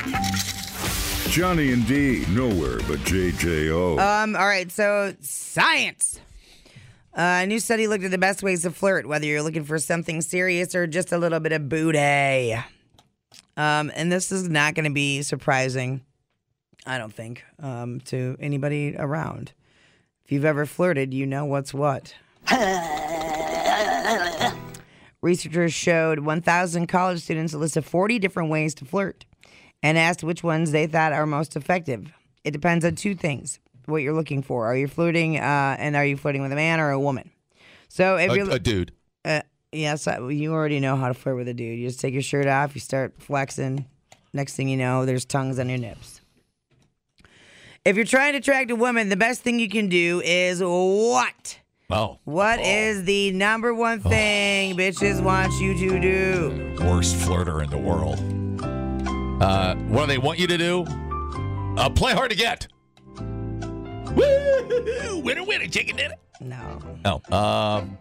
Johnny 1.29 1.71
and 1.71 1.85
D, 1.85 2.25
nowhere 2.29 2.79
but 2.87 2.97
JJO. 3.01 3.99
Um. 3.99 4.35
All 4.35 4.47
right. 4.47 4.71
So 4.71 5.13
science. 5.21 6.19
Uh, 7.15 7.41
a 7.43 7.45
new 7.45 7.59
study 7.59 7.85
looked 7.85 8.03
at 8.03 8.09
the 8.09 8.17
best 8.17 8.41
ways 8.41 8.63
to 8.63 8.71
flirt, 8.71 9.05
whether 9.07 9.27
you're 9.27 9.43
looking 9.43 9.63
for 9.63 9.77
something 9.77 10.21
serious 10.21 10.73
or 10.73 10.87
just 10.87 11.11
a 11.11 11.19
little 11.19 11.39
bit 11.39 11.51
of 11.51 11.69
booty. 11.69 12.53
Um, 13.55 13.91
and 13.93 14.11
this 14.11 14.31
is 14.31 14.49
not 14.49 14.73
going 14.73 14.85
to 14.85 14.91
be 14.91 15.21
surprising, 15.21 16.01
I 16.83 16.97
don't 16.97 17.13
think, 17.13 17.43
um, 17.61 17.99
to 18.05 18.37
anybody 18.39 18.95
around. 18.97 19.51
If 20.25 20.31
you've 20.31 20.45
ever 20.45 20.65
flirted, 20.65 21.13
you 21.13 21.27
know 21.27 21.45
what's 21.45 21.75
what. 21.75 22.15
Researchers 25.21 25.73
showed 25.73 26.19
1,000 26.19 26.87
college 26.87 27.21
students 27.21 27.53
a 27.53 27.57
list 27.57 27.75
of 27.77 27.85
40 27.85 28.19
different 28.19 28.49
ways 28.49 28.73
to 28.75 28.85
flirt 28.85 29.25
and 29.83 29.97
asked 29.97 30.23
which 30.23 30.43
ones 30.43 30.71
they 30.71 30.87
thought 30.87 31.11
are 31.13 31.25
most 31.25 31.55
effective. 31.55 32.11
It 32.43 32.51
depends 32.51 32.85
on 32.85 32.95
two 32.95 33.15
things 33.15 33.59
what 33.85 33.97
you're 34.01 34.13
looking 34.13 34.41
for. 34.43 34.65
Are 34.67 34.77
you 34.77 34.87
flirting, 34.87 35.37
uh, 35.37 35.75
and 35.79 35.95
are 35.95 36.05
you 36.05 36.15
flirting 36.15 36.41
with 36.41 36.51
a 36.51 36.55
man 36.55 36.79
or 36.79 36.91
a 36.91 36.99
woman? 36.99 37.31
So 37.89 38.17
if 38.17 38.31
you're 38.33 38.49
A, 38.49 38.55
a 38.55 38.59
dude. 38.59 38.91
uh, 39.25 39.41
yes, 39.71 40.07
I, 40.07 40.19
you 40.29 40.53
already 40.53 40.79
know 40.79 40.95
how 40.95 41.07
to 41.07 41.13
flirt 41.13 41.35
with 41.35 41.47
a 41.47 41.53
dude. 41.53 41.79
You 41.79 41.87
just 41.87 41.99
take 41.99 42.13
your 42.13 42.21
shirt 42.21 42.47
off, 42.47 42.75
you 42.75 42.81
start 42.81 43.15
flexing. 43.17 43.85
Next 44.31 44.55
thing 44.55 44.69
you 44.69 44.77
know, 44.77 45.05
there's 45.05 45.25
tongues 45.25 45.57
on 45.59 45.69
your 45.69 45.79
nips. 45.79 46.21
If 47.83 47.95
you're 47.95 48.05
trying 48.05 48.33
to 48.33 48.39
attract 48.39 48.69
a 48.71 48.75
woman, 48.75 49.09
the 49.09 49.15
best 49.15 49.41
thing 49.41 49.59
you 49.59 49.69
can 49.69 49.89
do 49.89 50.21
is 50.23 50.61
what? 50.63 51.58
Oh, 51.91 52.19
What 52.25 52.59
is 52.59 53.03
the 53.05 53.31
number 53.31 53.73
one 53.73 53.99
thing 53.99 54.75
bitches 54.77 55.23
want 55.23 55.51
you 55.59 55.73
to 55.73 55.99
do? 55.99 56.75
worst 56.85 57.15
flirter 57.15 57.63
in 57.63 57.69
the 57.71 57.77
world. 57.79 58.19
Uh, 59.41 59.73
what 59.87 60.01
do 60.01 60.07
they 60.07 60.17
want 60.19 60.37
you 60.37 60.45
to 60.47 60.57
do? 60.57 60.83
Uh, 61.77 61.89
play 61.89 62.13
hard 62.13 62.29
to 62.29 62.37
get. 62.37 62.67
Woo! 64.15 65.21
Winner, 65.23 65.43
winner, 65.43 65.67
chicken 65.67 65.95
dinner. 65.95 66.15
No. 66.41 66.79
No. 67.03 67.35
Um, 67.35 67.97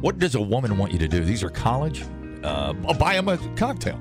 what 0.00 0.18
does 0.20 0.36
a 0.36 0.40
woman 0.40 0.78
want 0.78 0.92
you 0.92 0.98
to 1.00 1.08
do? 1.08 1.24
These 1.24 1.42
are 1.42 1.48
college. 1.50 2.04
Uh, 2.44 2.72
I'll 2.86 2.94
buy 2.94 3.14
them 3.14 3.26
a 3.28 3.36
cocktail. 3.56 3.98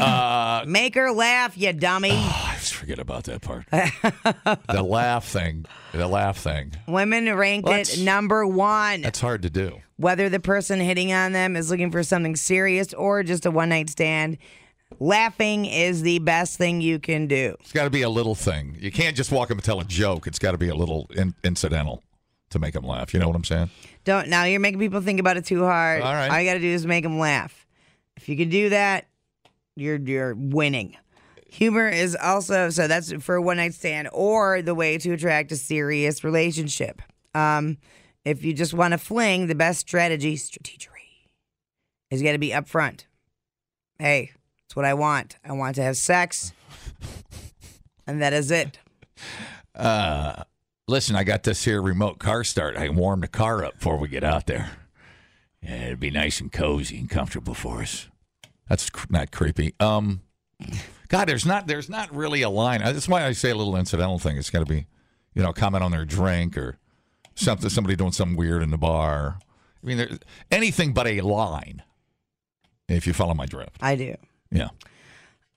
Uh, 0.00 0.64
Make 0.66 0.94
her 0.94 1.12
laugh, 1.12 1.56
you 1.56 1.72
dummy. 1.72 2.18
Forget 2.90 2.98
about 2.98 3.24
that 3.24 3.40
part. 3.40 3.66
the 4.66 4.82
laugh 4.82 5.24
thing. 5.24 5.64
The 5.92 6.08
laugh 6.08 6.38
thing. 6.38 6.72
Women 6.88 7.32
rank 7.36 7.64
Let's- 7.64 7.96
it 7.96 8.02
number 8.02 8.44
one. 8.44 9.02
That's 9.02 9.20
hard 9.20 9.42
to 9.42 9.50
do. 9.50 9.80
Whether 9.96 10.28
the 10.28 10.40
person 10.40 10.80
hitting 10.80 11.12
on 11.12 11.30
them 11.30 11.54
is 11.54 11.70
looking 11.70 11.92
for 11.92 12.02
something 12.02 12.34
serious 12.34 12.92
or 12.92 13.22
just 13.22 13.46
a 13.46 13.50
one 13.52 13.68
night 13.68 13.90
stand, 13.90 14.38
laughing 14.98 15.66
is 15.66 16.02
the 16.02 16.18
best 16.18 16.58
thing 16.58 16.80
you 16.80 16.98
can 16.98 17.28
do. 17.28 17.54
It's 17.60 17.70
got 17.70 17.84
to 17.84 17.90
be 17.90 18.02
a 18.02 18.10
little 18.10 18.34
thing. 18.34 18.76
You 18.80 18.90
can't 18.90 19.16
just 19.16 19.30
walk 19.30 19.52
up 19.52 19.58
and 19.58 19.62
tell 19.62 19.78
a 19.78 19.84
joke. 19.84 20.26
It's 20.26 20.40
got 20.40 20.50
to 20.50 20.58
be 20.58 20.68
a 20.68 20.74
little 20.74 21.08
in- 21.14 21.36
incidental 21.44 22.02
to 22.48 22.58
make 22.58 22.74
them 22.74 22.84
laugh. 22.84 23.14
You 23.14 23.20
know 23.20 23.28
what 23.28 23.36
I'm 23.36 23.44
saying? 23.44 23.70
Don't 24.02 24.26
now 24.26 24.42
you're 24.42 24.58
making 24.58 24.80
people 24.80 25.00
think 25.00 25.20
about 25.20 25.36
it 25.36 25.44
too 25.44 25.64
hard. 25.64 26.02
All 26.02 26.12
right. 26.12 26.28
All 26.28 26.40
you 26.40 26.50
got 26.50 26.54
to 26.54 26.60
do 26.60 26.66
is 26.66 26.84
make 26.84 27.04
them 27.04 27.20
laugh. 27.20 27.68
If 28.16 28.28
you 28.28 28.36
can 28.36 28.48
do 28.48 28.70
that, 28.70 29.06
you're 29.76 30.00
you're 30.00 30.34
winning. 30.34 30.96
Humor 31.52 31.88
is 31.88 32.16
also 32.16 32.70
so 32.70 32.86
that's 32.86 33.12
for 33.22 33.34
a 33.34 33.42
one 33.42 33.56
night 33.56 33.74
stand 33.74 34.08
or 34.12 34.62
the 34.62 34.74
way 34.74 34.98
to 34.98 35.12
attract 35.12 35.50
a 35.52 35.56
serious 35.56 36.22
relationship. 36.22 37.02
Um, 37.34 37.78
if 38.24 38.44
you 38.44 38.52
just 38.52 38.72
want 38.72 38.92
to 38.92 38.98
fling, 38.98 39.46
the 39.46 39.54
best 39.54 39.80
strategy, 39.80 40.36
strategery, 40.36 41.28
is 42.10 42.22
got 42.22 42.32
to 42.32 42.38
be 42.38 42.50
upfront. 42.50 43.04
Hey, 43.98 44.30
it's 44.64 44.76
what 44.76 44.84
I 44.84 44.94
want. 44.94 45.36
I 45.44 45.52
want 45.52 45.74
to 45.76 45.82
have 45.82 45.96
sex, 45.96 46.52
and 48.06 48.22
that 48.22 48.32
is 48.32 48.50
it. 48.50 48.78
Uh, 49.72 50.42
listen, 50.88 51.14
I 51.16 51.24
got 51.24 51.44
this 51.44 51.64
here 51.64 51.80
remote 51.80 52.18
car 52.18 52.44
start. 52.44 52.76
I 52.76 52.88
can 52.88 52.96
warm 52.96 53.20
the 53.20 53.28
car 53.28 53.64
up 53.64 53.74
before 53.74 53.96
we 53.96 54.08
get 54.08 54.24
out 54.24 54.46
there. 54.46 54.72
Yeah, 55.62 55.84
it'd 55.86 56.00
be 56.00 56.10
nice 56.10 56.40
and 56.40 56.52
cozy 56.52 56.98
and 56.98 57.08
comfortable 57.08 57.54
for 57.54 57.80
us. 57.80 58.08
That's 58.68 58.90
cr- 58.90 59.06
not 59.08 59.30
creepy. 59.30 59.74
Um, 59.80 60.20
God, 61.10 61.28
there's 61.28 61.44
not 61.44 61.66
there's 61.66 61.88
not 61.90 62.14
really 62.14 62.42
a 62.42 62.48
line. 62.48 62.82
Uh, 62.82 62.92
That's 62.92 63.08
why 63.08 63.26
I 63.26 63.32
say 63.32 63.50
a 63.50 63.54
little 63.54 63.76
incidental 63.76 64.18
thing. 64.18 64.36
It's 64.38 64.48
got 64.48 64.60
to 64.60 64.66
be, 64.66 64.86
you 65.34 65.42
know, 65.42 65.52
comment 65.52 65.82
on 65.82 65.90
their 65.90 66.04
drink 66.04 66.56
or 66.56 66.78
something 67.34 67.68
somebody 67.68 67.96
doing 67.96 68.12
something 68.12 68.36
weird 68.36 68.62
in 68.62 68.70
the 68.70 68.78
bar. 68.78 69.38
I 69.82 69.86
mean, 69.86 69.96
there, 69.96 70.08
anything 70.50 70.94
but 70.94 71.06
a 71.06 71.20
line. 71.20 71.82
If 72.88 73.06
you 73.06 73.12
follow 73.12 73.34
my 73.34 73.46
drift, 73.46 73.76
I 73.80 73.96
do. 73.96 74.16
yeah. 74.50 74.68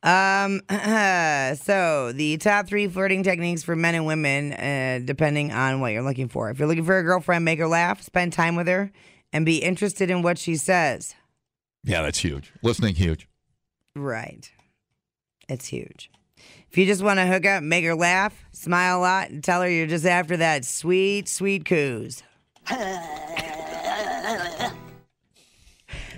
Um. 0.01 0.61
so 1.57 2.11
the 2.13 2.37
top 2.37 2.67
three 2.67 2.87
flirting 2.87 3.23
techniques 3.23 3.63
for 3.63 3.75
men 3.75 3.95
and 3.95 4.07
women, 4.07 4.53
uh, 4.53 4.99
depending 5.05 5.51
on 5.51 5.81
what 5.81 5.93
you're 5.93 6.03
looking 6.03 6.29
for. 6.29 6.49
If 6.49 6.59
you're 6.59 6.67
looking 6.67 6.83
for 6.83 6.97
a 6.97 7.03
girlfriend, 7.03 7.45
make 7.45 7.59
her 7.59 7.67
laugh, 7.67 8.01
spend 8.01 8.33
time 8.33 8.55
with 8.55 8.67
her, 8.67 8.91
and 9.31 9.45
be 9.45 9.57
interested 9.57 10.09
in 10.09 10.23
what 10.23 10.39
she 10.39 10.55
says. 10.55 11.15
Yeah, 11.83 12.01
that's 12.01 12.19
huge. 12.19 12.51
Listening, 12.63 12.95
huge. 12.95 13.27
Right. 13.95 14.51
It's 15.53 15.67
huge. 15.67 16.09
If 16.71 16.79
you 16.79 16.87
just 16.87 17.03
want 17.03 17.19
to 17.19 17.27
hook 17.27 17.45
up, 17.45 17.61
make 17.61 17.85
her 17.85 17.93
laugh, 17.93 18.33
smile 18.51 18.97
a 18.97 19.01
lot, 19.01 19.29
and 19.29 19.43
tell 19.43 19.61
her 19.61 19.69
you're 19.69 19.85
just 19.85 20.05
after 20.05 20.35
that 20.37 20.65
sweet, 20.65 21.29
sweet 21.29 21.65
coos. 21.65 22.23
if 22.71 24.73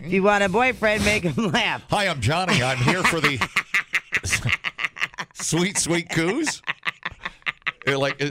you 0.06 0.24
want 0.24 0.46
a 0.46 0.50
boyfriend, 0.50 1.04
make 1.04 1.24
him 1.24 1.52
laugh. 1.52 1.84
Hi, 1.90 2.08
I'm 2.08 2.22
Johnny. 2.22 2.64
I'm 2.64 2.78
here 2.78 3.04
for 3.04 3.20
the 3.20 3.46
sweet, 5.34 5.78
sweet 5.78 6.10
coos. 6.10 6.62
Uh, 7.86 8.00
Like, 8.00 8.24
uh, 8.24 8.30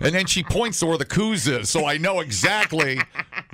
and 0.00 0.14
then 0.14 0.26
she 0.26 0.44
points 0.44 0.78
to 0.80 0.86
where 0.86 0.98
the 0.98 1.04
coos 1.04 1.48
is, 1.48 1.68
so 1.68 1.84
I 1.84 1.98
know 1.98 2.20
exactly. 2.20 3.00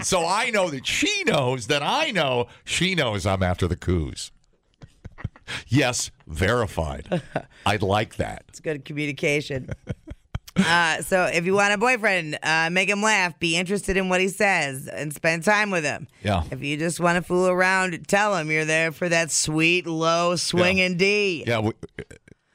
So 0.02 0.26
I 0.26 0.50
know 0.50 0.68
that 0.68 0.86
she 0.86 1.24
knows 1.24 1.68
that 1.68 1.82
I 1.82 2.10
know 2.10 2.48
she 2.64 2.94
knows 2.94 3.24
I'm 3.24 3.42
after 3.42 3.66
the 3.66 3.76
coos. 3.76 4.30
Yes, 5.68 6.10
verified. 6.26 7.22
I'd 7.66 7.82
like 7.82 8.16
that. 8.16 8.44
It's 8.48 8.60
good 8.60 8.84
communication. 8.84 9.70
uh, 10.56 11.02
so 11.02 11.24
if 11.24 11.44
you 11.46 11.54
want 11.54 11.72
a 11.74 11.78
boyfriend, 11.78 12.38
uh, 12.42 12.68
make 12.70 12.88
him 12.88 13.02
laugh, 13.02 13.38
be 13.38 13.56
interested 13.56 13.96
in 13.96 14.08
what 14.08 14.20
he 14.20 14.28
says, 14.28 14.86
and 14.88 15.12
spend 15.14 15.44
time 15.44 15.70
with 15.70 15.84
him. 15.84 16.08
Yeah. 16.22 16.44
If 16.50 16.62
you 16.62 16.76
just 16.76 17.00
want 17.00 17.16
to 17.16 17.22
fool 17.22 17.48
around, 17.48 18.06
tell 18.08 18.36
him 18.36 18.50
you're 18.50 18.64
there 18.64 18.92
for 18.92 19.08
that 19.08 19.30
sweet, 19.30 19.86
low 19.86 20.36
swinging 20.36 20.96
D. 20.96 21.44
Yeah, 21.46 21.60
we, 21.60 21.72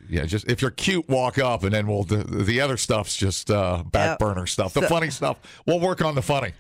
yeah. 0.09 0.25
Just 0.25 0.49
if 0.49 0.61
you're 0.61 0.71
cute, 0.71 1.09
walk 1.09 1.37
up, 1.39 1.63
and 1.63 1.73
then 1.73 1.87
we'll 1.87 2.03
the, 2.03 2.17
the 2.23 2.61
other 2.61 2.77
stuff's 2.77 3.15
just 3.15 3.49
uh, 3.51 3.83
back 3.83 4.11
Yep. 4.11 4.19
burner 4.19 4.45
stuff. 4.45 4.73
The 4.73 4.81
So- 4.81 4.87
funny 4.87 5.09
stuff, 5.09 5.39
we'll 5.65 5.79
work 5.79 6.01
on 6.03 6.15
the 6.15 6.21
funny. 6.21 6.53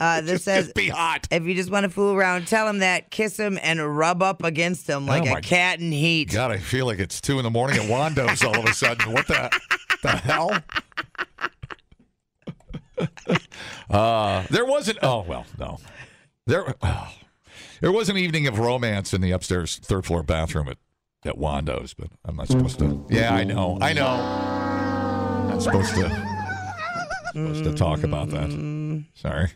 Uh, 0.00 0.20
this 0.22 0.30
Just- 0.30 0.44
says, 0.44 0.64
just 0.66 0.76
be 0.76 0.88
hot. 0.88 1.26
If 1.30 1.44
you 1.44 1.54
just 1.54 1.70
want 1.70 1.84
to 1.84 1.90
fool 1.90 2.14
around, 2.14 2.46
tell 2.46 2.68
him 2.68 2.78
that, 2.78 3.10
kiss 3.10 3.36
him, 3.36 3.58
and 3.62 3.96
rub 3.96 4.22
up 4.22 4.44
against 4.44 4.88
him 4.88 5.06
like 5.06 5.28
Oh 5.28 5.36
a 5.36 5.40
cat 5.40 5.80
in 5.80 5.90
heat. 5.92 6.30
God, 6.30 6.50
I 6.50 6.58
feel 6.58 6.86
like 6.86 6.98
it's 6.98 7.20
two 7.20 7.38
in 7.38 7.44
the 7.44 7.50
morning 7.50 7.78
at 7.78 7.88
Wando's 7.88 8.42
all 8.44 8.58
of 8.58 8.64
a 8.64 8.74
sudden. 8.74 9.12
What 9.12 9.26
the 9.26 9.50
the 10.02 10.10
hell? 10.10 10.62
Uh, 13.90 14.44
there 14.50 14.64
wasn't. 14.66 14.98
Oh 15.02 15.22
well, 15.22 15.46
no. 15.58 15.78
There, 16.46 16.74
oh, 16.82 17.12
there 17.80 17.92
was 17.92 18.08
an 18.08 18.16
evening 18.18 18.46
of 18.46 18.58
romance 18.58 19.14
in 19.14 19.20
the 19.20 19.30
upstairs 19.30 19.76
third 19.76 20.04
floor 20.04 20.22
bathroom 20.22 20.68
at 20.68 20.78
at 21.24 21.38
Wando's, 21.38 21.94
but 21.94 22.08
I'm 22.24 22.36
not 22.36 22.48
supposed 22.48 22.78
to. 22.80 23.06
Yeah, 23.08 23.32
I 23.34 23.44
know. 23.44 23.78
I 23.80 23.92
know. 23.92 24.16
Not 25.48 25.62
supposed 25.62 25.94
to. 25.94 26.08
Supposed 27.32 27.64
to 27.64 27.74
talk 27.74 28.02
about 28.02 28.30
that. 28.30 29.04
Sorry. 29.14 29.52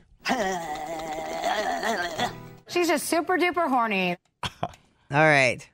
She's 2.69 2.89
just 2.89 3.07
super 3.07 3.37
duper 3.37 3.69
horny. 3.69 4.17
All 4.63 4.69
right. 5.11 5.67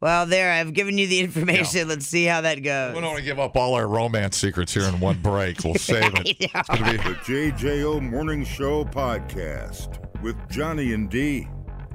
Well, 0.00 0.26
there, 0.26 0.52
I've 0.52 0.72
given 0.72 0.98
you 0.98 1.06
the 1.06 1.20
information. 1.20 1.86
Let's 1.88 2.06
see 2.06 2.24
how 2.24 2.40
that 2.40 2.56
goes. 2.62 2.94
We 2.94 3.00
don't 3.00 3.10
want 3.10 3.18
to 3.20 3.24
give 3.24 3.38
up 3.38 3.56
all 3.56 3.74
our 3.74 3.86
romance 3.86 4.36
secrets 4.36 4.74
here 4.74 4.82
in 4.82 4.98
one 4.98 5.20
break. 5.22 5.62
We'll 5.62 5.74
save 5.76 6.12
it. 6.16 6.36
It's 6.40 6.68
gonna 6.68 6.90
be- 6.90 6.96
The 6.96 7.52
JJO 7.52 8.10
Morning 8.10 8.44
Show 8.44 8.84
podcast 8.84 9.98
with 10.20 10.36
Johnny 10.50 10.92
and 10.92 11.08
D. 11.08 11.46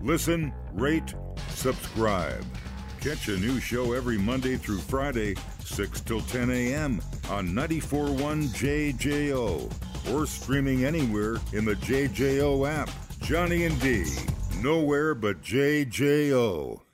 Listen, 0.02 0.54
rate, 0.74 1.16
subscribe. 1.50 2.46
Catch 3.02 3.28
a 3.28 3.38
new 3.38 3.60
show 3.60 3.92
every 3.92 4.18
Monday 4.18 4.56
through 4.56 4.80
Friday, 4.80 5.36
6 5.66 6.00
till 6.02 6.22
10 6.22 6.50
a.m. 6.50 7.02
on 7.30 7.50
94.1 7.50 8.48
JJO 8.94 9.70
or 10.14 10.26
streaming 10.26 10.86
anywhere 10.86 11.38
in 11.54 11.66
the 11.66 11.76
JJO 11.76 12.70
app. 12.70 12.90
Johnny 13.22 13.66
and 13.66 13.80
D. 13.82 14.06
Nowhere 14.62 15.14
but 15.14 15.42
JJO. 15.42 16.87